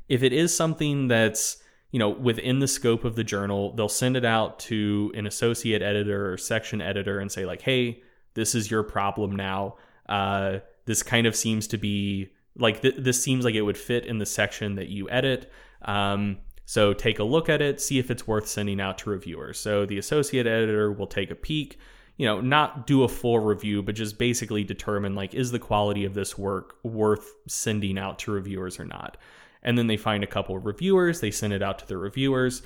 If 0.09 0.23
it 0.23 0.33
is 0.33 0.55
something 0.55 1.07
that's 1.07 1.63
you 1.91 1.99
know 1.99 2.09
within 2.09 2.59
the 2.59 2.67
scope 2.67 3.05
of 3.05 3.15
the 3.15 3.23
journal 3.23 3.73
they'll 3.75 3.87
send 3.87 4.17
it 4.17 4.25
out 4.25 4.59
to 4.59 5.11
an 5.15 5.25
associate 5.25 5.81
editor 5.81 6.31
or 6.31 6.37
section 6.37 6.81
editor 6.81 7.19
and 7.19 7.31
say 7.31 7.45
like 7.45 7.61
hey 7.61 8.03
this 8.33 8.55
is 8.55 8.69
your 8.69 8.83
problem 8.83 9.35
now. 9.35 9.75
Uh, 10.07 10.59
this 10.85 11.03
kind 11.03 11.27
of 11.27 11.35
seems 11.35 11.67
to 11.67 11.77
be 11.77 12.29
like 12.55 12.81
th- 12.81 12.95
this 12.97 13.21
seems 13.21 13.45
like 13.45 13.55
it 13.55 13.61
would 13.61 13.77
fit 13.77 14.05
in 14.05 14.17
the 14.17 14.25
section 14.25 14.75
that 14.75 14.89
you 14.89 15.09
edit. 15.09 15.51
Um, 15.83 16.37
so 16.69 16.93
take 16.93 17.17
a 17.17 17.23
look 17.23 17.49
at 17.49 17.63
it, 17.63 17.81
see 17.81 17.97
if 17.97 18.11
it's 18.11 18.27
worth 18.27 18.47
sending 18.47 18.79
out 18.79 18.99
to 18.99 19.09
reviewers. 19.09 19.59
So 19.59 19.87
the 19.87 19.97
associate 19.97 20.45
editor 20.45 20.91
will 20.91 21.07
take 21.07 21.31
a 21.31 21.35
peek, 21.35 21.79
you 22.15 22.27
know, 22.27 22.41
not 22.41 22.85
do 22.85 23.01
a 23.01 23.07
full 23.07 23.39
review, 23.39 23.81
but 23.81 23.95
just 23.95 24.19
basically 24.19 24.63
determine 24.63 25.15
like 25.15 25.33
is 25.33 25.49
the 25.51 25.57
quality 25.57 26.05
of 26.05 26.13
this 26.13 26.37
work 26.37 26.75
worth 26.83 27.33
sending 27.47 27.97
out 27.97 28.19
to 28.19 28.31
reviewers 28.31 28.79
or 28.79 28.85
not. 28.85 29.17
And 29.63 29.79
then 29.79 29.87
they 29.87 29.97
find 29.97 30.23
a 30.23 30.27
couple 30.27 30.55
of 30.55 30.67
reviewers, 30.67 31.21
they 31.21 31.31
send 31.31 31.53
it 31.53 31.63
out 31.63 31.79
to 31.79 31.87
the 31.87 31.97
reviewers, 31.97 32.61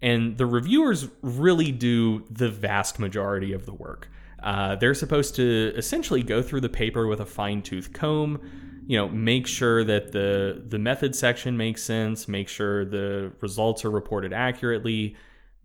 and 0.00 0.38
the 0.38 0.46
reviewers 0.46 1.10
really 1.20 1.70
do 1.70 2.24
the 2.30 2.48
vast 2.48 2.98
majority 2.98 3.52
of 3.52 3.66
the 3.66 3.74
work. 3.74 4.08
Uh, 4.42 4.76
they're 4.76 4.94
supposed 4.94 5.34
to 5.34 5.74
essentially 5.76 6.22
go 6.22 6.40
through 6.40 6.62
the 6.62 6.70
paper 6.70 7.06
with 7.06 7.20
a 7.20 7.26
fine 7.26 7.60
tooth 7.60 7.92
comb, 7.92 8.40
you 8.86 8.98
know, 8.98 9.08
make 9.08 9.46
sure 9.46 9.84
that 9.84 10.12
the 10.12 10.62
the 10.66 10.78
method 10.78 11.14
section 11.16 11.56
makes 11.56 11.82
sense, 11.82 12.28
make 12.28 12.48
sure 12.48 12.84
the 12.84 13.32
results 13.40 13.84
are 13.84 13.90
reported 13.90 14.32
accurately, 14.32 15.16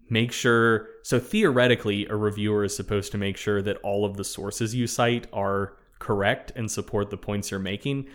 make 0.10 0.32
sure 0.32 0.88
so 1.04 1.20
theoretically 1.20 2.06
a 2.08 2.16
reviewer 2.16 2.64
is 2.64 2.76
supposed 2.76 3.12
to 3.12 3.18
make 3.18 3.38
sure 3.38 3.62
that 3.62 3.78
all 3.78 4.06
of 4.06 4.18
the 4.18 4.24
sources 4.24 4.74
you 4.74 4.88
cite 4.88 5.28
are 5.34 5.74
correct 6.00 6.52
and 6.56 6.72
support 6.72 7.10
the 7.10 7.18
points 7.18 7.52
you're 7.52 7.60
making. 7.60 8.08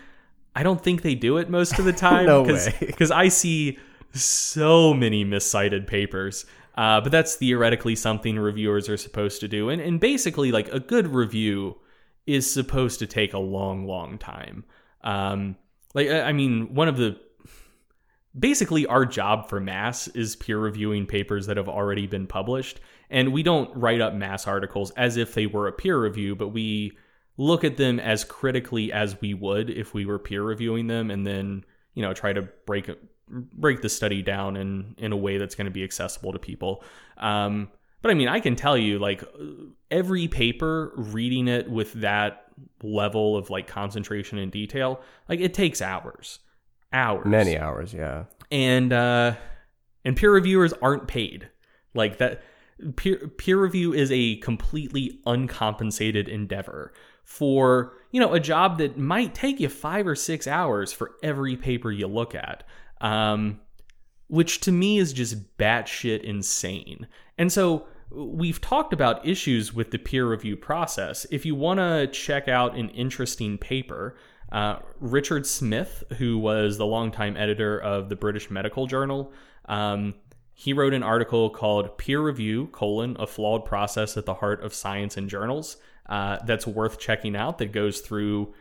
I 0.57 0.62
don't 0.62 0.82
think 0.82 1.02
they 1.02 1.14
do 1.14 1.36
it 1.36 1.50
most 1.50 1.78
of 1.78 1.84
the 1.84 1.92
time 2.09 2.26
No 2.26 2.42
because 2.42 2.66
way. 2.66 2.76
because 2.86 3.11
I 3.11 3.28
see 3.28 3.78
so 4.12 4.94
many 4.94 5.24
miscited 5.24 5.86
papers. 5.86 6.46
Uh, 6.76 7.00
but 7.00 7.12
that's 7.12 7.36
theoretically 7.36 7.94
something 7.94 8.36
reviewers 8.36 8.88
are 8.88 8.96
supposed 8.96 9.38
to 9.40 9.46
do, 9.46 9.68
and 9.68 9.80
and 9.80 10.00
basically 10.00 10.50
like 10.50 10.66
a 10.72 10.80
good 10.80 11.14
review 11.14 11.76
is 12.26 12.52
supposed 12.52 12.98
to 12.98 13.07
take 13.07 13.32
a 13.32 13.38
long, 13.38 13.86
long 13.86 14.18
time. 14.18 14.64
Um, 15.05 15.57
like 15.94 16.11
I 16.11 16.32
mean, 16.32 16.74
one 16.74 16.88
of 16.88 16.96
the 16.96 17.20
basically 18.36 18.84
our 18.86 19.07
job 19.07 19.48
for 19.48 19.61
MASS 19.61 20.09
is 20.09 20.34
peer 20.34 20.59
reviewing 20.59 21.07
papers 21.07 21.46
that 21.46 21.57
have 21.57 21.68
already 21.68 22.09
been 22.09 22.26
published. 22.26 22.80
And 23.11 23.32
we 23.32 23.44
don't 23.44 23.74
write 23.76 24.00
up 24.00 24.14
MASS 24.14 24.48
articles 24.48 24.90
as 24.92 25.16
if 25.16 25.34
they 25.34 25.46
were 25.46 25.68
a 25.68 25.72
peer 25.72 26.00
review 26.00 26.34
but 26.34 26.48
we 26.48 26.96
look 27.36 27.64
at 27.64 27.76
them 27.76 28.00
as 28.00 28.24
critically 28.24 28.92
as 28.92 29.20
we 29.20 29.34
would 29.34 29.70
if 29.70 29.94
we 29.94 30.07
were 30.07 30.18
peer 30.18 30.42
reviewing 30.42 30.86
them 30.86 31.11
and 31.11 31.26
then 31.26 31.64
you 31.94 32.02
know 32.02 32.12
try 32.12 32.32
to 32.32 32.42
break 32.66 32.90
break 33.28 33.80
the 33.82 33.88
study 33.88 34.22
down 34.22 34.57
in 34.57 34.94
in 34.98 35.12
a 35.12 35.16
way 35.16 35.38
that's 35.38 35.55
going 35.55 35.66
to 35.66 35.70
be 35.70 35.84
accessible 35.84 36.32
to 36.32 36.38
people. 36.38 36.84
Um, 37.18 37.70
but 38.05 38.11
i 38.12 38.14
mean 38.14 38.28
i 38.28 38.38
can 38.38 38.55
tell 38.55 38.76
you 38.76 39.00
like 39.00 39.24
every 39.90 40.28
paper 40.28 40.92
reading 40.96 41.48
it 41.48 41.70
with 41.70 41.92
that 41.94 42.44
level 42.82 43.36
of 43.36 43.50
like 43.50 43.66
concentration 43.66 44.38
and 44.38 44.52
detail 44.52 45.00
like 45.28 45.40
it 45.40 45.55
takes 45.55 45.80
hours. 45.80 46.40
Hours. 46.92 47.26
Many 47.26 47.59
hours, 47.59 47.92
yeah. 47.92 48.24
and 48.50 48.92
uh 48.92 49.34
and 50.05 50.16
peer 50.16 50.32
reviewers 50.32 50.72
aren't 50.74 51.09
paid. 51.09 51.48
Like 51.94 52.18
that 52.18 52.42
peer 52.96 53.28
peer 53.36 53.61
review 53.61 53.92
is 53.92 54.12
a 54.12 54.36
completely 54.36 55.20
uncompensated 55.26 56.28
endeavor 56.28 56.92
for 57.24 57.94
you 58.11 58.20
know 58.20 58.32
a 58.32 58.40
job 58.40 58.78
that 58.78 58.98
might 58.98 59.34
take 59.34 59.59
you 59.59 59.68
5 59.68 60.07
or 60.07 60.14
6 60.14 60.46
hours 60.46 60.92
for 60.92 61.12
every 61.22 61.57
paper 61.57 61.90
you 61.90 62.07
look 62.07 62.34
at 62.34 62.64
um 63.00 63.61
which 64.28 64.61
to 64.61 64.72
me 64.72 64.98
is 64.98 65.12
just 65.12 65.57
batshit 65.59 66.22
insane. 66.22 67.07
And 67.38 67.52
so 67.52 67.86
we've 68.11 68.61
talked 68.61 68.92
about 68.92 69.26
issues 69.26 69.72
with 69.72 69.90
the 69.90 69.98
peer 69.98 70.28
review 70.28 70.57
process 70.57 71.26
if 71.30 71.44
you 71.44 71.55
want 71.55 71.78
to 71.78 72.07
check 72.09 72.48
out 72.48 72.76
an 72.76 72.88
interesting 72.90 73.59
paper 73.59 74.16
uh, 74.55 74.78
Richard 75.00 75.46
Smith, 75.46 76.05
who 76.18 76.38
was 76.38 76.78
the 76.78 76.86
longtime 76.86 77.36
editor 77.36 77.76
of 77.76 78.09
the 78.09 78.14
British 78.14 78.50
Medical 78.50 78.86
Journal, 78.86 79.32
um, 79.64 80.14
he 80.52 80.72
wrote 80.72 80.94
an 80.94 81.02
article 81.02 81.50
called 81.50 81.98
"Peer 81.98 82.20
Review: 82.20 82.68
colon 82.68 83.16
A 83.18 83.26
Flawed 83.26 83.64
Process 83.64 84.16
at 84.16 84.26
the 84.26 84.34
Heart 84.34 84.62
of 84.62 84.72
Science 84.72 85.16
and 85.16 85.28
Journals." 85.28 85.76
Uh, 86.07 86.38
that's 86.46 86.66
worth 86.66 87.00
checking 87.00 87.34
out. 87.34 87.59
That 87.59 87.72
goes 87.72 88.00
through 88.00 88.55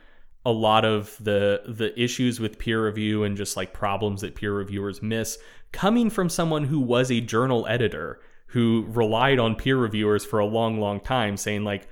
a 0.44 0.52
lot 0.52 0.84
of 0.84 1.16
the 1.20 1.62
the 1.68 1.98
issues 2.02 2.40
with 2.40 2.58
peer 2.58 2.84
review 2.86 3.24
and 3.24 3.38
just 3.38 3.56
like 3.56 3.74
problems 3.74 4.22
that 4.22 4.34
peer 4.34 4.54
reviewers 4.54 5.04
miss, 5.04 5.38
coming 5.72 6.10
from 6.10 6.28
someone 6.28 6.64
who 6.64 6.80
was 6.80 7.12
a 7.12 7.22
journal 7.22 7.68
editor 7.68 8.20
who 8.54 8.86
relied 8.90 9.40
on 9.40 9.56
peer 9.56 9.78
reviewers 9.78 10.24
for 10.24 10.40
a 10.40 10.46
long, 10.46 10.80
long 10.80 11.00
time, 11.00 11.38
saying 11.38 11.64
like, 11.64 11.88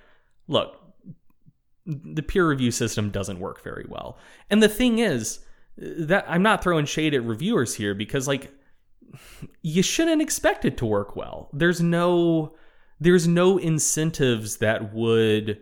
"Look, 0.48 0.82
the 1.86 2.22
peer 2.22 2.48
review 2.48 2.72
system 2.72 3.10
doesn't 3.10 3.40
work 3.40 3.64
very 3.64 3.86
well. 3.88 4.18
And 4.50 4.62
the 4.62 4.70
thing 4.70 5.00
is 5.00 5.40
that 5.78 6.26
I'm 6.28 6.44
not 6.44 6.64
throwing 6.64 6.86
shade 6.86 7.14
at 7.14 7.24
reviewers 7.24 7.76
here 7.76 7.94
because 7.96 8.28
like 8.28 8.52
you 9.62 9.82
shouldn't 9.82 10.22
expect 10.22 10.66
it 10.66 10.78
to 10.78 10.86
work 10.86 11.16
well. 11.16 11.50
There's 11.54 11.82
no 11.82 12.56
there's 13.00 13.28
no 13.28 13.58
incentives 13.58 14.58
that 14.58 14.94
would 14.94 15.60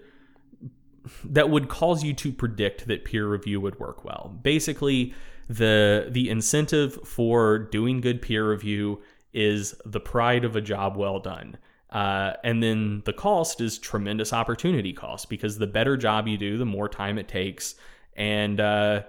that 1.24 1.50
would 1.50 1.70
cause 1.70 2.04
you 2.04 2.14
to 2.14 2.32
predict 2.32 2.88
that 2.88 3.06
peer 3.06 3.28
review 3.28 3.62
would 3.62 3.80
work 3.80 4.04
well. 4.04 4.38
Basically, 4.44 5.14
the 5.48 6.08
the 6.12 6.30
incentive 6.30 6.96
for 7.08 7.58
doing 7.58 8.02
good 8.02 8.22
peer 8.22 8.50
review 8.50 9.02
is 9.34 9.76
the 9.86 10.00
pride 10.00 10.46
of 10.46 10.56
a 10.56 10.62
job 10.62 10.98
well 10.98 11.20
done. 11.20 11.58
Uh, 11.90 12.34
and 12.44 12.62
then 12.62 13.02
the 13.06 13.14
cost 13.14 13.62
is 13.62 13.78
tremendous 13.80 14.32
opportunity 14.32 14.94
cost 14.94 15.30
because 15.30 15.58
the 15.58 15.68
better 15.68 15.98
job 15.98 16.28
you 16.28 16.38
do, 16.38 16.58
the 16.58 16.66
more 16.66 16.88
time 16.88 17.18
it 17.18 17.28
takes, 17.28 17.76
and 18.16 18.60
uh, 18.60 19.02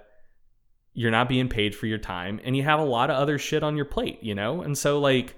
you're 0.93 1.11
not 1.11 1.29
being 1.29 1.47
paid 1.47 1.75
for 1.75 1.85
your 1.85 1.99
time, 1.99 2.39
and 2.43 2.57
you 2.57 2.63
have 2.63 2.79
a 2.79 2.83
lot 2.83 3.09
of 3.09 3.17
other 3.17 3.37
shit 3.37 3.61
on 3.61 3.75
your 3.75 3.85
plate, 3.85 4.19
you 4.23 4.33
know. 4.33 4.61
And 4.61 4.75
so, 4.77 4.99
like, 4.99 5.35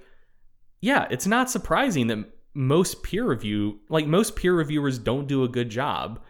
yeah, 0.80 1.08
it's 1.12 1.28
not 1.28 1.50
surprising 1.50 2.08
that 2.08 2.30
most 2.54 3.04
peer 3.04 3.26
review, 3.28 3.80
like 3.90 4.08
most 4.08 4.36
peer 4.36 4.54
reviewers, 4.54 4.98
don't 4.98 5.28
do 5.28 5.44
a 5.44 5.50
good 5.50 5.70
job, 5.70 6.22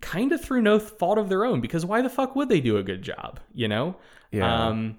kind 0.00 0.32
of 0.32 0.42
through 0.42 0.62
no 0.62 0.78
fault 0.78 1.18
of 1.18 1.28
their 1.28 1.44
own. 1.44 1.60
Because 1.62 1.86
why 1.86 2.02
the 2.02 2.10
fuck 2.10 2.36
would 2.36 2.48
they 2.48 2.60
do 2.60 2.76
a 2.76 2.82
good 2.82 3.02
job, 3.02 3.40
you 3.54 3.68
know? 3.68 3.96
Yeah. 4.30 4.66
Um, 4.66 4.98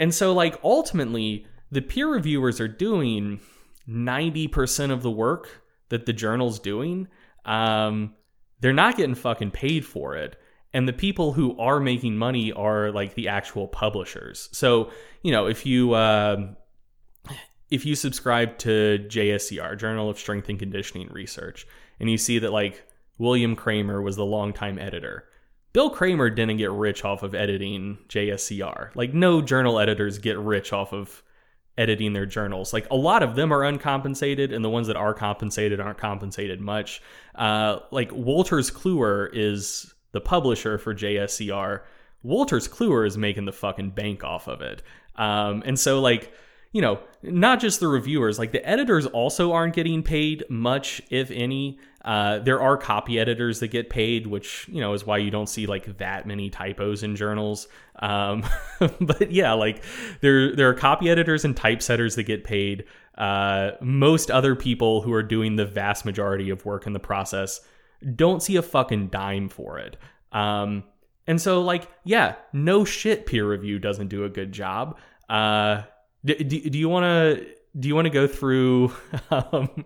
and 0.00 0.14
so, 0.14 0.32
like, 0.32 0.58
ultimately, 0.64 1.46
the 1.70 1.82
peer 1.82 2.08
reviewers 2.08 2.58
are 2.58 2.66
doing 2.66 3.38
90% 3.86 4.90
of 4.90 5.02
the 5.02 5.10
work 5.10 5.62
that 5.90 6.06
the 6.06 6.14
journal's 6.14 6.58
doing. 6.58 7.06
Um, 7.44 8.14
they're 8.60 8.72
not 8.72 8.96
getting 8.96 9.14
fucking 9.14 9.50
paid 9.50 9.84
for 9.84 10.16
it. 10.16 10.36
And 10.72 10.88
the 10.88 10.94
people 10.94 11.34
who 11.34 11.58
are 11.58 11.80
making 11.80 12.16
money 12.16 12.50
are 12.50 12.90
like 12.90 13.14
the 13.14 13.28
actual 13.28 13.68
publishers. 13.68 14.48
So, 14.52 14.90
you 15.22 15.32
know, 15.32 15.46
if 15.46 15.66
you, 15.66 15.92
uh, 15.92 16.54
if 17.70 17.84
you 17.84 17.94
subscribe 17.94 18.56
to 18.58 19.04
JSCR, 19.06 19.78
Journal 19.78 20.08
of 20.08 20.18
Strength 20.18 20.48
and 20.48 20.58
Conditioning 20.58 21.08
Research, 21.08 21.66
and 21.98 22.10
you 22.10 22.16
see 22.16 22.38
that 22.38 22.52
like 22.52 22.84
William 23.18 23.54
Kraemer 23.54 24.02
was 24.02 24.16
the 24.16 24.24
longtime 24.24 24.78
editor, 24.78 25.24
Bill 25.72 25.94
Kraemer 25.94 26.34
didn't 26.34 26.56
get 26.56 26.70
rich 26.72 27.04
off 27.04 27.22
of 27.22 27.34
editing 27.34 27.98
JSCR. 28.08 28.94
Like 28.94 29.14
no 29.14 29.40
journal 29.40 29.78
editors 29.78 30.18
get 30.18 30.38
rich 30.38 30.72
off 30.72 30.92
of 30.92 31.22
editing 31.78 32.12
their 32.12 32.26
journals. 32.26 32.72
Like 32.72 32.86
a 32.90 32.96
lot 32.96 33.22
of 33.22 33.36
them 33.36 33.52
are 33.52 33.64
uncompensated, 33.64 34.52
and 34.52 34.64
the 34.64 34.70
ones 34.70 34.86
that 34.88 34.96
are 34.96 35.14
compensated 35.14 35.80
aren't 35.80 35.98
compensated 35.98 36.60
much. 36.60 37.00
Uh, 37.34 37.78
like 37.90 38.10
Wolters 38.10 38.72
Kluwer 38.72 39.30
is 39.32 39.94
the 40.12 40.20
publisher 40.20 40.76
for 40.76 40.94
JSCR. 40.94 41.82
Wolters 42.24 42.68
Kluwer 42.68 43.06
is 43.06 43.16
making 43.16 43.44
the 43.44 43.52
fucking 43.52 43.90
bank 43.90 44.24
off 44.24 44.48
of 44.48 44.60
it. 44.60 44.82
Um, 45.16 45.62
and 45.64 45.78
so 45.78 46.00
like 46.00 46.32
you 46.72 46.80
know, 46.80 47.00
not 47.22 47.60
just 47.60 47.80
the 47.80 47.88
reviewers, 47.88 48.38
like 48.38 48.52
the 48.52 48.66
editors 48.66 49.06
also 49.06 49.52
aren't 49.52 49.74
getting 49.74 50.02
paid 50.02 50.44
much, 50.48 51.02
if 51.10 51.30
any. 51.30 51.78
Uh, 52.04 52.38
there 52.38 52.60
are 52.60 52.76
copy 52.76 53.18
editors 53.18 53.60
that 53.60 53.68
get 53.68 53.90
paid, 53.90 54.26
which, 54.26 54.66
you 54.68 54.80
know, 54.80 54.94
is 54.94 55.04
why 55.04 55.18
you 55.18 55.30
don't 55.30 55.48
see 55.48 55.66
like 55.66 55.98
that 55.98 56.26
many 56.26 56.48
typos 56.48 57.02
in 57.02 57.16
journals. 57.16 57.66
Um, 57.98 58.44
but 59.00 59.32
yeah, 59.32 59.52
like 59.52 59.82
there, 60.20 60.54
there 60.54 60.68
are 60.68 60.74
copy 60.74 61.10
editors 61.10 61.44
and 61.44 61.56
typesetters 61.56 62.14
that 62.16 62.22
get 62.22 62.44
paid. 62.44 62.84
Uh, 63.18 63.72
most 63.80 64.30
other 64.30 64.54
people 64.54 65.02
who 65.02 65.12
are 65.12 65.22
doing 65.22 65.56
the 65.56 65.66
vast 65.66 66.04
majority 66.04 66.50
of 66.50 66.64
work 66.64 66.86
in 66.86 66.92
the 66.92 67.00
process 67.00 67.60
don't 68.14 68.42
see 68.42 68.56
a 68.56 68.62
fucking 68.62 69.08
dime 69.08 69.48
for 69.48 69.78
it. 69.78 69.96
Um, 70.32 70.84
and 71.26 71.40
so, 71.40 71.60
like, 71.60 71.88
yeah, 72.04 72.36
no 72.52 72.84
shit, 72.84 73.26
peer 73.26 73.46
review 73.46 73.78
doesn't 73.78 74.08
do 74.08 74.24
a 74.24 74.28
good 74.28 74.52
job. 74.52 74.98
Uh, 75.28 75.82
do, 76.24 76.34
do, 76.34 76.70
do 76.70 76.78
you 76.78 76.88
want 76.88 77.04
to 77.04 77.46
do 77.78 77.88
you 77.88 77.94
want 77.94 78.06
to 78.06 78.10
go 78.10 78.26
through 78.26 78.92
um, 79.30 79.84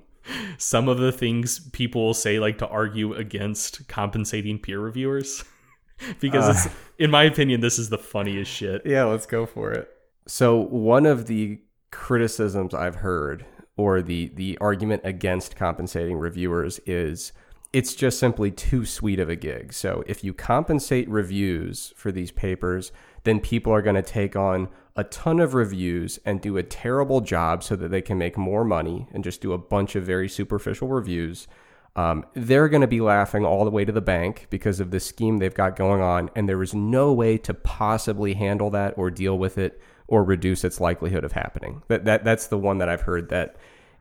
some 0.58 0.88
of 0.88 0.98
the 0.98 1.12
things 1.12 1.58
people 1.70 2.14
say 2.14 2.38
like 2.38 2.58
to 2.58 2.68
argue 2.68 3.14
against 3.14 3.86
compensating 3.88 4.58
peer 4.58 4.80
reviewers? 4.80 5.44
because 6.20 6.44
Uh. 6.44 6.52
it's, 6.68 6.74
in 6.98 7.10
my 7.10 7.24
opinion, 7.24 7.60
this 7.60 7.78
is 7.78 7.88
the 7.90 7.98
funniest 7.98 8.50
shit. 8.50 8.82
Yeah, 8.84 9.04
let's 9.04 9.26
go 9.26 9.46
for 9.46 9.72
it. 9.72 9.88
So 10.26 10.56
one 10.56 11.06
of 11.06 11.26
the 11.26 11.60
criticisms 11.90 12.74
I've 12.74 12.96
heard, 12.96 13.44
or 13.76 14.02
the 14.02 14.32
the 14.34 14.56
argument 14.60 15.02
against 15.04 15.56
compensating 15.56 16.16
reviewers, 16.16 16.80
is 16.86 17.32
it's 17.72 17.94
just 17.94 18.18
simply 18.18 18.50
too 18.50 18.86
sweet 18.86 19.18
of 19.18 19.28
a 19.28 19.36
gig. 19.36 19.72
So 19.72 20.04
if 20.06 20.22
you 20.24 20.32
compensate 20.32 21.08
reviews 21.08 21.92
for 21.96 22.12
these 22.12 22.30
papers, 22.30 22.92
then 23.24 23.40
people 23.40 23.72
are 23.72 23.82
going 23.82 23.96
to 23.96 24.02
take 24.02 24.36
on 24.36 24.68
a 24.96 25.04
ton 25.04 25.40
of 25.40 25.54
reviews 25.54 26.18
and 26.24 26.40
do 26.40 26.56
a 26.56 26.62
terrible 26.62 27.20
job 27.20 27.62
so 27.64 27.74
that 27.76 27.90
they 27.90 28.02
can 28.02 28.16
make 28.16 28.38
more 28.38 28.64
money 28.64 29.08
and 29.12 29.24
just 29.24 29.40
do 29.40 29.52
a 29.52 29.58
bunch 29.58 29.96
of 29.96 30.04
very 30.04 30.28
superficial 30.28 30.88
reviews. 30.88 31.48
Um, 31.96 32.24
they're 32.34 32.68
going 32.68 32.80
to 32.80 32.88
be 32.88 33.00
laughing 33.00 33.44
all 33.44 33.64
the 33.64 33.70
way 33.70 33.84
to 33.84 33.92
the 33.92 34.00
bank 34.00 34.46
because 34.50 34.80
of 34.80 34.90
the 34.90 35.00
scheme 35.00 35.38
they've 35.38 35.54
got 35.54 35.76
going 35.76 36.00
on, 36.00 36.30
and 36.34 36.48
there 36.48 36.62
is 36.62 36.74
no 36.74 37.12
way 37.12 37.38
to 37.38 37.54
possibly 37.54 38.34
handle 38.34 38.70
that 38.70 38.94
or 38.96 39.10
deal 39.10 39.38
with 39.38 39.58
it 39.58 39.80
or 40.06 40.24
reduce 40.24 40.64
its 40.64 40.80
likelihood 40.80 41.24
of 41.24 41.32
happening. 41.32 41.82
That, 41.88 42.04
that 42.04 42.24
that's 42.24 42.48
the 42.48 42.58
one 42.58 42.78
that 42.78 42.88
I've 42.88 43.02
heard 43.02 43.28
that 43.30 43.56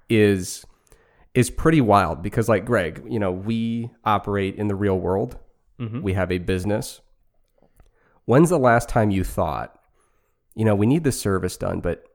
is 0.09 0.65
is 1.33 1.49
pretty 1.49 1.81
wild 1.81 2.21
because, 2.21 2.49
like 2.49 2.65
Greg, 2.65 3.03
you 3.07 3.19
know, 3.19 3.31
we 3.31 3.89
operate 4.05 4.55
in 4.55 4.67
the 4.67 4.75
real 4.75 4.99
world, 4.99 5.37
We 6.01 6.13
have 6.13 6.31
a 6.31 6.37
business. 6.37 7.01
When's 8.25 8.49
the 8.49 8.59
last 8.59 8.87
time 8.89 9.11
you 9.11 9.23
thought, 9.23 9.77
you 10.55 10.65
know, 10.65 10.75
we 10.75 10.85
need 10.85 11.03
this 11.03 11.19
service 11.19 11.57
done, 11.57 11.79
but 11.79 12.05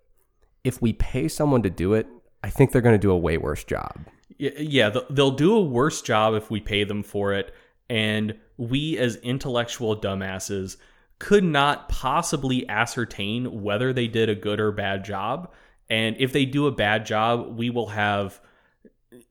if 0.64 0.80
we 0.82 0.93
pay 0.93 1.28
someone 1.28 1.62
to 1.62 1.70
do 1.70 1.95
it, 1.95 2.07
I 2.43 2.51
think 2.51 2.72
they're 2.72 2.82
going 2.82 2.95
to 2.95 2.99
do 2.99 3.11
a 3.11 3.18
way 3.18 3.39
worse 3.39 3.64
job. 3.64 3.99
Yeah, 4.39 4.91
they'll 5.11 5.32
do 5.32 5.55
a 5.55 5.62
worse 5.62 6.03
job 6.03 6.34
if 6.34 6.51
we 6.51 6.61
pay 6.61 6.84
them 6.84 7.03
for 7.03 7.32
it. 7.32 7.53
And 7.91 8.36
we, 8.57 8.99
as 8.99 9.16
intellectual 9.16 10.01
dumbasses, 10.01 10.76
could 11.18 11.43
not 11.43 11.89
possibly 11.89 12.68
ascertain 12.68 13.62
whether 13.62 13.93
they 13.93 14.07
did 14.07 14.28
a 14.28 14.34
good 14.34 14.61
or 14.61 14.70
bad 14.70 15.05
job. 15.05 15.53
And 15.91 16.16
if 16.18 16.32
they 16.32 16.45
do 16.45 16.66
a 16.66 16.72
bad 16.72 17.07
job, 17.07 17.57
we 17.59 17.70
will 17.70 17.89
have 17.89 18.41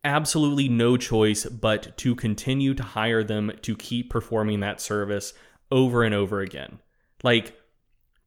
absolutely 0.03 0.67
no 0.67 0.97
choice 0.97 1.45
but 1.45 1.95
to 1.97 2.15
continue 2.15 2.73
to 2.73 2.83
hire 2.83 3.23
them 3.23 3.51
to 3.61 3.75
keep 3.75 4.09
performing 4.09 4.59
that 4.61 4.81
service 4.81 5.33
over 5.71 6.03
and 6.03 6.15
over 6.15 6.41
again. 6.41 6.79
Like, 7.23 7.55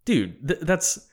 dude, 0.04 0.46
th- 0.46 0.60
that's 0.60 1.08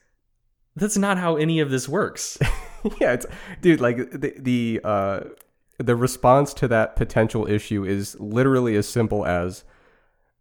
that's 0.76 0.98
not 0.98 1.18
how 1.18 1.36
any 1.36 1.60
of 1.60 1.70
this 1.70 1.90
works. 1.90 2.38
yeah, 3.02 3.14
it's 3.14 3.26
dude, 3.62 3.82
like 3.82 3.98
the 4.12 4.34
the 4.38 4.82
uh 4.84 5.20
the 5.78 5.96
response 5.96 6.54
to 6.56 6.68
that 6.68 6.96
potential 6.96 7.48
issue 7.48 7.84
is 7.84 8.20
literally 8.20 8.76
as 8.76 8.88
simple 8.88 9.26
as 9.26 9.64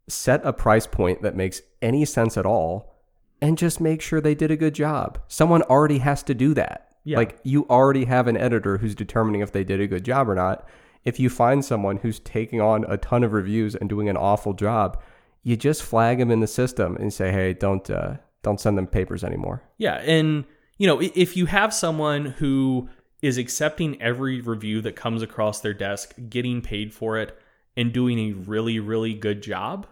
set 0.08 0.40
a 0.44 0.52
price 0.52 0.86
point 0.86 1.22
that 1.22 1.36
makes 1.36 1.60
any 1.82 2.04
sense 2.04 2.36
at 2.36 2.46
all 2.46 2.94
and 3.40 3.58
just 3.58 3.80
make 3.80 4.00
sure 4.00 4.20
they 4.20 4.34
did 4.34 4.50
a 4.50 4.56
good 4.56 4.74
job. 4.74 5.18
Someone 5.28 5.62
already 5.62 5.98
has 5.98 6.22
to 6.24 6.34
do 6.34 6.54
that. 6.54 6.94
Yeah. 7.04 7.18
Like 7.18 7.38
you 7.44 7.66
already 7.68 8.04
have 8.06 8.28
an 8.28 8.36
editor 8.36 8.78
who's 8.78 8.94
determining 8.94 9.40
if 9.40 9.52
they 9.52 9.64
did 9.64 9.80
a 9.80 9.86
good 9.86 10.04
job 10.04 10.28
or 10.28 10.34
not. 10.34 10.66
If 11.04 11.20
you 11.20 11.30
find 11.30 11.64
someone 11.64 11.98
who's 11.98 12.18
taking 12.18 12.60
on 12.60 12.84
a 12.88 12.96
ton 12.96 13.22
of 13.22 13.32
reviews 13.32 13.74
and 13.74 13.88
doing 13.88 14.08
an 14.08 14.16
awful 14.16 14.54
job, 14.54 15.00
you 15.44 15.56
just 15.56 15.82
flag 15.82 16.18
them 16.18 16.32
in 16.32 16.40
the 16.40 16.48
system 16.48 16.96
and 16.96 17.12
say, 17.12 17.30
"Hey, 17.30 17.52
don't 17.52 17.88
uh, 17.88 18.16
don't 18.46 18.60
send 18.60 18.78
them 18.78 18.86
papers 18.86 19.24
anymore." 19.24 19.62
Yeah, 19.76 19.96
and 19.96 20.44
you 20.78 20.86
know, 20.86 21.00
if 21.02 21.36
you 21.36 21.46
have 21.46 21.74
someone 21.74 22.26
who 22.26 22.88
is 23.20 23.38
accepting 23.38 24.00
every 24.00 24.40
review 24.40 24.80
that 24.82 24.94
comes 24.94 25.20
across 25.20 25.60
their 25.60 25.74
desk, 25.74 26.14
getting 26.28 26.62
paid 26.62 26.94
for 26.94 27.18
it, 27.18 27.36
and 27.76 27.92
doing 27.92 28.18
a 28.18 28.32
really, 28.32 28.78
really 28.78 29.14
good 29.14 29.42
job, 29.42 29.86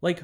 like, 0.00 0.22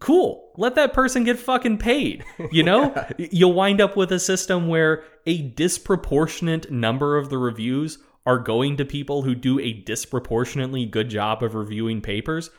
cool. 0.00 0.52
Let 0.56 0.74
that 0.74 0.92
person 0.92 1.24
get 1.24 1.38
fucking 1.38 1.78
paid. 1.78 2.24
You 2.52 2.62
know, 2.62 2.92
Y- 3.18 3.28
you'll 3.32 3.54
wind 3.54 3.80
up 3.80 3.96
with 3.96 4.12
a 4.12 4.18
system 4.18 4.68
where 4.68 5.04
a 5.24 5.40
disproportionate 5.40 6.70
number 6.70 7.16
of 7.16 7.30
the 7.30 7.38
reviews 7.38 7.98
are 8.26 8.38
going 8.38 8.76
to 8.76 8.84
people 8.84 9.22
who 9.22 9.34
do 9.34 9.58
a 9.58 9.72
disproportionately 9.72 10.84
good 10.84 11.08
job 11.08 11.42
of 11.42 11.54
reviewing 11.54 12.00
papers 12.02 12.50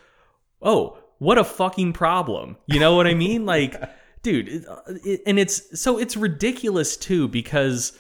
oh, 0.62 0.98
what 1.20 1.38
a 1.38 1.44
fucking 1.44 1.94
problem. 1.94 2.58
You 2.68 2.80
know 2.80 2.96
what 2.96 3.08
I 3.08 3.14
mean? 3.14 3.46
Like, 3.46 3.82
dude, 4.24 4.48
it, 4.50 4.66
it, 5.06 5.22
and 5.26 5.40
it's 5.40 5.80
so 5.80 5.98
it's 5.98 6.18
ridiculous 6.18 6.98
too 6.98 7.28
because 7.28 7.98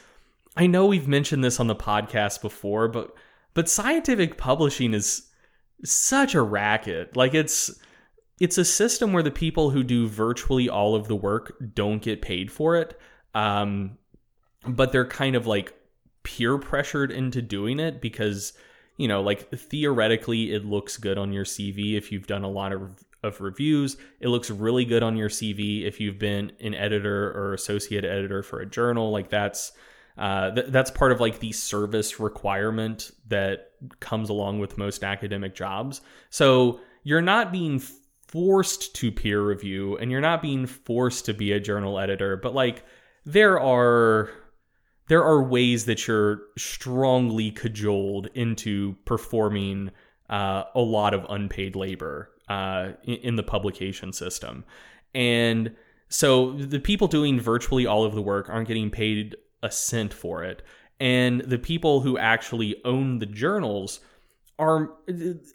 I 0.55 0.67
know 0.67 0.85
we've 0.85 1.07
mentioned 1.07 1.43
this 1.43 1.59
on 1.59 1.67
the 1.67 1.75
podcast 1.75 2.41
before, 2.41 2.87
but 2.87 3.13
but 3.53 3.69
scientific 3.69 4.37
publishing 4.37 4.93
is 4.93 5.27
such 5.83 6.35
a 6.35 6.41
racket. 6.41 7.15
Like 7.15 7.33
it's 7.33 7.71
it's 8.39 8.57
a 8.57 8.65
system 8.65 9.13
where 9.13 9.23
the 9.23 9.31
people 9.31 9.69
who 9.69 9.83
do 9.83 10.07
virtually 10.07 10.69
all 10.69 10.95
of 10.95 11.07
the 11.07 11.15
work 11.15 11.55
don't 11.73 12.01
get 12.01 12.21
paid 12.21 12.51
for 12.51 12.75
it. 12.75 12.99
Um, 13.35 13.97
but 14.65 14.91
they're 14.91 15.05
kind 15.05 15.35
of 15.35 15.47
like 15.47 15.73
peer 16.23 16.57
pressured 16.57 17.11
into 17.11 17.41
doing 17.41 17.79
it 17.79 18.01
because 18.01 18.53
you 18.97 19.07
know 19.07 19.21
like 19.21 19.49
theoretically 19.51 20.51
it 20.53 20.65
looks 20.65 20.97
good 20.97 21.17
on 21.17 21.31
your 21.31 21.45
cv 21.45 21.95
if 21.95 22.11
you've 22.11 22.27
done 22.27 22.43
a 22.43 22.49
lot 22.49 22.73
of, 22.73 22.81
of 23.23 23.41
reviews. 23.41 23.97
It 24.19 24.29
looks 24.29 24.49
really 24.49 24.85
good 24.85 25.03
on 25.03 25.17
your 25.17 25.29
cv 25.29 25.85
if 25.85 25.99
you've 25.99 26.19
been 26.19 26.51
an 26.59 26.73
editor 26.73 27.31
or 27.31 27.53
associate 27.53 28.05
editor 28.05 28.43
for 28.43 28.59
a 28.59 28.65
journal. 28.65 29.11
Like 29.11 29.29
that's 29.29 29.71
uh, 30.17 30.51
th- 30.51 30.67
that's 30.69 30.91
part 30.91 31.11
of 31.11 31.19
like 31.19 31.39
the 31.39 31.51
service 31.51 32.19
requirement 32.19 33.11
that 33.27 33.71
comes 33.99 34.29
along 34.29 34.59
with 34.59 34.77
most 34.77 35.03
academic 35.03 35.55
jobs. 35.55 36.01
So 36.29 36.81
you're 37.03 37.21
not 37.21 37.51
being 37.51 37.81
forced 38.27 38.95
to 38.95 39.11
peer 39.11 39.41
review 39.41 39.97
and 39.97 40.11
you're 40.11 40.21
not 40.21 40.41
being 40.41 40.67
forced 40.67 41.25
to 41.25 41.33
be 41.33 41.51
a 41.51 41.59
journal 41.59 41.97
editor 41.97 42.37
but 42.37 42.53
like 42.53 42.83
there 43.25 43.59
are 43.59 44.29
there 45.07 45.23
are 45.23 45.41
ways 45.41 45.85
that 45.85 46.07
you're 46.07 46.41
strongly 46.55 47.49
cajoled 47.49 48.27
into 48.35 48.95
performing 49.05 49.89
uh, 50.29 50.63
a 50.75 50.79
lot 50.79 51.15
of 51.15 51.25
unpaid 51.29 51.75
labor 51.75 52.29
uh, 52.49 52.93
in, 53.03 53.35
the 53.35 53.43
publication 53.43 54.11
system. 54.11 54.65
And 55.13 55.75
so 56.09 56.53
the 56.53 56.79
people 56.79 57.07
doing 57.07 57.39
virtually 57.39 57.85
all 57.85 58.03
of 58.03 58.15
the 58.15 58.21
work 58.21 58.49
aren't 58.49 58.67
getting 58.67 58.89
paid 58.89 59.37
a 59.61 59.71
cent 59.71 60.13
for 60.13 60.43
it. 60.43 60.63
And 60.99 61.41
the 61.41 61.59
people 61.59 62.01
who 62.01 62.17
actually 62.17 62.81
own 62.83 63.19
the 63.19 63.25
journals 63.25 63.99
are 64.57 64.91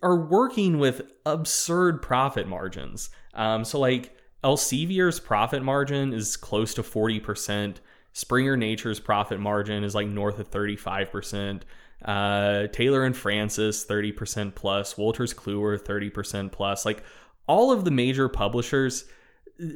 are 0.02 0.16
working 0.16 0.78
with 0.78 1.02
absurd 1.26 2.00
profit 2.00 2.48
margins. 2.48 3.10
Um, 3.34 3.64
so 3.64 3.78
like 3.78 4.16
Elsevier's 4.42 5.20
profit 5.20 5.62
margin 5.62 6.12
is 6.12 6.36
close 6.36 6.74
to 6.74 6.82
40%. 6.82 7.76
Springer 8.12 8.56
Nature's 8.56 9.00
profit 9.00 9.40
margin 9.40 9.82
is 9.82 9.94
like 9.94 10.06
north 10.06 10.38
of 10.38 10.50
35%. 10.50 11.62
Uh, 12.04 12.66
Taylor 12.68 13.04
and 13.04 13.16
Francis, 13.16 13.86
30% 13.86 14.54
plus. 14.54 14.94
Wolters 14.94 15.34
Kluwer, 15.34 15.78
30% 15.78 16.52
plus. 16.52 16.84
Like 16.84 17.02
all 17.46 17.72
of 17.72 17.84
the 17.84 17.90
major 17.90 18.28
publishers 18.28 19.04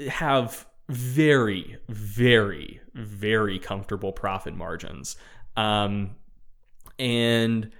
have 0.08 0.66
very, 0.88 1.76
very, 1.88 2.80
very 2.94 3.58
comfortable 3.58 4.12
profit 4.12 4.54
margins. 4.54 5.16
Um, 5.56 6.16
and 6.98 7.70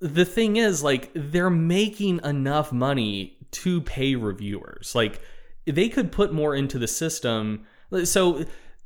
the 0.00 0.24
thing 0.24 0.56
is, 0.56 0.82
like, 0.82 1.10
they're 1.14 1.50
making 1.50 2.20
enough 2.24 2.72
money 2.72 3.38
to 3.50 3.80
pay 3.82 4.14
reviewers. 4.14 4.94
Like, 4.94 5.20
they 5.66 5.88
could 5.88 6.12
put 6.12 6.32
more 6.32 6.54
into 6.54 6.78
the 6.78 6.88
system. 6.88 7.66
So, 8.04 8.44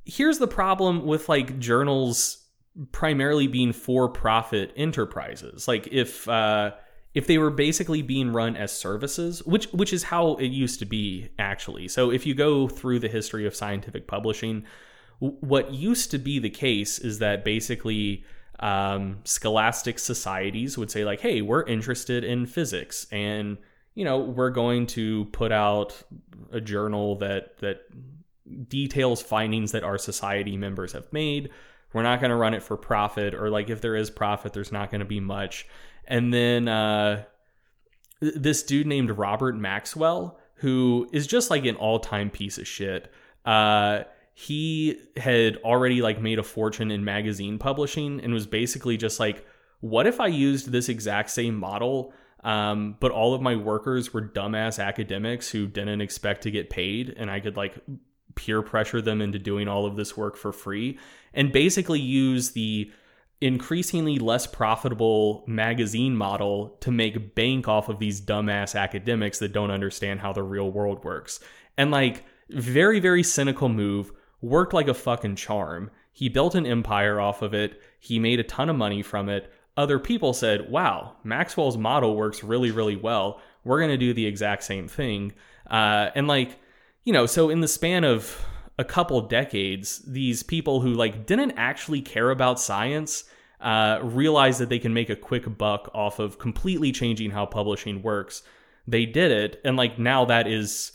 here's 0.08 0.38
the 0.38 0.48
problem 0.48 1.04
with 1.04 1.28
like 1.28 1.58
journals 1.58 2.37
primarily 2.92 3.46
being 3.46 3.72
for-profit 3.72 4.72
enterprises. 4.76 5.68
Like, 5.68 5.88
if 5.90 6.28
uh, 6.28 6.72
if 7.14 7.26
they 7.26 7.38
were 7.38 7.50
basically 7.50 8.02
being 8.02 8.32
run 8.32 8.56
as 8.56 8.72
services, 8.72 9.44
which 9.44 9.66
which 9.72 9.92
is 9.92 10.04
how 10.04 10.36
it 10.36 10.48
used 10.48 10.78
to 10.80 10.86
be 10.86 11.28
actually. 11.38 11.88
So, 11.88 12.10
if 12.10 12.26
you 12.26 12.34
go 12.34 12.68
through 12.68 13.00
the 13.00 13.08
history 13.08 13.46
of 13.46 13.54
scientific 13.54 14.06
publishing, 14.06 14.64
what 15.18 15.72
used 15.72 16.10
to 16.12 16.18
be 16.18 16.38
the 16.38 16.50
case 16.50 16.98
is 16.98 17.18
that 17.18 17.44
basically 17.44 18.24
um, 18.60 19.18
scholastic 19.24 19.98
societies 19.98 20.78
would 20.78 20.90
say 20.90 21.04
like, 21.04 21.20
"Hey, 21.20 21.42
we're 21.42 21.64
interested 21.64 22.24
in 22.24 22.46
physics, 22.46 23.06
and 23.10 23.58
you 23.94 24.04
know, 24.04 24.18
we're 24.18 24.50
going 24.50 24.86
to 24.86 25.24
put 25.26 25.50
out 25.50 26.00
a 26.52 26.60
journal 26.60 27.16
that 27.16 27.58
that 27.58 27.80
details 28.68 29.20
findings 29.20 29.72
that 29.72 29.82
our 29.82 29.98
society 29.98 30.56
members 30.56 30.92
have 30.92 31.12
made. 31.12 31.50
We're 31.92 32.02
not 32.02 32.20
going 32.20 32.30
to 32.30 32.36
run 32.36 32.54
it 32.54 32.62
for 32.62 32.76
profit, 32.76 33.34
or 33.34 33.50
like 33.50 33.70
if 33.70 33.80
there 33.80 33.96
is 33.96 34.10
profit, 34.10 34.52
there's 34.52 34.72
not 34.72 34.90
going 34.90 35.00
to 35.00 35.06
be 35.06 35.20
much." 35.20 35.66
And 36.06 36.32
then 36.32 36.68
uh, 36.68 37.24
this 38.20 38.62
dude 38.62 38.86
named 38.86 39.10
Robert 39.10 39.56
Maxwell, 39.56 40.38
who 40.54 41.08
is 41.12 41.26
just 41.26 41.50
like 41.50 41.64
an 41.66 41.76
all-time 41.76 42.30
piece 42.30 42.58
of 42.58 42.66
shit. 42.66 43.12
Uh, 43.44 44.04
he 44.40 44.96
had 45.16 45.56
already 45.64 46.00
like 46.00 46.20
made 46.20 46.38
a 46.38 46.44
fortune 46.44 46.92
in 46.92 47.04
magazine 47.04 47.58
publishing 47.58 48.20
and 48.20 48.32
was 48.32 48.46
basically 48.46 48.96
just 48.96 49.18
like 49.18 49.44
what 49.80 50.06
if 50.06 50.20
i 50.20 50.28
used 50.28 50.70
this 50.70 50.88
exact 50.88 51.28
same 51.28 51.56
model 51.56 52.12
um, 52.44 52.96
but 53.00 53.10
all 53.10 53.34
of 53.34 53.42
my 53.42 53.56
workers 53.56 54.14
were 54.14 54.22
dumbass 54.22 54.80
academics 54.82 55.50
who 55.50 55.66
didn't 55.66 56.00
expect 56.00 56.42
to 56.44 56.52
get 56.52 56.70
paid 56.70 57.12
and 57.16 57.28
i 57.28 57.40
could 57.40 57.56
like 57.56 57.82
peer 58.38 58.62
pressure 58.62 59.02
them 59.02 59.20
into 59.20 59.38
doing 59.38 59.68
all 59.68 59.84
of 59.84 59.96
this 59.96 60.16
work 60.16 60.36
for 60.36 60.52
free 60.52 60.98
and 61.34 61.52
basically 61.52 62.00
use 62.00 62.52
the 62.52 62.90
increasingly 63.40 64.18
less 64.18 64.46
profitable 64.46 65.44
magazine 65.46 66.16
model 66.16 66.76
to 66.80 66.90
make 66.90 67.34
bank 67.34 67.68
off 67.68 67.88
of 67.88 67.98
these 67.98 68.20
dumbass 68.20 68.78
academics 68.78 69.38
that 69.38 69.52
don't 69.52 69.70
understand 69.70 70.20
how 70.20 70.32
the 70.32 70.42
real 70.42 70.70
world 70.70 71.04
works 71.04 71.38
and 71.76 71.90
like 71.90 72.24
very 72.50 72.98
very 72.98 73.22
cynical 73.22 73.68
move 73.68 74.10
worked 74.40 74.72
like 74.72 74.88
a 74.88 74.94
fucking 74.94 75.36
charm. 75.36 75.90
He 76.12 76.28
built 76.28 76.54
an 76.54 76.66
empire 76.66 77.20
off 77.20 77.42
of 77.42 77.54
it. 77.54 77.80
He 77.98 78.18
made 78.18 78.40
a 78.40 78.44
ton 78.44 78.68
of 78.68 78.76
money 78.76 79.02
from 79.02 79.28
it. 79.28 79.52
Other 79.76 79.98
people 79.98 80.32
said, 80.32 80.70
wow, 80.70 81.16
Maxwell's 81.22 81.76
model 81.76 82.16
works 82.16 82.42
really, 82.42 82.70
really 82.70 82.96
well. 82.96 83.40
We're 83.64 83.78
going 83.78 83.90
to 83.90 83.96
do 83.96 84.12
the 84.12 84.26
exact 84.26 84.64
same 84.64 84.88
thing. 84.88 85.32
Uh, 85.70 86.10
and 86.14 86.26
like, 86.26 86.58
you 87.08 87.14
know, 87.14 87.24
so 87.24 87.48
in 87.48 87.62
the 87.62 87.68
span 87.68 88.04
of 88.04 88.44
a 88.78 88.84
couple 88.84 89.18
decades, 89.22 90.00
these 90.06 90.42
people 90.42 90.82
who 90.82 90.92
like 90.92 91.24
didn't 91.24 91.52
actually 91.52 92.02
care 92.02 92.28
about 92.28 92.60
science 92.60 93.24
uh, 93.62 93.98
realized 94.02 94.60
that 94.60 94.68
they 94.68 94.78
can 94.78 94.92
make 94.92 95.08
a 95.08 95.16
quick 95.16 95.56
buck 95.56 95.90
off 95.94 96.18
of 96.18 96.38
completely 96.38 96.92
changing 96.92 97.30
how 97.30 97.46
publishing 97.46 98.02
works. 98.02 98.42
they 98.86 99.06
did 99.06 99.32
it 99.32 99.58
and 99.64 99.74
like 99.78 99.98
now 99.98 100.26
that 100.26 100.46
is 100.46 100.92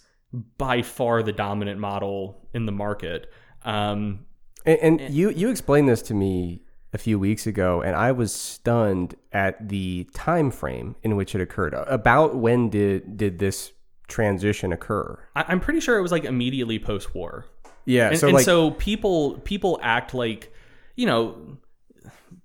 by 0.60 0.84
far 0.84 1.24
the 1.24 1.32
dominant 1.32 1.80
model 1.80 2.48
in 2.54 2.68
the 2.68 2.72
market 2.72 3.32
um, 3.66 4.26
and, 4.68 5.02
and 5.02 5.14
you 5.14 5.30
you 5.32 5.50
explained 5.50 5.90
this 5.90 6.02
to 6.02 6.14
me 6.14 6.62
a 6.92 6.98
few 6.98 7.20
weeks 7.20 7.46
ago 7.46 7.84
and 7.84 7.96
i 7.96 8.12
was 8.12 8.34
stunned 8.34 9.16
at 9.32 9.70
the 9.70 10.08
time 10.14 10.50
frame 10.50 10.96
in 11.04 11.16
which 11.16 11.36
it 11.36 11.42
occurred 11.42 11.74
about 11.76 12.36
when 12.36 12.70
did 12.70 13.18
did 13.18 13.38
this 13.38 13.74
transition 14.14 14.72
occur. 14.72 15.20
I, 15.36 15.46
i'm 15.48 15.60
pretty 15.60 15.80
sure 15.80 15.98
it 15.98 16.02
was 16.02 16.12
like 16.12 16.24
immediately 16.24 16.78
post-war. 16.78 17.46
Yeah 17.86 18.10
and 18.10 18.20
so 18.20 18.28
and 18.28 18.36
like 18.36 18.46
so 18.46 18.72
people 18.72 19.40
people 19.40 19.80
act 19.82 20.14
like 20.14 20.54
you 20.96 21.08
know 21.08 21.58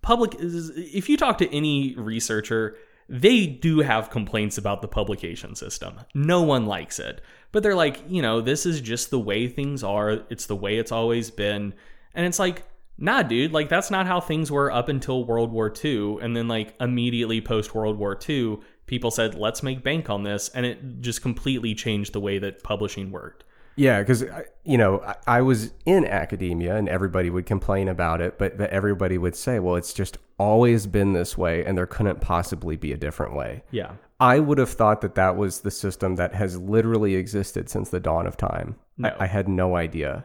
public 0.00 0.34
is, 0.36 0.70
if 0.70 1.08
you 1.08 1.16
talk 1.18 1.38
to 1.38 1.54
any 1.54 1.94
researcher 1.96 2.76
they 3.10 3.46
do 3.46 3.80
have 3.80 4.10
complaints 4.10 4.58
about 4.58 4.82
the 4.82 4.88
publication 4.88 5.54
system. 5.54 5.94
No 6.14 6.42
one 6.42 6.66
likes 6.66 6.98
it. 6.98 7.22
But 7.52 7.62
they're 7.62 7.74
like 7.74 8.02
you 8.08 8.22
know 8.22 8.40
this 8.40 8.64
is 8.64 8.80
just 8.80 9.10
the 9.10 9.20
way 9.20 9.46
things 9.46 9.84
are. 9.84 10.22
It's 10.30 10.46
the 10.46 10.56
way 10.56 10.78
it's 10.78 10.92
always 10.92 11.30
been. 11.30 11.74
And 12.14 12.26
it's 12.26 12.38
like 12.38 12.64
nah 12.98 13.22
dude 13.22 13.52
like 13.52 13.68
that's 13.68 13.92
not 13.92 14.06
how 14.06 14.20
things 14.20 14.50
were 14.50 14.72
up 14.72 14.88
until 14.88 15.24
world 15.24 15.52
war 15.52 15.72
ii 15.84 16.16
and 16.20 16.36
then 16.36 16.48
like 16.48 16.74
immediately 16.80 17.40
post 17.40 17.72
world 17.72 17.96
war 17.96 18.18
ii 18.28 18.58
people 18.88 19.10
said 19.10 19.34
let's 19.34 19.62
make 19.62 19.82
bank 19.82 20.10
on 20.10 20.24
this 20.24 20.48
and 20.50 20.66
it 20.66 21.00
just 21.00 21.22
completely 21.22 21.74
changed 21.74 22.12
the 22.12 22.20
way 22.20 22.38
that 22.38 22.62
publishing 22.62 23.10
worked 23.10 23.44
Yeah, 23.76 24.00
because 24.00 24.24
you 24.64 24.76
know 24.76 25.00
I, 25.00 25.38
I 25.38 25.42
was 25.42 25.72
in 25.86 26.04
academia 26.04 26.74
and 26.76 26.88
everybody 26.88 27.30
would 27.30 27.46
complain 27.46 27.86
about 27.86 28.20
it, 28.20 28.36
but 28.36 28.58
but 28.58 28.70
everybody 28.70 29.18
would 29.18 29.36
say, 29.36 29.60
"Well, 29.60 29.76
it's 29.76 29.92
just 29.92 30.18
always 30.36 30.88
been 30.88 31.12
this 31.12 31.38
way, 31.38 31.64
and 31.64 31.78
there 31.78 31.86
couldn't 31.86 32.20
possibly 32.20 32.76
be 32.76 32.92
a 32.92 32.96
different 32.96 33.36
way." 33.36 33.62
yeah 33.70 33.92
I 34.20 34.40
would 34.40 34.58
have 34.58 34.70
thought 34.70 35.00
that 35.02 35.14
that 35.14 35.36
was 35.36 35.60
the 35.60 35.70
system 35.70 36.16
that 36.16 36.34
has 36.34 36.58
literally 36.58 37.14
existed 37.14 37.70
since 37.70 37.90
the 37.90 38.00
dawn 38.00 38.26
of 38.26 38.36
time. 38.36 38.74
No. 38.96 39.10
I, 39.10 39.24
I 39.24 39.26
had 39.26 39.48
no 39.48 39.76
idea. 39.76 40.24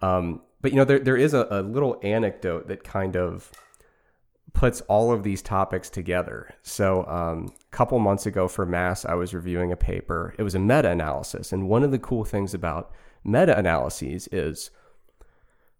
Um, 0.00 0.40
but 0.62 0.72
you 0.72 0.78
know, 0.78 0.84
there 0.84 0.98
there 0.98 1.16
is 1.16 1.34
a, 1.34 1.46
a 1.50 1.60
little 1.62 2.00
anecdote 2.02 2.68
that 2.68 2.84
kind 2.84 3.16
of 3.16 3.52
puts 4.52 4.80
all 4.82 5.12
of 5.12 5.22
these 5.22 5.42
topics 5.42 5.90
together. 5.90 6.54
So, 6.62 7.06
um, 7.06 7.52
a 7.60 7.76
couple 7.76 7.98
months 7.98 8.26
ago 8.26 8.48
for 8.48 8.66
MASS, 8.66 9.04
I 9.04 9.14
was 9.14 9.34
reviewing 9.34 9.72
a 9.72 9.76
paper. 9.76 10.34
It 10.38 10.42
was 10.42 10.54
a 10.54 10.58
meta 10.58 10.90
analysis. 10.90 11.52
And 11.52 11.68
one 11.68 11.82
of 11.82 11.90
the 11.90 11.98
cool 11.98 12.24
things 12.24 12.54
about 12.54 12.92
meta 13.24 13.56
analyses 13.56 14.28
is 14.32 14.70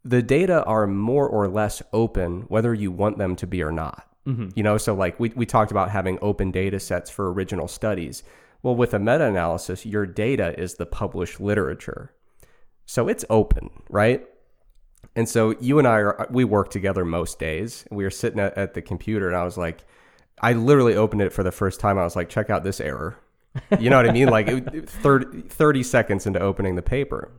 the 0.05 0.23
data 0.23 0.64
are 0.64 0.87
more 0.87 1.29
or 1.29 1.49
less 1.49 1.83
open, 1.93 2.43
whether 2.43 2.73
you 2.73 2.91
want 2.91 3.18
them 3.18 3.37
to 3.37 3.47
be 3.47 3.62
or 3.62 3.73
not. 3.73 4.07
You 4.55 4.62
know, 4.62 4.79
so 4.79 4.95
like 4.95 5.18
we, 5.18 5.33
we 5.35 5.47
talked 5.47 5.71
about 5.71 5.91
having 5.91 6.18
open 6.23 6.51
data 6.51 6.79
sets 6.79 7.11
for 7.11 7.33
original 7.33 7.68
studies. 7.68 8.23
Well, 8.62 8.77
with 8.77 8.95
a 8.95 8.99
meta 8.99 9.27
analysis, 9.27 9.87
your 9.87 10.07
data 10.07 10.59
is 10.61 10.75
the 10.75 10.87
published 10.87 11.41
literature. 11.41 12.12
So 12.85 13.09
it's 13.09 13.25
open, 13.31 13.71
right? 13.89 14.27
And 15.16 15.28
so 15.28 15.54
you 15.61 15.78
and 15.78 15.88
I 15.88 15.98
are 15.98 16.26
we 16.30 16.44
work 16.44 16.70
together 16.70 17.04
most 17.04 17.38
days. 17.38 17.84
We 17.90 18.04
were 18.04 18.11
sitting 18.11 18.40
at, 18.40 18.56
at 18.56 18.74
the 18.74 18.82
computer 18.82 19.28
and 19.28 19.36
I 19.36 19.44
was 19.44 19.58
like 19.58 19.84
I 20.40 20.54
literally 20.54 20.94
opened 20.94 21.22
it 21.22 21.32
for 21.32 21.42
the 21.42 21.52
first 21.52 21.80
time. 21.80 21.98
I 21.98 22.04
was 22.04 22.16
like, 22.16 22.28
check 22.28 22.50
out 22.50 22.64
this 22.64 22.80
error. 22.80 23.16
You 23.78 23.90
know 23.90 23.96
what 23.96 24.08
I 24.08 24.12
mean? 24.12 24.28
Like 24.28 24.48
it, 24.48 24.88
30, 24.88 25.42
30 25.42 25.82
seconds 25.82 26.26
into 26.26 26.40
opening 26.40 26.76
the 26.76 26.82
paper. 26.82 27.30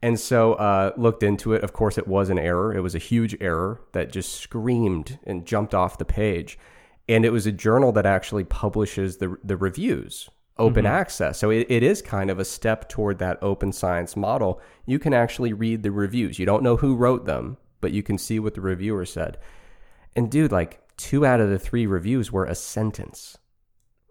And 0.00 0.18
so 0.18 0.54
uh, 0.54 0.92
looked 0.96 1.22
into 1.22 1.52
it. 1.52 1.62
Of 1.62 1.72
course, 1.72 1.98
it 1.98 2.08
was 2.08 2.28
an 2.30 2.38
error. 2.38 2.74
It 2.74 2.80
was 2.80 2.94
a 2.94 2.98
huge 2.98 3.36
error 3.40 3.80
that 3.92 4.12
just 4.12 4.34
screamed 4.34 5.18
and 5.24 5.46
jumped 5.46 5.74
off 5.74 5.98
the 5.98 6.04
page. 6.04 6.58
And 7.08 7.24
it 7.24 7.30
was 7.30 7.46
a 7.46 7.52
journal 7.52 7.92
that 7.92 8.06
actually 8.06 8.44
publishes 8.44 9.18
the 9.18 9.36
the 9.44 9.56
reviews, 9.56 10.28
open 10.58 10.86
access. 10.86 11.38
So 11.38 11.50
it, 11.50 11.66
it 11.70 11.82
is 11.82 12.02
kind 12.02 12.30
of 12.30 12.38
a 12.38 12.44
step 12.44 12.88
toward 12.88 13.18
that 13.18 13.38
open 13.42 13.72
science 13.72 14.16
model. 14.16 14.60
You 14.86 14.98
can 14.98 15.14
actually 15.14 15.52
read 15.52 15.82
the 15.82 15.90
reviews. 15.90 16.38
You 16.38 16.46
don't 16.46 16.62
know 16.62 16.76
who 16.76 16.94
wrote 16.94 17.24
them, 17.24 17.56
but 17.80 17.92
you 17.92 18.02
can 18.02 18.18
see 18.18 18.38
what 18.38 18.54
the 18.54 18.60
reviewer 18.60 19.04
said. 19.06 19.38
And 20.14 20.30
dude, 20.30 20.52
like 20.52 20.80
two 20.96 21.24
out 21.24 21.40
of 21.40 21.48
the 21.50 21.58
three 21.58 21.86
reviews 21.86 22.30
were 22.30 22.44
a 22.44 22.54
sentence. 22.54 23.38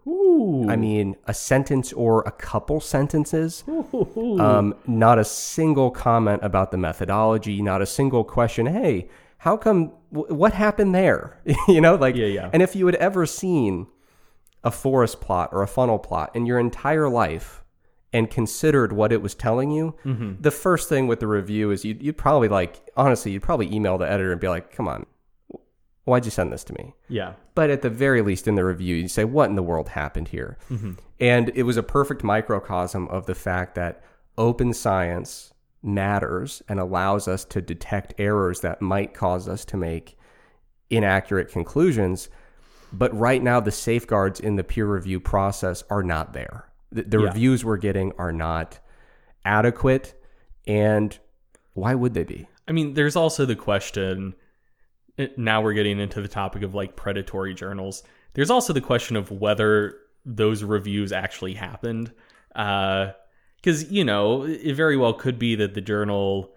Ooh. 0.06 0.66
I 0.68 0.74
mean, 0.74 1.14
a 1.26 1.34
sentence 1.34 1.92
or 1.92 2.22
a 2.22 2.32
couple 2.32 2.80
sentences. 2.80 3.62
Um, 4.40 4.74
not 4.86 5.18
a 5.20 5.24
single 5.24 5.92
comment 5.92 6.40
about 6.42 6.72
the 6.72 6.76
methodology, 6.76 7.62
not 7.62 7.80
a 7.82 7.86
single 7.86 8.24
question. 8.24 8.66
Hey, 8.66 9.08
how 9.38 9.56
come? 9.56 9.88
wh- 10.10 10.28
What 10.30 10.54
happened 10.54 10.92
there? 10.94 11.40
you 11.68 11.80
know, 11.80 11.94
like, 11.94 12.16
Yeah, 12.16 12.26
yeah. 12.26 12.50
And 12.52 12.62
if 12.62 12.74
you 12.74 12.86
had 12.86 12.96
ever 12.96 13.26
seen 13.26 13.86
a 14.64 14.70
forest 14.70 15.20
plot 15.20 15.48
or 15.52 15.62
a 15.62 15.66
funnel 15.66 15.98
plot 15.98 16.34
in 16.34 16.46
your 16.46 16.58
entire 16.58 17.08
life 17.08 17.64
and 18.12 18.30
considered 18.30 18.92
what 18.92 19.10
it 19.12 19.22
was 19.22 19.34
telling 19.34 19.70
you, 19.70 19.94
Mm-hmm. 20.04 20.34
the 20.40 20.50
first 20.50 20.88
thing 20.88 21.06
with 21.06 21.20
the 21.20 21.26
review 21.26 21.70
is 21.70 21.84
you'd, 21.84 22.02
you'd 22.02 22.18
probably 22.18 22.48
like, 22.48 22.90
honestly, 22.96 23.32
you'd 23.32 23.42
probably 23.42 23.74
email 23.74 23.96
the 23.98 24.08
editor 24.10 24.32
and 24.32 24.40
be 24.40 24.48
like, 24.48 24.70
come 24.70 24.86
on, 24.86 25.06
why'd 26.04 26.24
you 26.24 26.30
send 26.30 26.52
this 26.52 26.64
to 26.64 26.74
me? 26.74 26.94
yeah 27.08 27.32
but 27.54 27.68
at 27.70 27.82
the 27.82 27.90
very 27.90 28.22
least 28.22 28.48
in 28.48 28.54
the 28.54 28.64
review 28.64 28.96
you 28.96 29.06
say 29.08 29.24
what 29.24 29.48
in 29.50 29.56
the 29.56 29.62
world 29.62 29.90
happened 29.90 30.28
here 30.28 30.56
and 31.20 31.50
it 31.54 31.62
was 31.64 31.76
a 31.76 31.82
perfect 31.82 32.24
microcosm 32.24 33.06
of 33.08 33.26
the 33.26 33.34
fact 33.34 33.74
that 33.74 34.02
open 34.38 34.72
science 34.72 35.52
matters 35.82 36.62
and 36.68 36.80
allows 36.80 37.28
us 37.28 37.44
to 37.44 37.60
detect 37.60 38.14
errors 38.18 38.60
that 38.60 38.80
might 38.82 39.12
cause 39.14 39.46
us 39.48 39.64
to 39.66 39.76
make 39.76 40.16
inaccurate 40.90 41.48
conclusions 41.50 42.28
but 42.92 43.16
right 43.18 43.42
now 43.42 43.58
the 43.60 43.70
safeguards 43.72 44.38
in 44.40 44.56
the 44.56 44.64
peer 44.64 44.86
review 44.86 45.18
process 45.20 45.82
are 45.90 46.02
not 46.02 46.32
there 46.32 46.68
the, 46.90 47.02
the 47.02 47.18
Yeah. 47.18 47.26
reviews 47.26 47.64
we're 47.64 47.76
getting 47.78 48.12
are 48.18 48.32
not 48.32 48.78
adequate 49.44 50.14
and 50.66 51.18
why 51.74 51.94
would 51.94 52.14
they 52.14 52.24
be 52.24 52.46
I 52.68 52.72
mean, 52.72 52.94
there's 52.94 53.16
also 53.16 53.44
the 53.44 53.56
question. 53.56 54.34
Eh, 55.18 55.26
now 55.36 55.60
we're 55.62 55.72
getting 55.72 55.98
into 55.98 56.22
the 56.22 56.28
topic 56.28 56.62
of 56.62 56.76
like 56.76 56.94
predatory 56.94 57.54
journals. 57.54 58.04
There's 58.34 58.50
also 58.50 58.72
the 58.72 58.80
question 58.80 59.16
of 59.16 59.32
whether 59.32 59.96
those 60.24 60.62
reviews 60.62 61.10
actually 61.10 61.54
happened. 61.54 62.12
Uh, 62.54 63.10
because, 63.56 63.90
you 63.90 64.04
know, 64.04 64.44
it 64.44 64.74
very 64.74 64.96
well 64.96 65.12
could 65.12 65.40
be 65.40 65.56
that 65.56 65.74
the 65.74 65.80
journal 65.80 66.54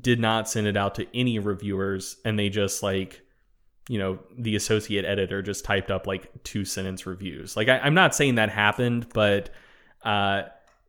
did 0.00 0.18
not 0.18 0.48
send 0.48 0.66
it 0.66 0.76
out 0.76 0.94
to 0.94 1.06
any 1.14 1.38
reviewers 1.38 2.16
and 2.24 2.38
they 2.38 2.48
just 2.48 2.82
like, 2.82 3.20
you 3.88 3.98
know, 3.98 4.18
the 4.38 4.56
associate 4.56 5.04
editor 5.04 5.42
just 5.42 5.64
typed 5.64 5.90
up 5.90 6.06
like 6.06 6.30
two 6.44 6.64
sentence 6.64 7.06
reviews. 7.06 7.56
Like, 7.56 7.68
I, 7.68 7.78
I'm 7.78 7.94
not 7.94 8.14
saying 8.14 8.36
that 8.36 8.50
happened, 8.50 9.08
but. 9.12 9.50
Uh, 10.04 10.42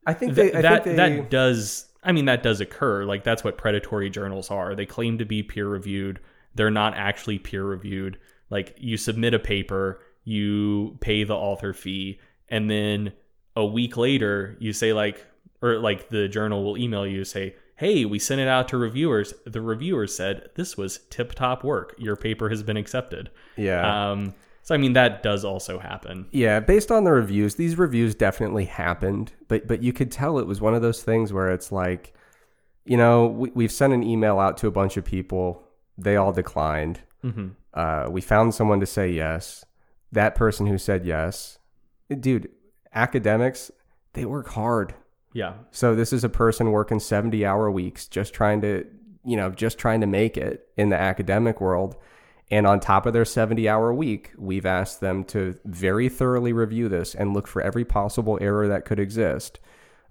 i 0.06 0.14
think 0.14 0.36
Th- 0.36 0.52
they, 0.52 0.58
I 0.58 0.62
that 0.62 0.84
think 0.84 0.98
they, 0.98 1.18
that 1.18 1.30
does 1.30 1.86
i 2.04 2.12
mean 2.12 2.26
that 2.26 2.44
does 2.44 2.62
occur 2.62 3.06
like 3.06 3.24
that's 3.24 3.44
what 3.44 3.58
predatory 3.58 4.10
journals 4.10 4.52
are 4.52 4.76
they 4.76 4.86
claim 4.86 5.18
to 5.18 5.26
be 5.26 5.44
peer 5.44 5.68
reviewed 5.68 6.20
they're 6.56 6.72
not 6.72 6.96
actually 6.96 7.40
peer 7.40 7.64
reviewed 7.64 8.20
like 8.50 8.76
you 8.78 8.98
submit 8.98 9.34
a 9.34 9.40
paper 9.40 10.02
you 10.24 10.98
pay 11.02 11.24
the 11.24 11.36
author 11.36 11.74
fee 11.74 12.20
and 12.50 12.70
then 12.70 13.14
a 13.56 13.66
week 13.66 13.98
later 13.98 14.58
you 14.60 14.74
say 14.74 14.94
like 14.94 15.26
or 15.62 15.80
like 15.80 16.10
the 16.10 16.28
journal 16.28 16.64
will 16.64 16.78
email 16.78 17.08
you 17.08 17.24
say 17.24 17.56
hey 17.76 18.06
we 18.06 18.20
sent 18.20 18.40
it 18.42 18.48
out 18.48 18.68
to 18.70 18.78
reviewers. 18.78 19.34
The 19.46 19.62
reviewers 19.62 20.16
said 20.16 20.50
this 20.56 20.78
was 20.78 21.00
tip 21.10 21.34
top 21.34 21.64
work. 21.64 21.96
Your 21.98 22.16
paper 22.16 22.50
has 22.50 22.64
been 22.64 22.78
accepted. 22.78 23.30
Yeah. 23.58 24.12
Um 24.12 24.34
so 24.66 24.74
i 24.74 24.78
mean 24.78 24.94
that 24.94 25.24
does 25.24 25.44
also 25.44 25.78
happen. 25.80 26.28
Yeah, 26.32 26.62
based 26.62 26.90
on 26.92 27.04
the 27.04 27.12
reviews, 27.12 27.56
these 27.56 27.78
reviews 27.78 28.16
definitely 28.16 28.66
happened, 28.66 29.34
but 29.48 29.68
but 29.68 29.84
you 29.84 29.92
could 29.92 30.12
tell 30.12 30.40
it 30.40 30.48
was 30.48 30.62
one 30.62 30.74
of 30.74 30.82
those 30.82 31.04
things 31.04 31.34
where 31.34 31.52
it's 31.52 31.72
like, 31.72 32.14
you 32.86 32.96
know, 32.98 33.28
we, 33.28 33.52
we've 33.54 33.72
sent 33.72 33.92
an 33.94 34.04
email 34.04 34.40
out 34.40 34.56
to 34.58 34.68
a 34.68 34.72
bunch 34.72 34.96
of 34.98 35.04
people, 35.04 35.64
they 35.98 36.16
all 36.16 36.32
declined. 36.32 37.02
hmm 37.22 37.50
Uh, 37.74 38.08
we 38.10 38.22
found 38.22 38.54
someone 38.54 38.80
to 38.80 38.86
say 38.86 39.12
yes. 39.12 39.66
That 40.12 40.36
person 40.36 40.68
who 40.68 40.78
said 40.78 41.06
yes, 41.06 41.58
dude, 42.20 42.48
academics, 42.94 43.72
they 44.14 44.26
work 44.26 44.50
hard. 44.50 44.94
Yeah 45.34 45.54
So 45.72 45.96
this 45.96 46.14
is 46.14 46.24
a 46.24 46.30
person 46.30 46.72
working 46.72 47.00
seventy 47.00 47.46
hour 47.46 47.70
weeks, 47.70 48.08
just 48.08 48.34
trying 48.34 48.62
to, 48.62 48.86
you 49.26 49.36
know, 49.36 49.50
just 49.50 49.78
trying 49.78 50.02
to 50.02 50.08
make 50.08 50.38
it 50.38 50.68
in 50.78 50.90
the 50.90 51.00
academic 51.00 51.60
world. 51.60 51.96
And 52.52 52.68
on 52.68 52.80
top 52.80 53.08
of 53.08 53.14
their 53.14 53.26
70 53.26 53.68
hour 53.68 53.92
week, 53.92 54.32
we've 54.38 54.66
asked 54.66 55.02
them 55.02 55.24
to 55.26 55.58
very 55.66 56.08
thoroughly 56.08 56.54
review 56.54 56.88
this 56.88 57.16
and 57.16 57.34
look 57.34 57.48
for 57.48 57.64
every 57.64 57.84
possible 57.84 58.38
error 58.42 58.68
that 58.68 58.86
could 58.86 59.00
exist 59.00 59.60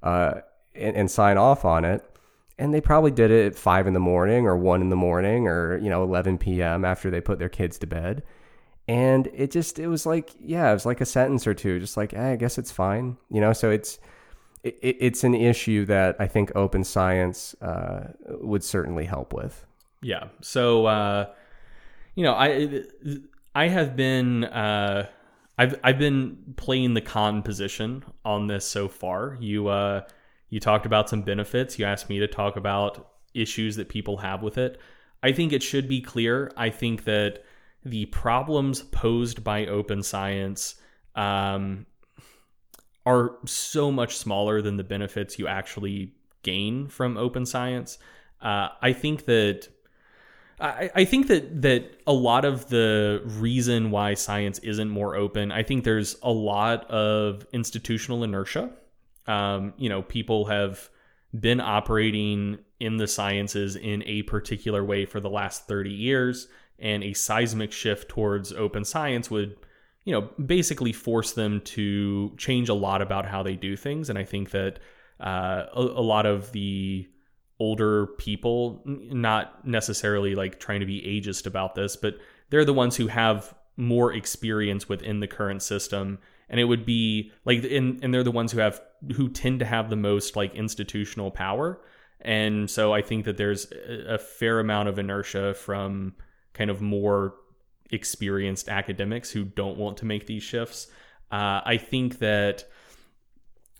uh, 0.03 0.41
and, 0.75 0.97
and 0.97 1.11
sign 1.11 1.37
off 1.37 1.65
on 1.65 1.85
it. 1.85 2.05
And 2.59 2.75
they 2.75 2.81
probably 2.81 3.13
did 3.13 3.31
it 3.31 3.47
at 3.47 3.55
five 3.55 3.87
in 3.87 3.93
the 3.93 4.01
morning 4.01 4.47
or 4.47 4.57
one 4.57 4.81
in 4.81 4.89
the 4.89 4.97
morning 4.97 5.47
or, 5.47 5.79
you 5.79 5.89
know, 5.89 6.03
11 6.03 6.39
p.m. 6.39 6.85
after 6.85 7.11
they 7.11 7.21
put 7.21 7.39
their 7.39 7.49
kids 7.49 7.79
to 7.79 7.87
bed. 7.87 8.25
And 8.89 9.29
it 9.33 9.53
just, 9.53 9.79
it 9.79 9.87
was 9.87 10.05
like, 10.05 10.31
yeah, 10.41 10.69
it 10.71 10.75
was 10.75 10.87
like 10.87 11.01
a 11.01 11.07
sentence 11.07 11.47
or 11.47 11.55
two, 11.55 11.79
just 11.79 11.97
like, 11.97 12.13
eh, 12.13 12.33
I 12.33 12.37
guess 12.37 12.59
it's 12.59 12.73
fine. 12.73 13.19
You 13.31 13.41
know, 13.41 13.53
so 13.53 13.71
it's, 13.71 14.01
it, 14.65 14.79
it's 14.83 15.25
an 15.25 15.35
issue 15.35 15.85
that 15.87 16.17
I 16.19 16.27
think 16.27 16.53
open 16.55 16.85
science 16.85 17.55
uh, 17.61 18.09
would 18.41 18.65
certainly 18.65 19.05
help 19.05 19.33
with. 19.33 19.67
Yeah. 20.03 20.29
So, 20.41 20.87
uh, 20.87 21.27
you 22.15 22.25
know, 22.25 22.35
I 22.35 22.83
I 23.55 23.69
have 23.69 23.97
been 23.97 24.45
uh, 24.45 25.07
I've 25.59 25.79
I've 25.85 25.99
been 25.99 26.55
playing 26.57 26.95
the 26.95 27.01
con 27.01 27.43
position 27.43 28.05
on 28.25 28.47
this 28.47 28.67
so 28.67 28.89
far. 28.89 29.37
You 29.41 29.69
uh 29.69 30.03
you 30.49 30.61
talked 30.61 30.87
about 30.87 31.09
some 31.09 31.23
benefits. 31.23 31.79
You 31.79 31.85
asked 31.85 32.09
me 32.09 32.19
to 32.19 32.27
talk 32.27 32.57
about 32.57 33.13
issues 33.35 33.77
that 33.77 33.89
people 33.89 34.19
have 34.19 34.43
with 34.43 34.59
it. 34.59 34.79
I 35.23 35.33
think 35.33 35.53
it 35.53 35.63
should 35.63 35.89
be 35.89 36.01
clear. 36.01 36.51
I 36.57 36.71
think 36.71 37.05
that 37.05 37.45
the 37.85 38.07
problems 38.07 38.83
posed 38.83 39.43
by 39.45 39.67
open 39.67 40.03
science 40.03 40.77
um, 41.15 41.87
are 43.05 43.37
so 43.45 43.91
much 43.91 44.17
smaller 44.17 44.63
than 44.63 44.77
the 44.77 44.85
benefits 44.85 45.39
you 45.39 45.47
actually 45.47 46.13
gain 46.43 46.89
from 46.89 47.17
open 47.17 47.47
science. 47.47 47.99
Uh, 48.41 48.69
I 48.81 48.93
think 48.93 49.25
that 49.27 49.69
I, 50.63 51.05
think 51.07 51.27
that 51.27 51.63
that 51.63 52.01
a 52.07 52.13
lot 52.13 52.45
of 52.45 52.69
the 52.69 53.21
reason 53.25 53.91
why 53.91 54.15
science 54.15 54.61
isn't 54.61 54.89
more 54.89 55.17
open, 55.17 55.51
I 55.51 55.65
think 55.65 55.83
there's 55.83 56.17
a 56.23 56.31
lot 56.31 56.89
of 56.89 57.45
institutional 57.53 58.23
inertia. 58.23 58.71
Um, 59.27 59.75
you 59.77 59.89
know, 59.89 60.03
people 60.03 60.45
have 60.45 60.89
been 61.39 61.61
operating 61.61 62.59
in 62.79 62.97
the 62.97 63.09
sciences 63.09 63.75
in 63.75 64.05
a 64.07 64.23
particular 64.23 64.85
way 64.85 65.05
for 65.05 65.19
the 65.19 65.31
last 65.31 65.67
30 65.67 65.91
years, 65.91 66.47
and 66.79 67.03
a 67.03 67.13
seismic 67.13 67.73
shift 67.73 68.09
towards 68.09 68.53
open 68.53 68.85
science 68.85 69.31
would, 69.33 69.57
you 70.05 70.13
know, 70.13 70.29
basically 70.45 70.93
force 70.93 71.33
them 71.33 71.61
to 71.61 72.33
change 72.37 72.69
a 72.69 72.75
lot 72.75 73.03
about 73.03 73.27
how 73.27 73.43
they 73.43 73.55
do 73.55 73.77
things. 73.77 74.11
And 74.11 74.19
I 74.19 74.25
think 74.25 74.51
that 74.51 74.81
uh, 75.21 75.67
a, 75.75 75.81
a 75.81 76.03
lot 76.03 76.27
of 76.27 76.51
the 76.53 77.09
older 77.61 78.09
people, 78.19 78.83
not 78.85 79.67
necessarily 79.67 80.35
like 80.35 80.59
trying 80.59 80.81
to 80.81 80.87
be 80.87 81.01
ageist 81.03 81.47
about 81.47 81.75
this, 81.75 81.95
but 81.95 82.17
they're 82.51 82.65
the 82.65 82.73
ones 82.73 82.97
who 82.97 83.07
have 83.07 83.55
more 83.77 84.13
experience 84.13 84.89
within 84.89 85.21
the 85.21 85.29
current 85.29 85.63
system. 85.63 86.19
And 86.49 86.59
it 86.59 86.65
would 86.65 86.85
be 86.85 87.31
like, 87.45 87.63
and, 87.65 88.03
and 88.03 88.13
they're 88.13 88.25
the 88.25 88.33
ones 88.33 88.51
who 88.51 88.59
have, 88.59 88.81
who 89.15 89.29
tend 89.29 89.61
to 89.61 89.65
have 89.65 89.89
the 89.89 89.97
most 89.97 90.35
like 90.35 90.55
institutional 90.55 91.31
power. 91.31 91.81
And 92.21 92.69
so 92.69 92.93
I 92.93 93.03
think 93.03 93.25
that 93.25 93.37
there's 93.37 93.71
a 94.09 94.19
fair 94.19 94.59
amount 94.59 94.89
of 94.89 94.99
inertia 94.99 95.55
from 95.55 96.15
kind 96.53 96.71
of 96.71 96.81
more 96.81 97.35
experienced 97.93 98.69
academics 98.69 99.31
who 99.31 99.45
don't 99.45 99.79
want 99.79 99.99
to 99.99 100.05
make 100.05 100.27
these 100.27 100.43
shifts. 100.43 100.89
Uh, 101.31 101.61
I 101.65 101.77
think 101.77 102.19
that, 102.19 102.65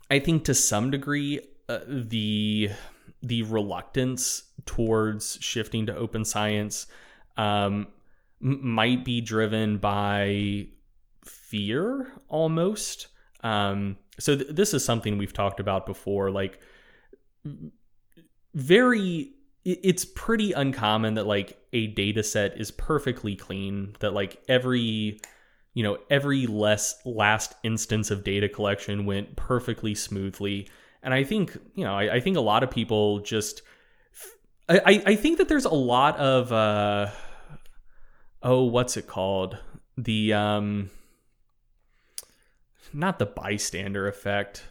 I 0.09 0.19
think 0.19 0.45
to 0.45 0.53
some 0.53 0.91
degree, 0.91 1.41
uh, 1.67 1.79
the 1.87 2.69
the 3.21 3.41
reluctance 3.43 4.43
towards 4.65 5.37
shifting 5.39 5.85
to 5.85 5.95
open 5.95 6.25
science 6.25 6.87
um, 7.37 7.87
might 8.39 9.05
be 9.05 9.21
driven 9.21 9.77
by 9.77 10.67
fear 11.23 12.11
almost. 12.27 13.07
Um, 13.41 13.97
so 14.19 14.35
th- 14.35 14.49
this 14.49 14.73
is 14.73 14.83
something 14.83 15.17
we've 15.17 15.33
talked 15.33 15.61
about 15.61 15.85
before. 15.85 16.31
Like, 16.31 16.59
very, 18.53 19.31
it's 19.65 20.05
pretty 20.05 20.51
uncommon 20.51 21.13
that 21.13 21.25
like 21.25 21.57
a 21.71 21.87
data 21.87 22.23
set 22.23 22.59
is 22.59 22.71
perfectly 22.71 23.35
clean. 23.35 23.95
That 23.99 24.13
like 24.13 24.41
every, 24.47 25.19
you 25.73 25.83
know, 25.83 25.97
every 26.09 26.47
less 26.47 26.95
last 27.05 27.55
instance 27.63 28.11
of 28.11 28.23
data 28.23 28.49
collection 28.49 29.05
went 29.05 29.35
perfectly 29.35 29.95
smoothly 29.95 30.67
and 31.03 31.13
I 31.13 31.25
think, 31.25 31.57
you 31.75 31.83
know, 31.83 31.93
I, 31.93 32.15
I 32.15 32.19
think 32.21 32.37
a 32.37 32.41
lot 32.41 32.63
of 32.63 32.71
people 32.71 33.19
just, 33.19 33.61
I, 34.69 35.03
I 35.05 35.15
think 35.15 35.37
that 35.37 35.49
there's 35.49 35.65
a 35.65 35.73
lot 35.73 36.17
of, 36.17 36.51
uh, 36.53 37.07
oh, 38.41 38.63
what's 38.63 38.95
it 38.95 39.05
called? 39.05 39.57
The, 39.97 40.33
um, 40.33 40.89
not 42.93 43.19
the 43.19 43.25
bystander 43.25 44.07
effect. 44.07 44.63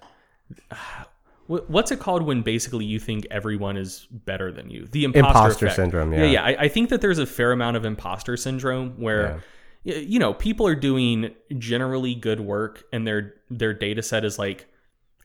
What's 1.61 1.91
it 1.91 2.01
called 2.01 2.23
when 2.23 2.43
basically 2.43 2.85
you 2.85 2.99
think 2.99 3.27
everyone 3.31 3.77
is 3.77 4.07
better 4.11 4.53
than 4.53 4.71
you? 4.71 4.87
The 4.87 5.05
imposter, 5.05 5.29
imposter 5.29 5.71
syndrome. 5.71 6.13
Yeah, 6.13 6.25
yeah. 6.25 6.31
yeah. 6.31 6.45
I, 6.45 6.57
I, 6.65 6.69
think 6.69 6.89
that 6.91 7.01
there's 7.01 7.19
a 7.19 7.27
fair 7.27 7.53
amount 7.53 7.77
of 7.77 7.85
imposter 7.85 8.37
syndrome 8.37 9.01
where, 9.01 9.43
yeah. 9.85 9.97
you 9.97 10.19
know, 10.19 10.33
people 10.33 10.67
are 10.67 10.75
doing 10.75 11.35
generally 11.59 12.15
good 12.15 12.41
work 12.41 12.85
and 12.93 13.07
their 13.07 13.35
their 13.51 13.75
data 13.75 14.03
set 14.03 14.25
is 14.25 14.39
like 14.39 14.67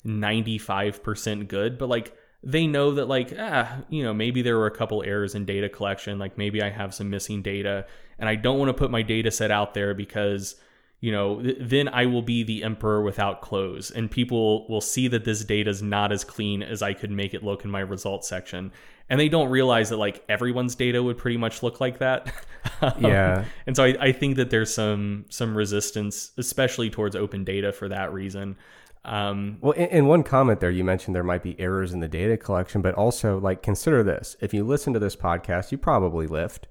95% 0.06 1.48
good, 1.48 1.78
but 1.78 1.88
like 1.88 2.14
they 2.44 2.68
know 2.68 2.92
that 2.96 3.08
like 3.08 3.34
ah, 3.38 3.84
you 3.90 4.04
know, 4.04 4.14
maybe 4.14 4.42
there 4.42 4.58
were 4.58 4.68
a 4.68 4.76
couple 4.76 5.04
errors 5.04 5.36
in 5.36 5.46
data 5.46 5.70
collection, 5.70 6.20
like 6.20 6.38
maybe 6.38 6.62
I 6.62 6.70
have 6.70 6.94
some 6.94 7.10
missing 7.10 7.42
data 7.42 7.86
and 8.20 8.28
I 8.28 8.36
don't 8.36 8.60
want 8.60 8.70
to 8.70 8.74
put 8.74 8.92
my 8.92 9.02
data 9.02 9.32
set 9.32 9.52
out 9.52 9.74
there 9.74 9.94
because 9.94 10.56
you 11.00 11.12
know, 11.12 11.42
th- 11.42 11.58
then 11.60 11.88
I 11.90 12.08
will 12.08 12.24
be 12.24 12.44
the 12.44 12.64
emperor 12.64 13.04
without 13.04 13.42
clothes, 13.42 13.92
and 13.92 14.10
people 14.10 14.68
will 14.68 14.82
see 14.82 15.08
that 15.10 15.26
this 15.26 15.44
data 15.44 15.70
is 15.70 15.82
not 15.82 16.12
as 16.12 16.24
clean 16.24 16.64
as 16.64 16.82
I 16.82 16.94
could 16.94 17.12
make 17.12 17.34
it 17.34 17.44
look 17.44 17.64
in 17.64 17.72
my 17.72 17.82
results 17.82 18.28
section, 18.28 18.72
and 19.10 19.20
they 19.20 19.30
don't 19.30 19.50
realize 19.50 19.90
that 19.90 19.98
like 19.98 20.24
everyone's 20.28 20.74
data 20.74 21.02
would 21.02 21.18
pretty 21.18 21.38
much 21.38 21.62
look 21.62 21.80
like 21.80 22.00
that. 22.00 22.34
um, 22.82 22.94
yeah, 23.00 23.46
and 23.68 23.76
so 23.76 23.84
I, 23.84 23.96
I, 24.00 24.12
think 24.12 24.38
that 24.38 24.50
there's 24.50 24.74
some 24.74 25.26
some 25.30 25.56
resistance, 25.56 26.32
especially 26.38 26.90
towards 26.90 27.16
open 27.16 27.44
data, 27.44 27.72
for 27.72 27.88
that 27.90 28.12
reason. 28.12 28.58
Um, 29.06 29.60
well, 29.62 29.74
in, 29.74 29.88
in, 29.90 30.08
one 30.08 30.24
comment 30.24 30.60
there, 30.60 30.72
you 30.72 30.84
mentioned 30.84 31.16
there 31.16 31.24
might 31.24 31.44
be 31.44 31.58
errors 31.60 31.94
in 31.94 32.02
the 32.02 32.10
data 32.10 32.36
collection, 32.36 32.82
but 32.82 32.96
also 32.96 33.40
like 33.40 33.62
consider 33.62 34.02
this: 34.02 34.36
if 34.42 34.52
you 34.52 34.64
listen 34.64 34.94
to 34.94 35.00
this 35.00 35.16
podcast, 35.16 35.72
you 35.72 35.78
probably 35.78 36.26
lift. 36.26 36.68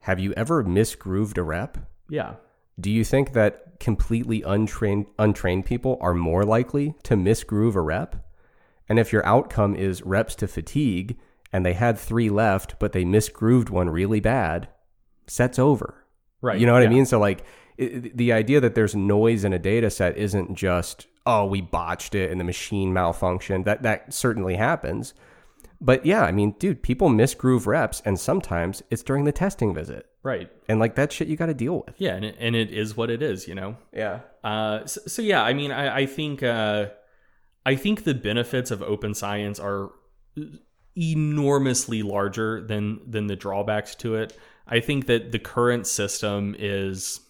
Have 0.00 0.18
you 0.18 0.32
ever 0.34 0.64
misgrooved 0.64 1.38
a 1.38 1.42
rep? 1.42 1.78
Yeah. 2.08 2.34
Do 2.80 2.90
you 2.90 3.04
think 3.04 3.32
that 3.32 3.80
completely 3.80 4.42
untrained 4.42 5.06
untrained 5.18 5.64
people 5.64 5.98
are 6.00 6.14
more 6.14 6.44
likely 6.44 6.94
to 7.04 7.14
misgroove 7.14 7.74
a 7.74 7.80
rep? 7.80 8.24
And 8.88 8.98
if 8.98 9.12
your 9.12 9.24
outcome 9.26 9.74
is 9.74 10.02
reps 10.02 10.34
to 10.36 10.48
fatigue 10.48 11.18
and 11.52 11.64
they 11.64 11.74
had 11.74 11.98
three 11.98 12.30
left, 12.30 12.78
but 12.78 12.92
they 12.92 13.04
misgrooved 13.04 13.70
one 13.70 13.90
really 13.90 14.20
bad, 14.20 14.68
set's 15.26 15.58
over. 15.58 16.04
Right. 16.40 16.58
You 16.58 16.66
know 16.66 16.72
what 16.72 16.82
yeah. 16.82 16.88
I 16.88 16.92
mean? 16.92 17.06
So 17.06 17.18
like 17.18 17.44
it, 17.76 18.16
the 18.16 18.32
idea 18.32 18.60
that 18.60 18.74
there's 18.74 18.94
noise 18.94 19.44
in 19.44 19.52
a 19.52 19.58
data 19.58 19.90
set 19.90 20.16
isn't 20.16 20.54
just 20.54 21.06
oh, 21.26 21.44
we 21.44 21.60
botched 21.60 22.14
it 22.14 22.30
and 22.30 22.40
the 22.40 22.44
machine 22.44 22.92
malfunctioned. 22.92 23.64
That 23.64 23.82
that 23.82 24.14
certainly 24.14 24.56
happens. 24.56 25.14
But 25.80 26.04
yeah, 26.04 26.22
I 26.22 26.32
mean, 26.32 26.54
dude, 26.58 26.82
people 26.82 27.08
misgroove 27.08 27.66
reps, 27.66 28.02
and 28.04 28.18
sometimes 28.18 28.82
it's 28.90 29.02
during 29.02 29.24
the 29.24 29.32
testing 29.32 29.72
visit. 29.72 30.07
Right. 30.28 30.50
And 30.68 30.78
like 30.78 30.96
that 30.96 31.10
shit 31.10 31.28
you 31.28 31.36
got 31.36 31.46
to 31.46 31.54
deal 31.54 31.82
with. 31.86 31.94
Yeah, 31.96 32.14
and 32.14 32.22
it, 32.22 32.36
and 32.38 32.54
it 32.54 32.70
is 32.70 32.94
what 32.94 33.08
it 33.08 33.22
is, 33.22 33.48
you 33.48 33.54
know. 33.54 33.78
Yeah. 33.94 34.20
Uh, 34.44 34.84
so, 34.84 35.00
so 35.06 35.22
yeah, 35.22 35.42
I 35.42 35.54
mean, 35.54 35.72
I, 35.72 36.00
I 36.00 36.06
think 36.06 36.42
uh, 36.42 36.88
I 37.64 37.76
think 37.76 38.04
the 38.04 38.12
benefits 38.12 38.70
of 38.70 38.82
open 38.82 39.14
science 39.14 39.58
are 39.58 39.90
enormously 40.94 42.02
larger 42.02 42.60
than 42.60 43.00
than 43.10 43.26
the 43.26 43.36
drawbacks 43.36 43.94
to 43.94 44.16
it. 44.16 44.36
I 44.66 44.80
think 44.80 45.06
that 45.06 45.32
the 45.32 45.38
current 45.38 45.86
system 45.86 46.54
is 46.58 47.20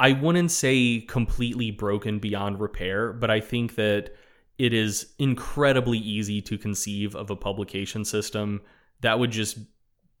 I 0.00 0.10
wouldn't 0.10 0.50
say 0.50 1.02
completely 1.02 1.70
broken 1.70 2.18
beyond 2.18 2.58
repair, 2.58 3.12
but 3.12 3.30
I 3.30 3.38
think 3.38 3.76
that 3.76 4.10
it 4.58 4.74
is 4.74 5.14
incredibly 5.20 5.98
easy 5.98 6.42
to 6.42 6.58
conceive 6.58 7.14
of 7.14 7.30
a 7.30 7.36
publication 7.36 8.04
system 8.04 8.60
that 9.02 9.20
would 9.20 9.30
just 9.30 9.58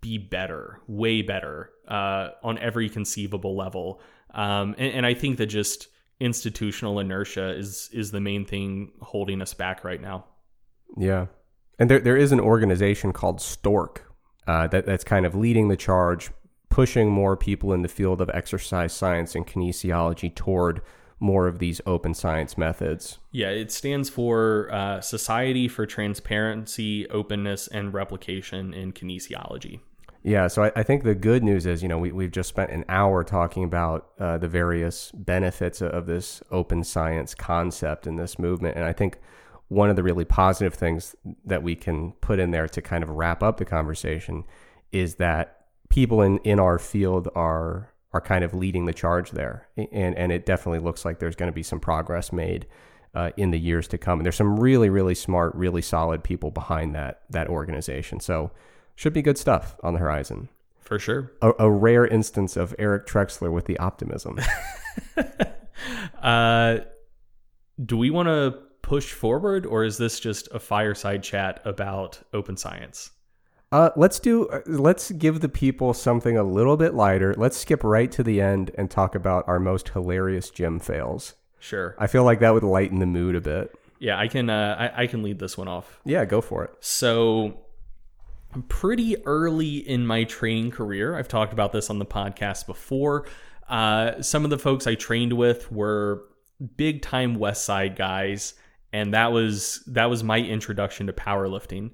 be 0.02 0.18
better, 0.18 0.80
way 0.86 1.22
better 1.22 1.70
uh, 1.88 2.28
on 2.42 2.58
every 2.58 2.90
conceivable 2.90 3.56
level. 3.56 4.02
Um, 4.34 4.74
and, 4.76 4.92
and 4.92 5.06
I 5.06 5.14
think 5.14 5.38
that 5.38 5.46
just 5.46 5.88
institutional 6.20 7.00
inertia 7.00 7.56
is 7.56 7.88
is 7.92 8.10
the 8.10 8.20
main 8.20 8.44
thing 8.44 8.92
holding 9.00 9.40
us 9.40 9.54
back 9.54 9.82
right 9.82 10.00
now. 10.00 10.26
Yeah, 10.98 11.26
and 11.78 11.90
there 11.90 12.00
there 12.00 12.16
is 12.16 12.32
an 12.32 12.40
organization 12.40 13.12
called 13.14 13.40
STORK 13.40 14.12
uh, 14.46 14.66
that 14.68 14.84
that's 14.84 15.04
kind 15.04 15.24
of 15.24 15.34
leading 15.34 15.68
the 15.68 15.76
charge, 15.76 16.30
pushing 16.68 17.10
more 17.10 17.36
people 17.36 17.72
in 17.72 17.82
the 17.82 17.88
field 17.88 18.20
of 18.20 18.30
exercise 18.34 18.92
science 18.92 19.34
and 19.34 19.46
kinesiology 19.46 20.34
toward 20.34 20.82
more 21.22 21.46
of 21.46 21.60
these 21.60 21.80
open 21.86 22.12
science 22.14 22.58
methods. 22.58 23.18
Yeah, 23.30 23.50
it 23.50 23.70
stands 23.70 24.10
for 24.10 24.68
uh, 24.72 25.00
Society 25.00 25.68
for 25.68 25.86
Transparency, 25.86 27.08
Openness, 27.10 27.68
and 27.68 27.94
Replication 27.94 28.74
in 28.74 28.92
Kinesiology. 28.92 29.80
Yeah, 30.24 30.46
so 30.46 30.64
I, 30.64 30.72
I, 30.76 30.82
think 30.84 31.02
the 31.02 31.16
good 31.16 31.42
news 31.42 31.66
is, 31.66 31.82
you 31.82 31.88
know, 31.88 31.98
we, 31.98 32.12
we've 32.12 32.30
just 32.30 32.48
spent 32.48 32.70
an 32.70 32.84
hour 32.88 33.24
talking 33.24 33.64
about 33.64 34.12
uh, 34.20 34.38
the 34.38 34.46
various 34.46 35.10
benefits 35.12 35.82
of 35.82 36.06
this 36.06 36.40
open 36.52 36.84
science 36.84 37.34
concept 37.34 38.06
in 38.06 38.14
this 38.16 38.38
movement. 38.38 38.76
And 38.76 38.84
I 38.84 38.92
think 38.92 39.18
one 39.66 39.90
of 39.90 39.96
the 39.96 40.02
really 40.02 40.24
positive 40.24 40.74
things 40.74 41.16
that 41.44 41.62
we 41.64 41.74
can 41.74 42.12
put 42.20 42.38
in 42.38 42.52
there 42.52 42.68
to 42.68 42.80
kind 42.80 43.02
of 43.02 43.10
wrap 43.10 43.42
up 43.42 43.56
the 43.56 43.64
conversation 43.64 44.44
is 44.92 45.16
that 45.16 45.66
people 45.88 46.22
in, 46.22 46.38
in 46.38 46.60
our 46.60 46.78
field 46.78 47.28
are 47.34 47.88
are 48.14 48.20
kind 48.20 48.44
of 48.44 48.52
leading 48.52 48.84
the 48.84 48.92
charge 48.92 49.30
there, 49.30 49.66
and 49.76 50.14
and 50.18 50.30
it 50.30 50.44
definitely 50.44 50.80
looks 50.80 51.06
like 51.06 51.18
there's 51.18 51.34
going 51.34 51.50
to 51.50 51.54
be 51.54 51.62
some 51.62 51.80
progress 51.80 52.30
made 52.30 52.66
uh, 53.14 53.30
in 53.38 53.50
the 53.50 53.58
years 53.58 53.88
to 53.88 53.96
come. 53.96 54.18
And 54.18 54.26
there's 54.26 54.36
some 54.36 54.60
really 54.60 54.90
really 54.90 55.14
smart, 55.14 55.54
really 55.54 55.80
solid 55.80 56.22
people 56.22 56.50
behind 56.50 56.94
that 56.94 57.22
that 57.30 57.48
organization. 57.48 58.20
So 58.20 58.50
should 58.94 59.12
be 59.12 59.22
good 59.22 59.38
stuff 59.38 59.76
on 59.82 59.94
the 59.94 60.00
horizon 60.00 60.48
for 60.92 60.98
sure. 60.98 61.32
A, 61.40 61.52
a 61.60 61.70
rare 61.70 62.06
instance 62.06 62.54
of 62.54 62.74
Eric 62.78 63.06
Trexler 63.06 63.50
with 63.50 63.64
the 63.64 63.78
optimism. 63.78 64.38
uh, 66.22 66.80
do 67.82 67.96
we 67.96 68.10
want 68.10 68.28
to 68.28 68.58
push 68.82 69.12
forward, 69.12 69.64
or 69.64 69.84
is 69.84 69.96
this 69.96 70.20
just 70.20 70.48
a 70.52 70.58
fireside 70.58 71.22
chat 71.22 71.62
about 71.64 72.20
open 72.34 72.58
science? 72.58 73.10
Uh, 73.70 73.88
let's 73.96 74.20
do. 74.20 74.46
Uh, 74.48 74.60
let's 74.66 75.10
give 75.12 75.40
the 75.40 75.48
people 75.48 75.94
something 75.94 76.36
a 76.36 76.44
little 76.44 76.76
bit 76.76 76.92
lighter. 76.92 77.34
Let's 77.38 77.56
skip 77.56 77.82
right 77.82 78.12
to 78.12 78.22
the 78.22 78.42
end 78.42 78.70
and 78.76 78.90
talk 78.90 79.14
about 79.14 79.48
our 79.48 79.58
most 79.58 79.88
hilarious 79.88 80.50
gym 80.50 80.78
fails. 80.78 81.36
Sure. 81.58 81.94
I 81.98 82.06
feel 82.06 82.24
like 82.24 82.40
that 82.40 82.52
would 82.52 82.64
lighten 82.64 82.98
the 82.98 83.06
mood 83.06 83.34
a 83.34 83.40
bit. 83.40 83.74
Yeah, 83.98 84.18
I 84.18 84.28
can. 84.28 84.50
Uh, 84.50 84.76
I, 84.78 85.04
I 85.04 85.06
can 85.06 85.22
lead 85.22 85.38
this 85.38 85.56
one 85.56 85.68
off. 85.68 86.00
Yeah, 86.04 86.26
go 86.26 86.42
for 86.42 86.64
it. 86.64 86.74
So, 86.80 87.61
pretty 88.68 89.24
early 89.24 89.76
in 89.76 90.06
my 90.06 90.24
training 90.24 90.70
career, 90.70 91.16
I've 91.16 91.28
talked 91.28 91.52
about 91.52 91.72
this 91.72 91.90
on 91.90 91.98
the 91.98 92.06
podcast 92.06 92.66
before. 92.66 93.26
Uh, 93.68 94.20
some 94.20 94.44
of 94.44 94.50
the 94.50 94.58
folks 94.58 94.86
I 94.86 94.94
trained 94.94 95.32
with 95.32 95.70
were 95.72 96.24
big 96.76 97.02
time 97.02 97.36
Westside 97.36 97.96
guys, 97.96 98.54
and 98.92 99.14
that 99.14 99.32
was 99.32 99.82
that 99.86 100.10
was 100.10 100.22
my 100.22 100.38
introduction 100.38 101.06
to 101.06 101.12
powerlifting. 101.12 101.90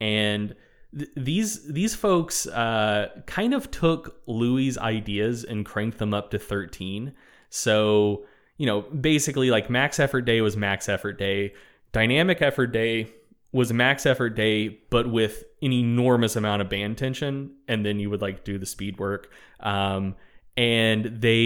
And 0.00 0.54
th- 0.96 1.10
these 1.16 1.72
these 1.72 1.94
folks 1.94 2.46
uh, 2.46 3.08
kind 3.26 3.54
of 3.54 3.70
took 3.70 4.20
Louie's 4.26 4.76
ideas 4.76 5.44
and 5.44 5.64
cranked 5.64 5.98
them 5.98 6.12
up 6.12 6.30
to 6.32 6.38
thirteen. 6.38 7.14
So 7.48 8.24
you 8.58 8.66
know, 8.66 8.82
basically 8.82 9.50
like 9.50 9.70
max 9.70 9.98
effort 9.98 10.22
day 10.22 10.40
was 10.40 10.56
max 10.56 10.88
effort 10.88 11.18
day. 11.18 11.54
Dynamic 11.92 12.40
effort 12.42 12.68
day 12.68 13.12
was 13.52 13.70
a 13.70 13.74
max 13.74 14.06
effort 14.06 14.30
day, 14.30 14.80
but 14.90 15.10
with 15.10 15.44
an 15.60 15.72
enormous 15.72 16.36
amount 16.36 16.62
of 16.62 16.68
band 16.68 16.98
tension. 16.98 17.54
And 17.68 17.84
then 17.84 18.00
you 18.00 18.10
would 18.10 18.22
like 18.22 18.44
do 18.44 18.58
the 18.58 18.66
speed 18.66 18.98
work. 18.98 19.30
Um, 19.60 20.16
and 20.56 21.20
they, 21.20 21.38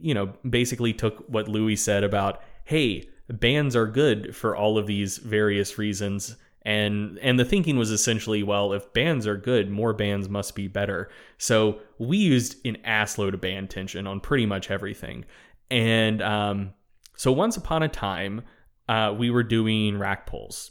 you 0.00 0.14
know, 0.14 0.34
basically 0.48 0.92
took 0.92 1.24
what 1.28 1.48
Louie 1.48 1.76
said 1.76 2.04
about, 2.04 2.42
hey, 2.64 3.08
bands 3.28 3.76
are 3.76 3.86
good 3.86 4.34
for 4.34 4.56
all 4.56 4.78
of 4.78 4.86
these 4.86 5.18
various 5.18 5.78
reasons. 5.78 6.36
And 6.64 7.18
and 7.20 7.40
the 7.40 7.44
thinking 7.44 7.76
was 7.76 7.90
essentially, 7.90 8.42
well, 8.44 8.72
if 8.72 8.92
bands 8.92 9.26
are 9.26 9.36
good, 9.36 9.68
more 9.68 9.92
bands 9.92 10.28
must 10.28 10.54
be 10.54 10.68
better. 10.68 11.10
So 11.38 11.80
we 11.98 12.18
used 12.18 12.64
an 12.64 12.78
assload 12.86 13.34
of 13.34 13.40
band 13.40 13.70
tension 13.70 14.06
on 14.06 14.20
pretty 14.20 14.46
much 14.46 14.70
everything. 14.70 15.24
And 15.70 16.22
um, 16.22 16.74
so 17.16 17.32
once 17.32 17.56
upon 17.56 17.82
a 17.82 17.88
time, 17.88 18.42
uh, 18.88 19.14
we 19.16 19.30
were 19.30 19.42
doing 19.42 19.98
rack 19.98 20.26
pulls, 20.26 20.70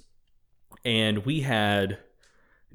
and 0.83 1.25
we 1.25 1.41
had 1.41 1.99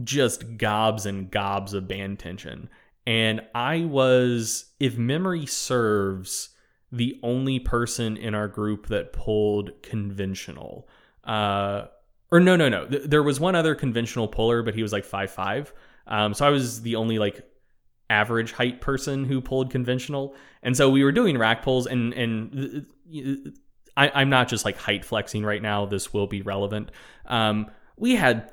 just 0.02 0.56
gobs 0.56 1.06
and 1.06 1.30
gobs 1.30 1.74
of 1.74 1.88
band 1.88 2.18
tension. 2.18 2.68
And 3.06 3.42
I 3.54 3.84
was, 3.84 4.66
if 4.80 4.96
memory 4.96 5.46
serves, 5.46 6.50
the 6.92 7.18
only 7.22 7.58
person 7.58 8.16
in 8.16 8.34
our 8.34 8.48
group 8.48 8.86
that 8.88 9.12
pulled 9.12 9.82
conventional. 9.82 10.88
Uh, 11.24 11.86
or 12.30 12.40
no, 12.40 12.56
no, 12.56 12.68
no. 12.68 12.86
There 12.86 13.22
was 13.22 13.38
one 13.38 13.54
other 13.54 13.74
conventional 13.74 14.28
puller, 14.28 14.62
but 14.62 14.74
he 14.74 14.82
was 14.82 14.92
like 14.92 15.04
five 15.04 15.30
five. 15.30 15.72
Um, 16.06 16.34
so 16.34 16.46
I 16.46 16.50
was 16.50 16.82
the 16.82 16.96
only 16.96 17.18
like 17.18 17.44
average 18.10 18.52
height 18.52 18.80
person 18.80 19.24
who 19.24 19.40
pulled 19.40 19.70
conventional. 19.70 20.34
And 20.62 20.76
so 20.76 20.90
we 20.90 21.04
were 21.04 21.12
doing 21.12 21.38
rack 21.38 21.62
pulls 21.62 21.86
and 21.86 22.12
and 22.14 22.86
I, 23.96 24.22
am 24.22 24.30
not 24.30 24.48
just 24.48 24.64
like 24.64 24.76
height 24.76 25.04
flexing 25.04 25.44
right 25.44 25.62
now. 25.62 25.86
This 25.86 26.12
will 26.12 26.26
be 26.26 26.42
relevant. 26.42 26.90
Um, 27.26 27.70
we 27.96 28.14
had, 28.14 28.50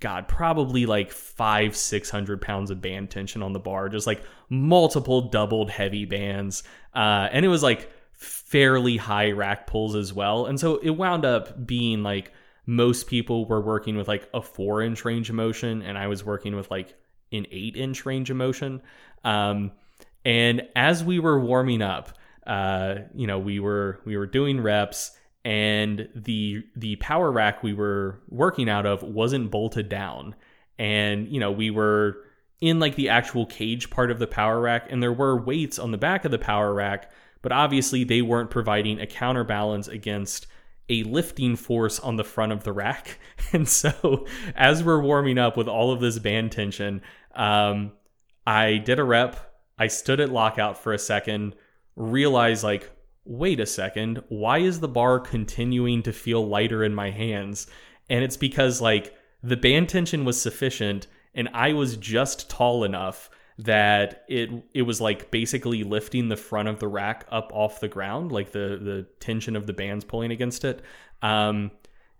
God, 0.00 0.28
probably 0.28 0.86
like 0.86 1.12
five, 1.12 1.76
six 1.76 2.10
hundred 2.10 2.40
pounds 2.40 2.70
of 2.70 2.80
band 2.80 3.10
tension 3.10 3.42
on 3.42 3.52
the 3.52 3.60
bar, 3.60 3.88
just 3.88 4.06
like 4.06 4.22
multiple 4.48 5.28
doubled 5.28 5.70
heavy 5.70 6.04
bands, 6.04 6.62
uh, 6.94 7.28
and 7.30 7.44
it 7.44 7.48
was 7.48 7.62
like 7.62 7.90
fairly 8.12 8.96
high 8.96 9.30
rack 9.32 9.66
pulls 9.66 9.94
as 9.94 10.12
well. 10.12 10.46
And 10.46 10.58
so 10.58 10.76
it 10.76 10.90
wound 10.90 11.24
up 11.24 11.66
being 11.66 12.02
like 12.02 12.32
most 12.66 13.06
people 13.08 13.46
were 13.46 13.60
working 13.60 13.96
with 13.96 14.08
like 14.08 14.28
a 14.32 14.40
four 14.40 14.82
inch 14.82 15.04
range 15.04 15.28
of 15.28 15.34
motion, 15.34 15.82
and 15.82 15.98
I 15.98 16.06
was 16.06 16.24
working 16.24 16.56
with 16.56 16.70
like 16.70 16.94
an 17.32 17.46
eight 17.50 17.76
inch 17.76 18.06
range 18.06 18.30
of 18.30 18.36
motion. 18.36 18.82
Um, 19.24 19.72
and 20.24 20.62
as 20.76 21.02
we 21.02 21.18
were 21.18 21.40
warming 21.40 21.82
up, 21.82 22.16
uh, 22.46 22.96
you 23.14 23.26
know, 23.26 23.38
we 23.38 23.60
were 23.60 24.00
we 24.04 24.16
were 24.16 24.26
doing 24.26 24.60
reps, 24.60 25.16
and 25.44 26.08
the 26.14 26.62
the 26.76 26.96
power 26.96 27.30
rack 27.30 27.62
we 27.62 27.72
were 27.72 28.20
working 28.28 28.68
out 28.68 28.86
of 28.86 29.02
wasn't 29.02 29.50
bolted 29.50 29.88
down, 29.88 30.34
and 30.78 31.28
you 31.28 31.40
know 31.40 31.50
we 31.50 31.70
were 31.70 32.18
in 32.60 32.78
like 32.78 32.94
the 32.94 33.08
actual 33.08 33.44
cage 33.44 33.90
part 33.90 34.10
of 34.10 34.18
the 34.18 34.26
power 34.26 34.60
rack, 34.60 34.86
and 34.90 35.02
there 35.02 35.12
were 35.12 35.36
weights 35.36 35.78
on 35.78 35.90
the 35.90 35.98
back 35.98 36.24
of 36.24 36.30
the 36.30 36.38
power 36.38 36.72
rack, 36.72 37.10
but 37.42 37.52
obviously 37.52 38.04
they 38.04 38.22
weren't 38.22 38.50
providing 38.50 39.00
a 39.00 39.06
counterbalance 39.06 39.88
against 39.88 40.46
a 40.88 41.02
lifting 41.04 41.56
force 41.56 41.98
on 42.00 42.16
the 42.16 42.24
front 42.24 42.52
of 42.52 42.64
the 42.64 42.72
rack. 42.72 43.18
And 43.54 43.68
so, 43.68 44.24
as 44.56 44.82
we're 44.82 45.02
warming 45.02 45.36
up 45.36 45.58
with 45.58 45.68
all 45.68 45.92
of 45.92 46.00
this 46.00 46.18
band 46.18 46.52
tension, 46.52 47.02
um, 47.34 47.92
I 48.46 48.78
did 48.78 48.98
a 48.98 49.04
rep. 49.04 49.36
I 49.78 49.88
stood 49.88 50.20
at 50.20 50.30
lockout 50.30 50.78
for 50.78 50.94
a 50.94 50.98
second, 50.98 51.54
realized 51.94 52.64
like, 52.64 52.90
wait 53.24 53.60
a 53.60 53.66
second, 53.66 54.22
why 54.28 54.58
is 54.58 54.80
the 54.80 54.88
bar 54.88 55.20
continuing 55.20 56.02
to 56.02 56.12
feel 56.12 56.46
lighter 56.46 56.82
in 56.84 56.94
my 56.94 57.10
hands? 57.10 57.66
And 58.10 58.24
it's 58.24 58.36
because 58.36 58.80
like 58.80 59.14
the 59.42 59.56
band 59.56 59.88
tension 59.88 60.24
was 60.24 60.40
sufficient 60.40 61.06
and 61.34 61.48
I 61.52 61.72
was 61.72 61.96
just 61.96 62.50
tall 62.50 62.84
enough 62.84 63.30
that 63.58 64.24
it 64.28 64.50
it 64.74 64.82
was 64.82 65.00
like 65.00 65.30
basically 65.30 65.84
lifting 65.84 66.28
the 66.28 66.36
front 66.36 66.68
of 66.68 66.80
the 66.80 66.88
rack 66.88 67.26
up 67.30 67.50
off 67.54 67.80
the 67.80 67.88
ground, 67.88 68.32
like 68.32 68.52
the 68.52 68.78
the 68.82 69.06
tension 69.20 69.56
of 69.56 69.66
the 69.66 69.72
bands 69.72 70.04
pulling 70.04 70.30
against 70.30 70.64
it. 70.64 70.82
Um, 71.22 71.70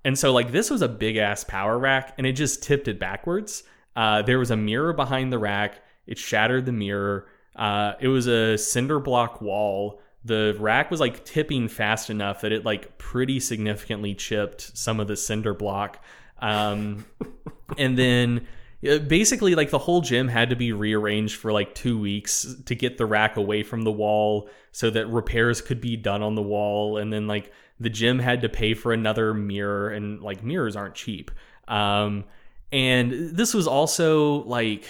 and 0.05 0.19
so 0.19 0.33
like 0.33 0.53
this 0.53 0.71
was 0.71 0.83
a 0.83 0.89
big 0.89 1.17
ass 1.17 1.45
power 1.45 1.79
rack, 1.79 2.15
and 2.19 2.27
it 2.27 2.33
just 2.33 2.63
tipped 2.63 2.89
it 2.89 2.99
backwards. 2.99 3.65
Uh, 3.97 4.23
there 4.23 4.39
was 4.39 4.51
a 4.51 4.57
mirror 4.57 4.93
behind 4.93 5.33
the 5.33 5.39
rack. 5.39 5.83
It 6.07 6.19
shattered 6.19 6.67
the 6.67 6.73
mirror. 6.73 7.27
Uh, 7.55 7.95
it 8.01 8.09
was 8.09 8.27
a 8.27 8.57
cinder 8.57 8.99
block 8.99 9.41
wall. 9.41 10.01
The 10.25 10.57
rack 10.59 10.91
was 10.91 11.01
like 11.01 11.25
tipping 11.25 11.69
fast 11.69 12.11
enough 12.11 12.43
that 12.43 12.53
it 12.53 12.65
like 12.65 12.99
pretty 12.99 13.41
significantly 13.41 14.15
chipped 14.15 14.77
some 14.77 15.01
of 15.01 15.09
the 15.09 15.17
cinder 15.17 15.55
block. 15.55 16.03
Um, 16.41 17.07
and 17.79 17.99
then 17.99 18.47
basically 18.83 19.55
like 19.55 19.71
the 19.71 19.79
whole 19.79 20.01
gym 20.01 20.29
had 20.29 20.51
to 20.51 20.57
be 20.57 20.73
rearranged 20.73 21.37
for 21.37 21.53
like 21.53 21.75
two 21.75 21.99
weeks 21.99 22.55
to 22.67 22.75
get 22.75 22.99
the 22.99 23.07
rack 23.07 23.37
away 23.37 23.63
from 23.63 23.83
the 23.83 23.93
wall 23.93 24.49
so 24.73 24.91
that 24.91 25.07
repairs 25.07 25.61
could 25.61 25.81
be 25.81 25.97
done 25.97 26.23
on 26.23 26.35
the 26.35 26.43
wall. 26.43 26.99
And 26.99 27.13
then 27.13 27.27
like 27.27 27.53
the 27.79 27.91
gym 27.91 28.19
had 28.19 28.43
to 28.43 28.49
pay 28.49 28.75
for 28.75 28.93
another 28.93 29.35
mirror 29.35 29.91
and 29.91 30.21
like 30.21 30.43
mirrors 30.43 30.75
aren't 30.75 30.95
cheap. 30.95 31.31
Um, 31.69 32.25
and 32.73 33.37
this 33.37 33.55
was 33.55 33.67
also 33.67 34.43
like 34.45 34.85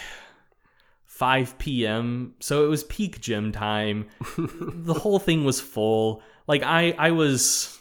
5 1.12 1.58
p.m. 1.58 2.34
So 2.40 2.64
it 2.64 2.68
was 2.68 2.84
peak 2.84 3.20
gym 3.20 3.52
time. 3.52 4.08
the 4.38 4.94
whole 4.94 5.18
thing 5.18 5.44
was 5.44 5.60
full. 5.60 6.22
Like 6.46 6.62
I 6.62 6.92
I 6.98 7.10
was 7.10 7.78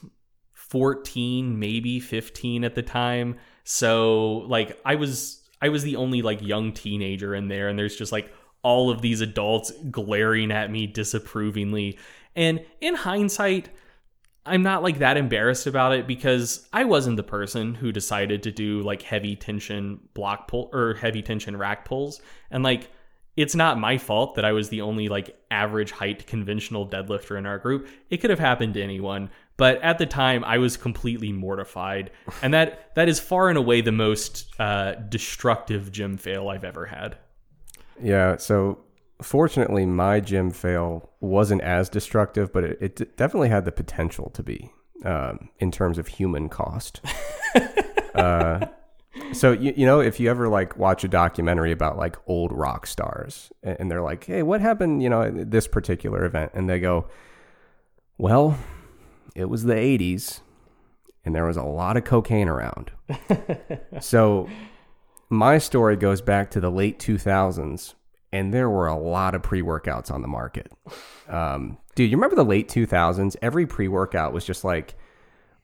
14, 0.54 1.58
maybe 1.58 2.02
15 2.02 2.66
at 2.66 2.76
the 2.76 2.84
time. 2.84 3.38
So 3.64 4.40
like 4.50 4.78
I 4.84 4.96
was 4.96 5.48
I 5.62 5.70
was 5.70 5.82
the 5.82 5.96
only 5.96 6.22
like 6.22 6.42
young 6.42 6.74
teenager 6.74 7.34
in 7.34 7.48
there 7.48 7.70
and 7.70 7.80
there's 7.80 7.96
just 7.96 8.12
like 8.12 8.34
all 8.64 8.92
of 8.92 9.02
these 9.02 9.22
adults 9.22 9.72
glaring 9.90 10.52
at 10.52 10.70
me 10.70 10.86
disapprovingly. 10.86 11.98
And 12.36 12.66
in 12.82 12.96
hindsight, 12.96 13.70
I'm 14.46 14.62
not 14.62 14.84
like 14.84 15.00
that 15.00 15.16
embarrassed 15.16 15.68
about 15.68 15.94
it 15.94 16.06
because 16.06 16.68
I 16.74 16.84
wasn't 16.84 17.16
the 17.16 17.24
person 17.24 17.76
who 17.76 17.94
decided 17.94 18.44
to 18.44 18.52
do 18.52 18.82
like 18.82 19.04
heavy 19.04 19.38
tension 19.38 20.02
block 20.14 20.50
pull 20.50 20.70
or 20.74 20.96
heavy 20.96 21.22
tension 21.22 21.56
rack 21.56 21.86
pulls. 21.86 22.22
And 22.52 22.62
like, 22.62 22.90
it's 23.38 23.56
not 23.56 23.80
my 23.80 23.98
fault 23.98 24.36
that 24.36 24.46
I 24.46 24.52
was 24.52 24.70
the 24.70 24.82
only 24.82 25.08
like 25.08 25.38
average 25.50 25.92
height 25.92 26.28
conventional 26.28 26.88
deadlifter 26.88 27.38
in 27.38 27.46
our 27.46 27.58
group. 27.58 27.88
It 28.10 28.18
could 28.18 28.30
have 28.30 28.40
happened 28.40 28.74
to 28.74 28.84
anyone, 28.84 29.30
but 29.58 29.82
at 29.82 29.98
the 29.98 30.06
time 30.06 30.44
I 30.44 30.58
was 30.58 30.78
completely 30.78 31.32
mortified. 31.32 32.12
And 32.44 32.54
that 32.54 32.94
that 32.96 33.08
is 33.08 33.20
far 33.20 33.50
and 33.50 33.58
away 33.58 33.82
the 33.82 33.92
most 33.92 34.48
uh, 34.60 34.96
destructive 34.96 35.92
gym 35.92 36.18
fail 36.18 36.50
I've 36.50 36.64
ever 36.64 36.86
had. 36.88 37.18
Yeah. 38.02 38.38
So 38.38 38.80
fortunately, 39.22 39.86
my 39.86 40.20
gym 40.20 40.52
fail 40.52 41.10
wasn't 41.20 41.62
as 41.62 41.88
destructive, 41.90 42.52
but 42.52 42.64
it, 42.64 42.78
it 42.82 43.18
definitely 43.18 43.50
had 43.50 43.66
the 43.66 43.72
potential 43.72 44.30
to 44.32 44.44
be 44.44 44.72
um, 45.06 45.50
in 45.60 45.72
terms 45.72 45.98
of 45.98 46.08
human 46.08 46.50
cost. 46.50 47.02
uh, 48.16 48.66
so 49.34 49.52
you, 49.52 49.74
you 49.76 49.86
know, 49.86 50.00
if 50.00 50.20
you 50.20 50.30
ever 50.30 50.48
like 50.48 50.78
watch 50.78 51.04
a 51.04 51.08
documentary 51.08 51.72
about 51.72 51.98
like 51.98 52.18
old 52.28 52.52
rock 52.52 52.88
stars, 52.88 53.52
and 53.64 53.90
they're 53.90 54.02
like, 54.02 54.26
"Hey, 54.26 54.44
what 54.44 54.62
happened?" 54.62 55.04
You 55.04 55.10
know, 55.10 55.22
at 55.22 55.52
this 55.52 55.68
particular 55.68 56.26
event, 56.26 56.52
and 56.54 56.70
they 56.70 56.80
go, 56.80 57.08
"Well, 58.18 58.58
it 59.36 59.46
was 59.46 59.64
the 59.64 59.76
'80s, 59.76 60.42
and 61.26 61.36
there 61.36 61.46
was 61.46 61.58
a 61.58 61.64
lot 61.64 61.98
of 61.98 62.04
cocaine 62.04 62.48
around." 62.48 62.92
so 64.00 64.50
my 65.30 65.58
story 65.58 65.96
goes 65.96 66.22
back 66.22 66.52
to 66.52 66.60
the 66.60 66.70
late 66.70 67.00
2000s 67.00 67.94
and 68.34 68.54
there 68.54 68.70
were 68.70 68.88
a 68.88 68.98
lot 68.98 69.36
of 69.36 69.44
pre 69.44 69.62
workouts 69.62 70.12
on 70.12 70.22
the 70.22 70.28
market. 70.28 70.72
Um, 71.28 71.78
dude, 71.96 72.10
you 72.10 72.18
remember 72.18 72.36
the 72.36 72.46
late 72.46 72.70
2000s? 72.70 73.36
Every 73.42 73.66
pre 73.66 73.88
workout 73.88 74.34
was 74.34 74.46
just 74.46 74.64
like, 74.64 74.96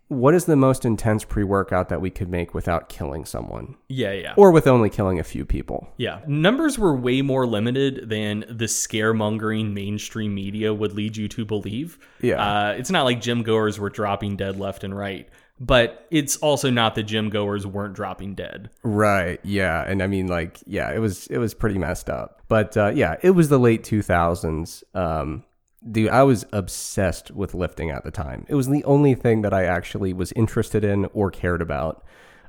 what 0.09 0.33
is 0.33 0.45
the 0.45 0.55
most 0.55 0.85
intense 0.85 1.23
pre 1.23 1.43
workout 1.43 1.89
that 1.89 2.01
we 2.01 2.09
could 2.09 2.29
make 2.29 2.53
without 2.53 2.89
killing 2.89 3.25
someone? 3.25 3.75
Yeah, 3.89 4.13
yeah. 4.13 4.33
Or 4.37 4.51
with 4.51 4.67
only 4.67 4.89
killing 4.89 5.19
a 5.19 5.23
few 5.23 5.45
people? 5.45 5.89
Yeah. 5.97 6.21
Numbers 6.27 6.79
were 6.79 6.95
way 6.95 7.21
more 7.21 7.45
limited 7.45 8.09
than 8.09 8.45
the 8.49 8.65
scaremongering 8.65 9.73
mainstream 9.73 10.33
media 10.33 10.73
would 10.73 10.93
lead 10.93 11.17
you 11.17 11.27
to 11.29 11.45
believe. 11.45 11.99
Yeah. 12.21 12.41
Uh, 12.41 12.71
it's 12.71 12.89
not 12.89 13.03
like 13.03 13.21
gym 13.21 13.43
goers 13.43 13.79
were 13.79 13.89
dropping 13.89 14.37
dead 14.37 14.57
left 14.57 14.83
and 14.85 14.97
right, 14.97 15.27
but 15.59 16.07
it's 16.09 16.37
also 16.37 16.69
not 16.69 16.95
that 16.95 17.03
gym 17.03 17.29
goers 17.29 17.67
weren't 17.67 17.93
dropping 17.93 18.35
dead. 18.35 18.69
Right. 18.83 19.39
Yeah. 19.43 19.83
And 19.85 20.01
I 20.01 20.07
mean, 20.07 20.27
like, 20.27 20.59
yeah, 20.65 20.91
it 20.93 20.99
was 20.99 21.27
it 21.27 21.37
was 21.37 21.53
pretty 21.53 21.77
messed 21.77 22.09
up. 22.09 22.41
But 22.47 22.77
uh, 22.77 22.91
yeah, 22.95 23.17
it 23.21 23.31
was 23.31 23.49
the 23.49 23.59
late 23.59 23.83
2000s. 23.83 24.83
Um, 24.95 25.43
dude, 25.91 26.09
I 26.09 26.23
was 26.23 26.45
obsessed 26.51 27.31
with 27.31 27.53
lifting 27.53 27.89
at 27.89 28.03
the 28.03 28.11
time. 28.11 28.45
It 28.49 28.55
was 28.55 28.67
the 28.67 28.83
only 28.83 29.15
thing 29.15 29.41
that 29.43 29.53
I 29.53 29.65
actually 29.65 30.13
was 30.13 30.31
interested 30.33 30.83
in 30.83 31.05
or 31.13 31.31
cared 31.31 31.61
about. 31.61 32.03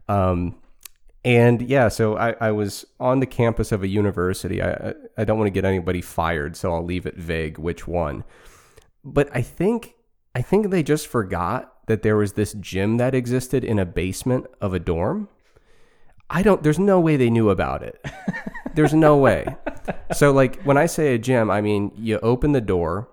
Um, 0.08 0.56
and 1.24 1.60
yeah, 1.62 1.88
so 1.88 2.16
I, 2.16 2.34
I 2.40 2.50
was 2.52 2.86
on 3.00 3.20
the 3.20 3.26
campus 3.26 3.72
of 3.72 3.82
a 3.82 3.88
university. 3.88 4.62
I, 4.62 4.94
I 5.16 5.24
don't 5.24 5.38
want 5.38 5.48
to 5.48 5.52
get 5.52 5.64
anybody 5.64 6.00
fired, 6.00 6.56
so 6.56 6.72
I'll 6.72 6.84
leave 6.84 7.06
it 7.06 7.16
vague 7.16 7.58
which 7.58 7.86
one. 7.86 8.24
But 9.04 9.28
I 9.34 9.42
think 9.42 9.94
I 10.34 10.42
think 10.42 10.70
they 10.70 10.82
just 10.82 11.06
forgot 11.06 11.86
that 11.86 12.02
there 12.02 12.16
was 12.16 12.34
this 12.34 12.52
gym 12.54 12.98
that 12.98 13.14
existed 13.14 13.64
in 13.64 13.78
a 13.78 13.86
basement 13.86 14.46
of 14.60 14.72
a 14.72 14.78
dorm. 14.78 15.28
I 16.30 16.42
don't 16.42 16.62
there's 16.62 16.78
no 16.78 17.00
way 17.00 17.16
they 17.16 17.30
knew 17.30 17.50
about 17.50 17.82
it. 17.82 18.04
There's 18.74 18.94
no 18.94 19.16
way. 19.16 19.56
So 20.14 20.32
like 20.32 20.62
when 20.62 20.76
I 20.76 20.86
say 20.86 21.14
a 21.14 21.18
gym, 21.18 21.50
I 21.50 21.60
mean 21.60 21.92
you 21.94 22.18
open 22.20 22.52
the 22.52 22.60
door 22.60 23.08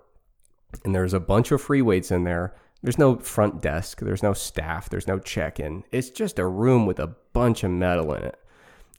and 0.84 0.94
there's 0.94 1.14
a 1.14 1.20
bunch 1.20 1.50
of 1.50 1.60
free 1.60 1.82
weights 1.82 2.10
in 2.10 2.24
there. 2.24 2.54
There's 2.82 2.98
no 2.98 3.16
front 3.16 3.62
desk, 3.62 4.00
there's 4.00 4.22
no 4.22 4.32
staff, 4.32 4.88
there's 4.88 5.08
no 5.08 5.18
check-in. 5.18 5.84
It's 5.90 6.10
just 6.10 6.38
a 6.38 6.46
room 6.46 6.86
with 6.86 6.98
a 6.98 7.14
bunch 7.32 7.64
of 7.64 7.70
metal 7.70 8.12
in 8.14 8.22
it. 8.22 8.38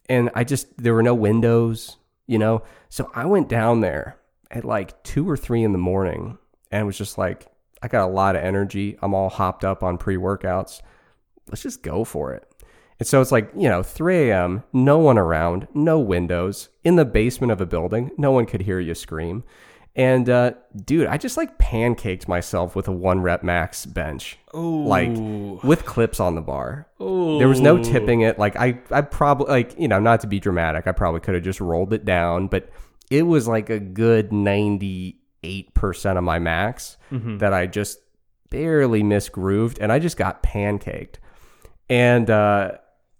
And 0.09 0.29
I 0.35 0.43
just 0.43 0.77
there 0.77 0.93
were 0.93 1.03
no 1.03 1.13
windows, 1.13 1.97
you 2.25 2.37
know. 2.37 2.63
So 2.89 3.11
I 3.13 3.25
went 3.25 3.49
down 3.49 3.81
there 3.81 4.17
at 4.49 4.65
like 4.65 5.03
2 5.03 5.29
or 5.29 5.37
3 5.37 5.63
in 5.63 5.71
the 5.73 5.77
morning 5.77 6.37
and 6.71 6.85
was 6.85 6.97
just 6.97 7.17
like 7.17 7.47
I 7.81 7.87
got 7.87 8.07
a 8.07 8.11
lot 8.11 8.35
of 8.35 8.43
energy. 8.43 8.97
I'm 9.01 9.13
all 9.13 9.29
hopped 9.29 9.63
up 9.63 9.83
on 9.83 9.97
pre-workouts. 9.97 10.81
Let's 11.47 11.63
just 11.63 11.83
go 11.83 12.03
for 12.03 12.33
it. 12.33 12.51
And 12.99 13.07
so 13.07 13.21
it's 13.21 13.31
like, 13.31 13.51
you 13.55 13.69
know, 13.69 13.83
3 13.83 14.29
a.m., 14.29 14.63
no 14.73 14.97
one 14.97 15.17
around, 15.17 15.67
no 15.73 15.99
windows, 15.99 16.69
in 16.83 16.95
the 16.95 17.05
basement 17.05 17.51
of 17.51 17.61
a 17.61 17.65
building, 17.65 18.11
no 18.17 18.31
one 18.31 18.47
could 18.47 18.61
hear 18.61 18.79
you 18.79 18.95
scream. 18.95 19.43
And 19.97 20.29
uh, 20.29 20.51
dude, 20.75 21.07
I 21.07 21.17
just 21.17 21.37
like 21.37 21.57
pancaked 21.57 22.27
myself 22.27 22.75
with 22.75 22.87
a 22.87 22.91
one 22.91 23.21
rep 23.21 23.41
max 23.41 23.87
bench, 23.87 24.37
Ooh. 24.55 24.85
like 24.85 25.09
with 25.63 25.85
clips 25.85 26.19
on 26.19 26.35
the 26.35 26.41
bar. 26.41 26.87
There 26.99 27.47
was 27.47 27.59
no 27.59 27.83
tipping 27.83 28.21
it. 28.21 28.37
Like 28.37 28.55
I, 28.55 28.79
I 28.91 29.01
probably 29.01 29.47
like 29.47 29.73
you 29.79 29.87
know 29.87 29.99
not 29.99 30.21
to 30.21 30.27
be 30.27 30.39
dramatic, 30.39 30.85
I 30.85 30.91
probably 30.91 31.19
could 31.19 31.33
have 31.33 31.43
just 31.43 31.59
rolled 31.59 31.93
it 31.93 32.05
down, 32.05 32.47
but 32.47 32.69
it 33.09 33.23
was 33.23 33.47
like 33.47 33.71
a 33.71 33.79
good 33.79 34.31
ninety 34.31 35.19
eight 35.41 35.73
percent 35.73 36.19
of 36.19 36.23
my 36.23 36.37
max 36.37 36.97
that 37.39 37.53
I 37.53 37.65
just 37.65 37.99
barely 38.51 39.01
misgrooved, 39.01 39.79
and 39.81 39.91
I 39.91 39.97
just 39.97 40.15
got 40.15 40.43
pancaked. 40.43 41.15
And 41.89 42.29
uh, 42.29 42.73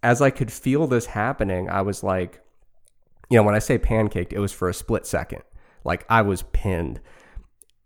as 0.03 0.21
I 0.21 0.30
could 0.30 0.51
feel 0.51 0.86
this 0.86 1.07
happening, 1.07 1.69
I 1.71 1.82
was 1.82 2.03
like, 2.03 2.39
you 3.32 3.38
know, 3.38 3.43
when 3.43 3.55
I 3.55 3.59
say 3.59 3.80
pancaked, 3.80 4.32
it 4.32 4.39
was 4.39 4.51
for 4.51 4.69
a 4.69 4.73
split 4.75 5.07
second. 5.07 5.41
Like 5.88 6.05
I 6.09 6.21
was 6.21 6.43
pinned. 6.51 6.99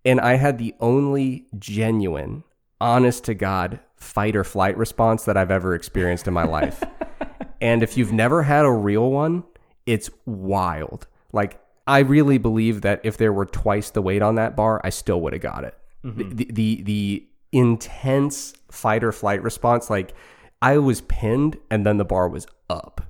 And 0.04 0.20
I 0.20 0.34
had 0.34 0.58
the 0.58 0.74
only 0.80 1.46
genuine, 1.58 2.44
honest 2.82 3.24
to 3.26 3.36
God 3.36 3.80
fight 3.96 4.36
or 4.36 4.44
flight 4.44 4.76
response 4.76 5.26
that 5.26 5.38
I've 5.38 5.52
ever 5.52 5.76
experienced 5.76 6.28
in 6.28 6.34
my 6.34 6.44
life. 6.44 6.84
and 7.62 7.84
if 7.84 7.96
you've 7.96 8.12
never 8.12 8.42
had 8.42 8.66
a 8.66 8.72
real 8.72 9.12
one, 9.12 9.44
it's 9.86 10.10
wild. 10.26 11.08
Like 11.32 11.62
I 11.86 12.00
really 12.00 12.40
believe 12.40 12.82
that 12.82 13.00
if 13.04 13.18
there 13.18 13.32
were 13.32 13.46
twice 13.46 13.92
the 13.92 14.02
weight 14.02 14.24
on 14.24 14.36
that 14.36 14.56
bar, 14.56 14.82
I 14.84 14.90
still 14.90 15.22
would 15.22 15.34
have 15.34 15.42
got 15.44 15.64
it. 15.64 15.78
Mm-hmm. 16.04 16.18
The, 16.18 16.46
the 16.46 16.52
the 16.52 16.82
the 16.84 17.28
intense 17.52 18.54
fight 18.72 19.04
or 19.04 19.12
flight 19.12 19.44
response, 19.44 19.90
like 19.90 20.16
I 20.62 20.80
was 20.80 21.02
pinned 21.02 21.58
and 21.70 21.86
then 21.86 21.98
the 21.98 22.06
bar 22.06 22.28
was 22.28 22.48
up. 22.70 23.02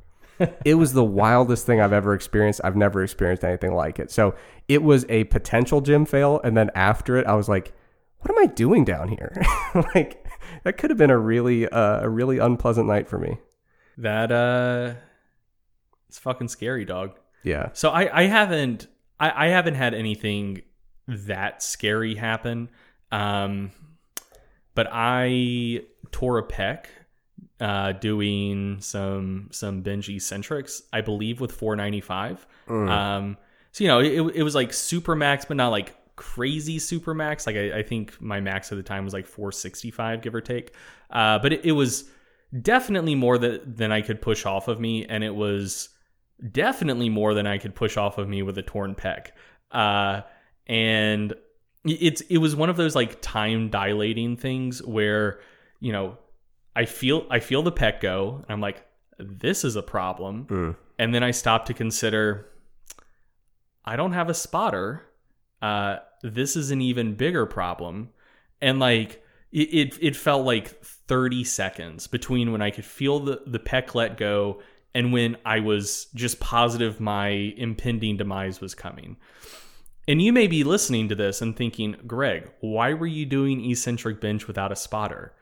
It 0.65 0.75
was 0.75 0.93
the 0.93 1.03
wildest 1.03 1.65
thing 1.65 1.79
I've 1.81 1.93
ever 1.93 2.13
experienced. 2.13 2.61
I've 2.63 2.75
never 2.75 3.03
experienced 3.03 3.43
anything 3.43 3.73
like 3.73 3.99
it. 3.99 4.11
So 4.11 4.35
it 4.67 4.83
was 4.83 5.05
a 5.09 5.25
potential 5.25 5.81
gym 5.81 6.05
fail, 6.05 6.39
and 6.43 6.55
then 6.55 6.69
after 6.75 7.17
it, 7.17 7.25
I 7.27 7.35
was 7.35 7.49
like, 7.49 7.73
"What 8.19 8.31
am 8.31 8.37
I 8.43 8.47
doing 8.47 8.85
down 8.85 9.09
here?" 9.09 9.35
like 9.95 10.25
that 10.63 10.77
could 10.77 10.89
have 10.89 10.97
been 10.97 11.09
a 11.09 11.17
really 11.17 11.67
uh, 11.67 12.01
a 12.01 12.09
really 12.09 12.37
unpleasant 12.37 12.87
night 12.87 13.07
for 13.07 13.17
me. 13.17 13.37
That 13.97 14.31
uh 14.31 14.93
it's 16.07 16.19
fucking 16.19 16.47
scary, 16.49 16.85
dog. 16.85 17.17
Yeah. 17.43 17.69
So 17.73 17.89
I 17.89 18.21
I 18.21 18.23
haven't 18.23 18.87
I, 19.19 19.47
I 19.47 19.49
haven't 19.49 19.75
had 19.75 19.93
anything 19.93 20.61
that 21.07 21.61
scary 21.61 22.15
happen. 22.15 22.69
Um 23.11 23.71
but 24.73 24.87
I 24.91 25.81
tore 26.11 26.37
a 26.37 26.43
pec 26.43 26.85
uh 27.61 27.93
doing 27.93 28.81
some 28.81 29.47
some 29.51 29.81
bench 29.81 30.09
eccentrics, 30.09 30.83
I 30.91 30.99
believe 31.01 31.39
with 31.39 31.53
495. 31.53 32.45
Um 32.89 33.37
so 33.71 33.83
you 33.83 33.87
know, 33.87 33.99
it, 33.99 34.35
it 34.35 34.43
was 34.43 34.55
like 34.55 34.73
super 34.73 35.15
max 35.15 35.45
but 35.45 35.55
not 35.55 35.69
like 35.69 35.95
crazy 36.17 36.77
super 36.79 37.13
max. 37.13 37.47
Like 37.47 37.55
I, 37.55 37.79
I 37.79 37.83
think 37.83 38.19
my 38.21 38.41
max 38.41 38.71
at 38.73 38.77
the 38.77 38.83
time 38.83 39.05
was 39.05 39.13
like 39.13 39.25
465 39.25 40.21
give 40.21 40.35
or 40.35 40.41
take. 40.41 40.75
Uh 41.09 41.39
but 41.39 41.53
it, 41.53 41.65
it 41.65 41.71
was 41.71 42.09
definitely 42.61 43.15
more 43.15 43.37
that, 43.37 43.77
than 43.77 43.93
I 43.93 44.01
could 44.01 44.21
push 44.21 44.45
off 44.45 44.67
of 44.67 44.79
me 44.79 45.05
and 45.05 45.23
it 45.23 45.33
was 45.33 45.89
definitely 46.49 47.09
more 47.09 47.33
than 47.33 47.47
I 47.47 47.57
could 47.57 47.75
push 47.75 47.97
off 47.97 48.17
of 48.17 48.27
me 48.27 48.41
with 48.41 48.57
a 48.57 48.63
torn 48.63 48.95
pec. 48.95 49.27
Uh, 49.71 50.21
and 50.67 51.33
it's 51.85 52.21
it 52.21 52.37
was 52.37 52.55
one 52.55 52.69
of 52.69 52.77
those 52.77 52.95
like 52.95 53.21
time 53.21 53.69
dilating 53.69 54.37
things 54.37 54.83
where 54.83 55.39
you 55.79 55.91
know 55.91 56.17
I 56.75 56.85
feel 56.85 57.25
I 57.29 57.39
feel 57.39 57.63
the 57.63 57.71
pec 57.71 58.01
go 58.01 58.37
and 58.43 58.45
I'm 58.49 58.61
like 58.61 58.85
this 59.19 59.63
is 59.63 59.75
a 59.75 59.83
problem, 59.83 60.47
and 60.97 61.13
then 61.13 61.23
I 61.23 61.31
stop 61.31 61.65
to 61.67 61.73
consider 61.73 62.47
I 63.85 63.95
don't 63.95 64.13
have 64.13 64.29
a 64.29 64.33
spotter. 64.33 65.03
Uh, 65.61 65.97
this 66.23 66.55
is 66.55 66.71
an 66.71 66.81
even 66.81 67.15
bigger 67.15 67.45
problem, 67.45 68.09
and 68.61 68.79
like 68.79 69.23
it, 69.51 69.73
it, 69.73 69.97
it 70.01 70.15
felt 70.15 70.45
like 70.45 70.83
30 70.83 71.43
seconds 71.43 72.07
between 72.07 72.51
when 72.51 72.61
I 72.61 72.71
could 72.71 72.85
feel 72.85 73.19
the 73.19 73.41
the 73.45 73.59
pec 73.59 73.93
let 73.95 74.17
go 74.17 74.61
and 74.93 75.13
when 75.13 75.37
I 75.45 75.59
was 75.59 76.07
just 76.15 76.39
positive 76.39 76.99
my 76.99 77.29
impending 77.29 78.17
demise 78.17 78.59
was 78.59 78.75
coming. 78.75 79.17
And 80.07 80.21
you 80.21 80.33
may 80.33 80.47
be 80.47 80.63
listening 80.63 81.09
to 81.09 81.15
this 81.15 81.41
and 81.41 81.55
thinking, 81.55 81.95
Greg, 82.07 82.51
why 82.59 82.93
were 82.93 83.07
you 83.07 83.25
doing 83.25 83.69
eccentric 83.69 84.19
bench 84.19 84.47
without 84.47 84.71
a 84.71 84.75
spotter? 84.75 85.33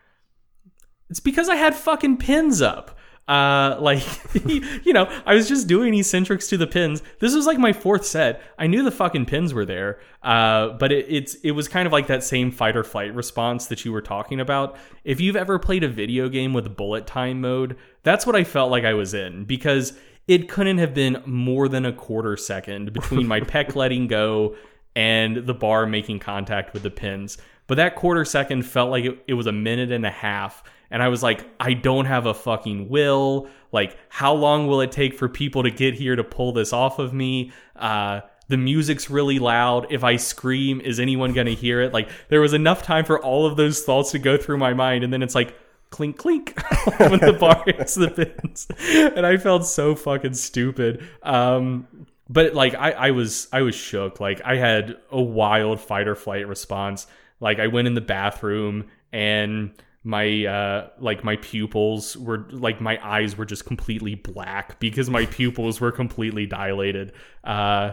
It's 1.10 1.20
because 1.20 1.50
I 1.50 1.56
had 1.56 1.76
fucking 1.76 2.18
pins 2.18 2.62
up. 2.62 2.98
Uh, 3.28 3.78
like, 3.82 4.04
you 4.44 4.92
know, 4.92 5.06
I 5.26 5.36
was 5.36 5.48
just 5.48 5.68
doing 5.68 5.94
eccentrics 5.94 6.48
to 6.48 6.58
the 6.58 6.68
pins. 6.68 7.04
This 7.20 7.36
was 7.36 7.46
like 7.46 7.60
my 7.60 7.74
fourth 7.74 8.06
set. 8.06 8.42
I 8.58 8.68
knew 8.68 8.84
the 8.84 8.92
fucking 8.92 9.28
pins 9.28 9.54
were 9.54 9.66
there. 9.66 10.00
Uh, 10.24 10.70
but 10.70 10.92
it, 10.92 11.06
it's 11.08 11.36
it 11.36 11.52
was 11.52 11.68
kind 11.68 11.86
of 11.86 11.94
like 11.94 12.08
that 12.08 12.24
same 12.24 12.52
fight 12.52 12.76
or 12.76 12.84
flight 12.84 13.14
response 13.14 13.68
that 13.68 13.86
you 13.86 13.94
were 13.94 14.02
talking 14.02 14.40
about. 14.40 14.78
If 15.04 15.22
you've 15.22 15.36
ever 15.36 15.60
played 15.60 15.84
a 15.84 15.88
video 15.88 16.28
game 16.28 16.54
with 16.54 16.76
bullet 16.76 17.06
time 17.06 17.40
mode, 17.40 17.78
that's 18.04 18.26
what 18.26 18.36
I 18.36 18.44
felt 18.44 18.72
like 18.72 18.84
I 18.84 18.96
was 18.96 19.14
in 19.14 19.46
because 19.46 19.94
it 20.28 20.50
couldn't 20.50 20.78
have 20.80 20.94
been 20.94 21.24
more 21.26 21.68
than 21.68 21.86
a 21.86 21.94
quarter 21.94 22.36
second 22.38 22.94
between 22.94 23.28
my 23.28 23.42
pec 23.42 23.76
letting 23.76 24.08
go 24.08 24.56
and 24.96 25.38
the 25.38 25.54
bar 25.54 25.86
making 25.86 26.20
contact 26.20 26.74
with 26.74 26.84
the 26.84 26.92
pins. 26.92 27.38
But 27.68 27.76
that 27.76 27.96
quarter 27.96 28.26
second 28.26 28.64
felt 28.64 28.90
like 28.90 29.06
it, 29.06 29.24
it 29.28 29.34
was 29.36 29.48
a 29.48 29.52
minute 29.52 29.92
and 29.92 30.06
a 30.06 30.12
half. 30.12 30.64
And 30.92 31.04
I 31.04 31.08
was 31.10 31.22
like, 31.22 31.46
I 31.60 31.74
don't 31.74 32.06
have 32.06 32.26
a 32.26 32.34
fucking 32.34 32.90
will. 32.90 33.48
Like, 33.72 33.98
how 34.10 34.34
long 34.34 34.68
will 34.68 34.82
it 34.82 34.92
take 34.92 35.14
for 35.14 35.30
people 35.30 35.64
to 35.64 35.72
get 35.72 35.94
here 35.94 36.16
to 36.16 36.24
pull 36.24 36.52
this 36.52 36.74
off 36.74 37.00
of 37.00 37.14
me? 37.14 37.52
Uh, 37.76 38.22
the 38.48 38.58
music's 38.58 39.10
really 39.10 39.38
loud. 39.40 39.88
If 39.92 40.04
I 40.04 40.16
scream, 40.16 40.82
is 40.82 41.00
anyone 41.00 41.34
going 41.34 41.48
to 41.48 41.54
hear 41.54 41.82
it? 41.82 41.94
Like, 41.94 42.10
there 42.30 42.42
was 42.42 42.54
enough 42.54 42.82
time 42.82 43.06
for 43.06 43.20
all 43.24 43.46
of 43.46 43.58
those 43.58 43.84
thoughts 43.84 44.12
to 44.12 44.20
go 44.20 44.38
through 44.38 44.58
my 44.58 44.74
mind. 44.74 45.04
And 45.04 45.14
then 45.14 45.22
it's 45.22 45.36
like, 45.36 45.56
clink, 45.92 46.18
clink 46.18 46.60
when 46.98 47.20
the 47.20 47.34
bar 47.34 47.64
hits 47.66 47.96
the 47.96 48.10
pins. 48.10 48.68
And 49.16 49.26
I 49.26 49.38
felt 49.38 49.66
so 49.66 49.96
fucking 49.96 50.34
stupid. 50.34 51.08
Um, 51.22 51.88
but 52.30 52.54
like 52.54 52.76
I, 52.76 52.92
I 52.92 53.12
was 53.12 53.48
I 53.52 53.64
was 53.64 53.76
shook. 53.76 54.20
Like 54.20 54.42
I 54.46 54.56
had 54.56 54.98
a 55.12 55.22
wild 55.22 55.80
fight 55.80 56.08
or 56.08 56.16
flight 56.16 56.48
response. 56.48 57.08
Like 57.40 57.60
I 57.60 57.68
went 57.68 57.88
in 57.88 57.96
the 57.96 58.02
bathroom 58.02 58.86
and 59.12 59.72
my 60.04 60.46
uh 60.46 60.90
like 61.00 61.24
my 61.24 61.36
pupils 61.38 62.16
were 62.16 62.48
like 62.52 62.80
my 62.80 62.98
eyes 63.04 63.38
were 63.38 63.46
just 63.46 63.66
completely 63.66 64.16
black 64.16 64.80
because 64.80 65.10
my 65.10 65.26
pupils 65.26 65.82
were 65.82 65.92
completely 65.92 66.46
dilated. 66.46 67.12
Uh 67.44 67.92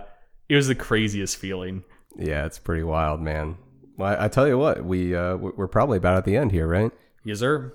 it 0.49 0.55
was 0.55 0.69
the 0.69 0.75
craziest 0.75 1.37
feeling. 1.37 1.85
Yeah, 2.17 2.47
it's 2.47 2.59
pretty 2.59 2.85
wild, 2.85 3.21
man. 3.21 3.57
Well, 3.97 4.17
I, 4.19 4.29
tell 4.29 4.47
you 4.47 4.59
what, 4.59 4.85
we 4.85 5.15
uh, 5.15 5.37
we're 5.37 5.69
probably 5.69 5.99
about 5.99 6.19
at 6.19 6.25
the 6.25 6.37
end 6.37 6.53
here, 6.53 6.67
right? 6.67 6.93
Yes, 7.25 7.41
sir. 7.41 7.73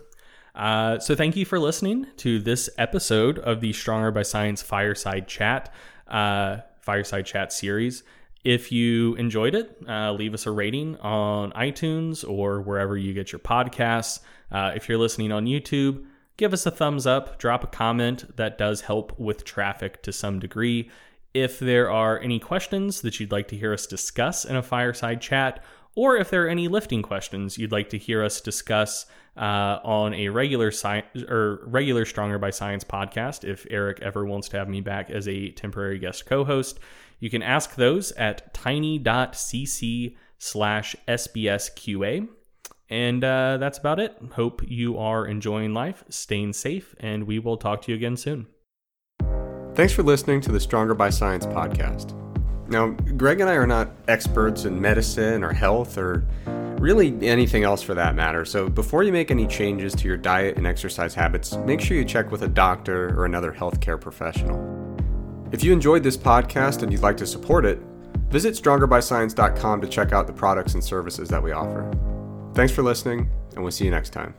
Uh, 0.53 0.99
so 0.99 1.15
thank 1.15 1.35
you 1.35 1.45
for 1.45 1.59
listening 1.59 2.07
to 2.17 2.39
this 2.39 2.69
episode 2.77 3.39
of 3.39 3.61
the 3.61 3.73
Stronger 3.73 4.11
by 4.11 4.21
Science 4.21 4.61
Fireside 4.61 5.27
Chat, 5.27 5.73
uh, 6.07 6.57
Fireside 6.81 7.25
Chat 7.25 7.51
series. 7.53 8.03
If 8.43 8.72
you 8.72 9.15
enjoyed 9.15 9.53
it, 9.53 9.77
uh, 9.88 10.13
leave 10.13 10.34
us 10.34 10.47
a 10.47 10.51
rating 10.51 10.97
on 10.97 11.51
iTunes 11.51 12.27
or 12.27 12.61
wherever 12.61 12.97
you 12.97 13.13
get 13.13 13.31
your 13.31 13.39
podcasts. 13.39 14.19
Uh, 14.51 14.72
if 14.76 14.89
you're 14.89 14.97
listening 14.97 15.31
on 15.31 15.45
YouTube, 15.45 16.05
give 16.38 16.53
us 16.53 16.65
a 16.65 16.72
thumbs 16.72 17.05
up, 17.05 17.38
drop 17.38 17.63
a 17.63 17.68
comment. 17.68 18.35
That 18.38 18.57
does 18.57 18.81
help 18.81 19.18
with 19.19 19.43
traffic 19.43 20.01
to 20.03 20.11
some 20.11 20.39
degree. 20.39 20.89
If 21.34 21.59
there 21.59 21.91
are 21.91 22.19
any 22.19 22.39
questions 22.39 23.01
that 23.01 23.19
you'd 23.19 23.31
like 23.31 23.47
to 23.49 23.55
hear 23.55 23.73
us 23.73 23.85
discuss 23.85 24.43
in 24.43 24.55
a 24.55 24.63
fireside 24.63 25.22
chat, 25.22 25.63
or 25.95 26.18
if 26.18 26.30
there 26.30 26.45
are 26.45 26.49
any 26.49 26.68
lifting 26.68 27.01
questions 27.01 27.57
you'd 27.57 27.72
like 27.72 27.89
to 27.89 27.97
hear 27.97 28.23
us 28.23 28.41
discuss 28.41 29.05
uh, 29.38 29.80
on 29.84 30.13
a 30.13 30.30
regular 30.30 30.72
sci- 30.72 31.03
or 31.30 31.61
regular 31.65 32.05
Stronger 32.05 32.39
by 32.39 32.49
Science 32.49 32.84
podcast, 32.84 33.43
if 33.43 33.65
Eric 33.69 33.99
ever 34.01 34.26
wants 34.26 34.49
to 34.49 34.57
have 34.57 34.68
me 34.68 34.81
back 34.81 35.09
as 35.09 35.27
a 35.27 35.51
temporary 35.51 35.99
guest 35.99 36.26
co-host, 36.26 36.80
you 37.22 37.30
can 37.30 37.41
ask 37.41 37.76
those 37.76 38.11
at 38.14 38.53
tiny.cc 38.53 40.15
slash 40.38 40.95
sbsqa. 41.07 42.27
And 42.89 43.23
uh, 43.23 43.56
that's 43.57 43.77
about 43.77 44.02
it. 44.02 44.18
Hope 44.34 44.61
you 44.68 44.98
are 44.98 45.26
enjoying 45.26 45.73
life, 45.73 46.03
staying 46.10 46.52
safe, 46.52 46.93
and 46.99 47.23
we 47.23 47.39
will 47.39 47.56
talk 47.56 47.84
to 47.84 47.91
you 47.91 47.95
again 47.95 48.18
soon. 48.18 48.48
Thanks 49.76 49.93
for 49.93 50.03
listening 50.03 50.41
to 50.41 50.52
the 50.52 50.60
Stronger 50.60 50.93
by 50.93 51.10
Science 51.10 51.45
podcast. 51.45 52.18
Now, 52.68 52.89
Greg 52.89 53.39
and 53.39 53.49
I 53.49 53.53
are 53.53 53.68
not 53.68 53.91
experts 54.10 54.65
in 54.65 54.81
medicine 54.81 55.43
or 55.43 55.53
health 55.53 55.98
or 55.98 56.26
really 56.80 57.15
anything 57.22 57.64
else 57.64 57.81
for 57.81 57.93
that 57.93 58.15
matter. 58.15 58.43
So 58.43 58.68
before 58.68 59.03
you 59.03 59.14
make 59.14 59.30
any 59.30 59.45
changes 59.45 59.93
to 59.95 60.07
your 60.07 60.18
diet 60.18 60.57
and 60.57 60.65
exercise 60.65 61.14
habits, 61.14 61.56
make 61.57 61.80
sure 61.80 61.95
you 61.95 62.03
check 62.03 62.31
with 62.31 62.41
a 62.41 62.48
doctor 62.48 63.18
or 63.18 63.26
another 63.26 63.53
healthcare 63.53 64.02
professional. 64.02 64.70
If 65.51 65.63
you 65.63 65.73
enjoyed 65.73 66.01
this 66.03 66.15
podcast 66.15 66.81
and 66.81 66.91
you'd 66.91 67.01
like 67.01 67.17
to 67.17 67.27
support 67.27 67.65
it, 67.65 67.79
visit 68.29 68.53
strongerbyscience.com 68.53 69.81
to 69.81 69.87
check 69.87 70.13
out 70.13 70.25
the 70.27 70.33
products 70.33 70.75
and 70.75 70.83
services 70.83 71.27
that 71.29 71.43
we 71.43 71.51
offer. 71.51 71.91
Thanks 72.53 72.73
for 72.73 72.83
listening, 72.83 73.29
and 73.53 73.63
we'll 73.63 73.71
see 73.71 73.85
you 73.85 73.91
next 73.91 74.11
time. 74.11 74.33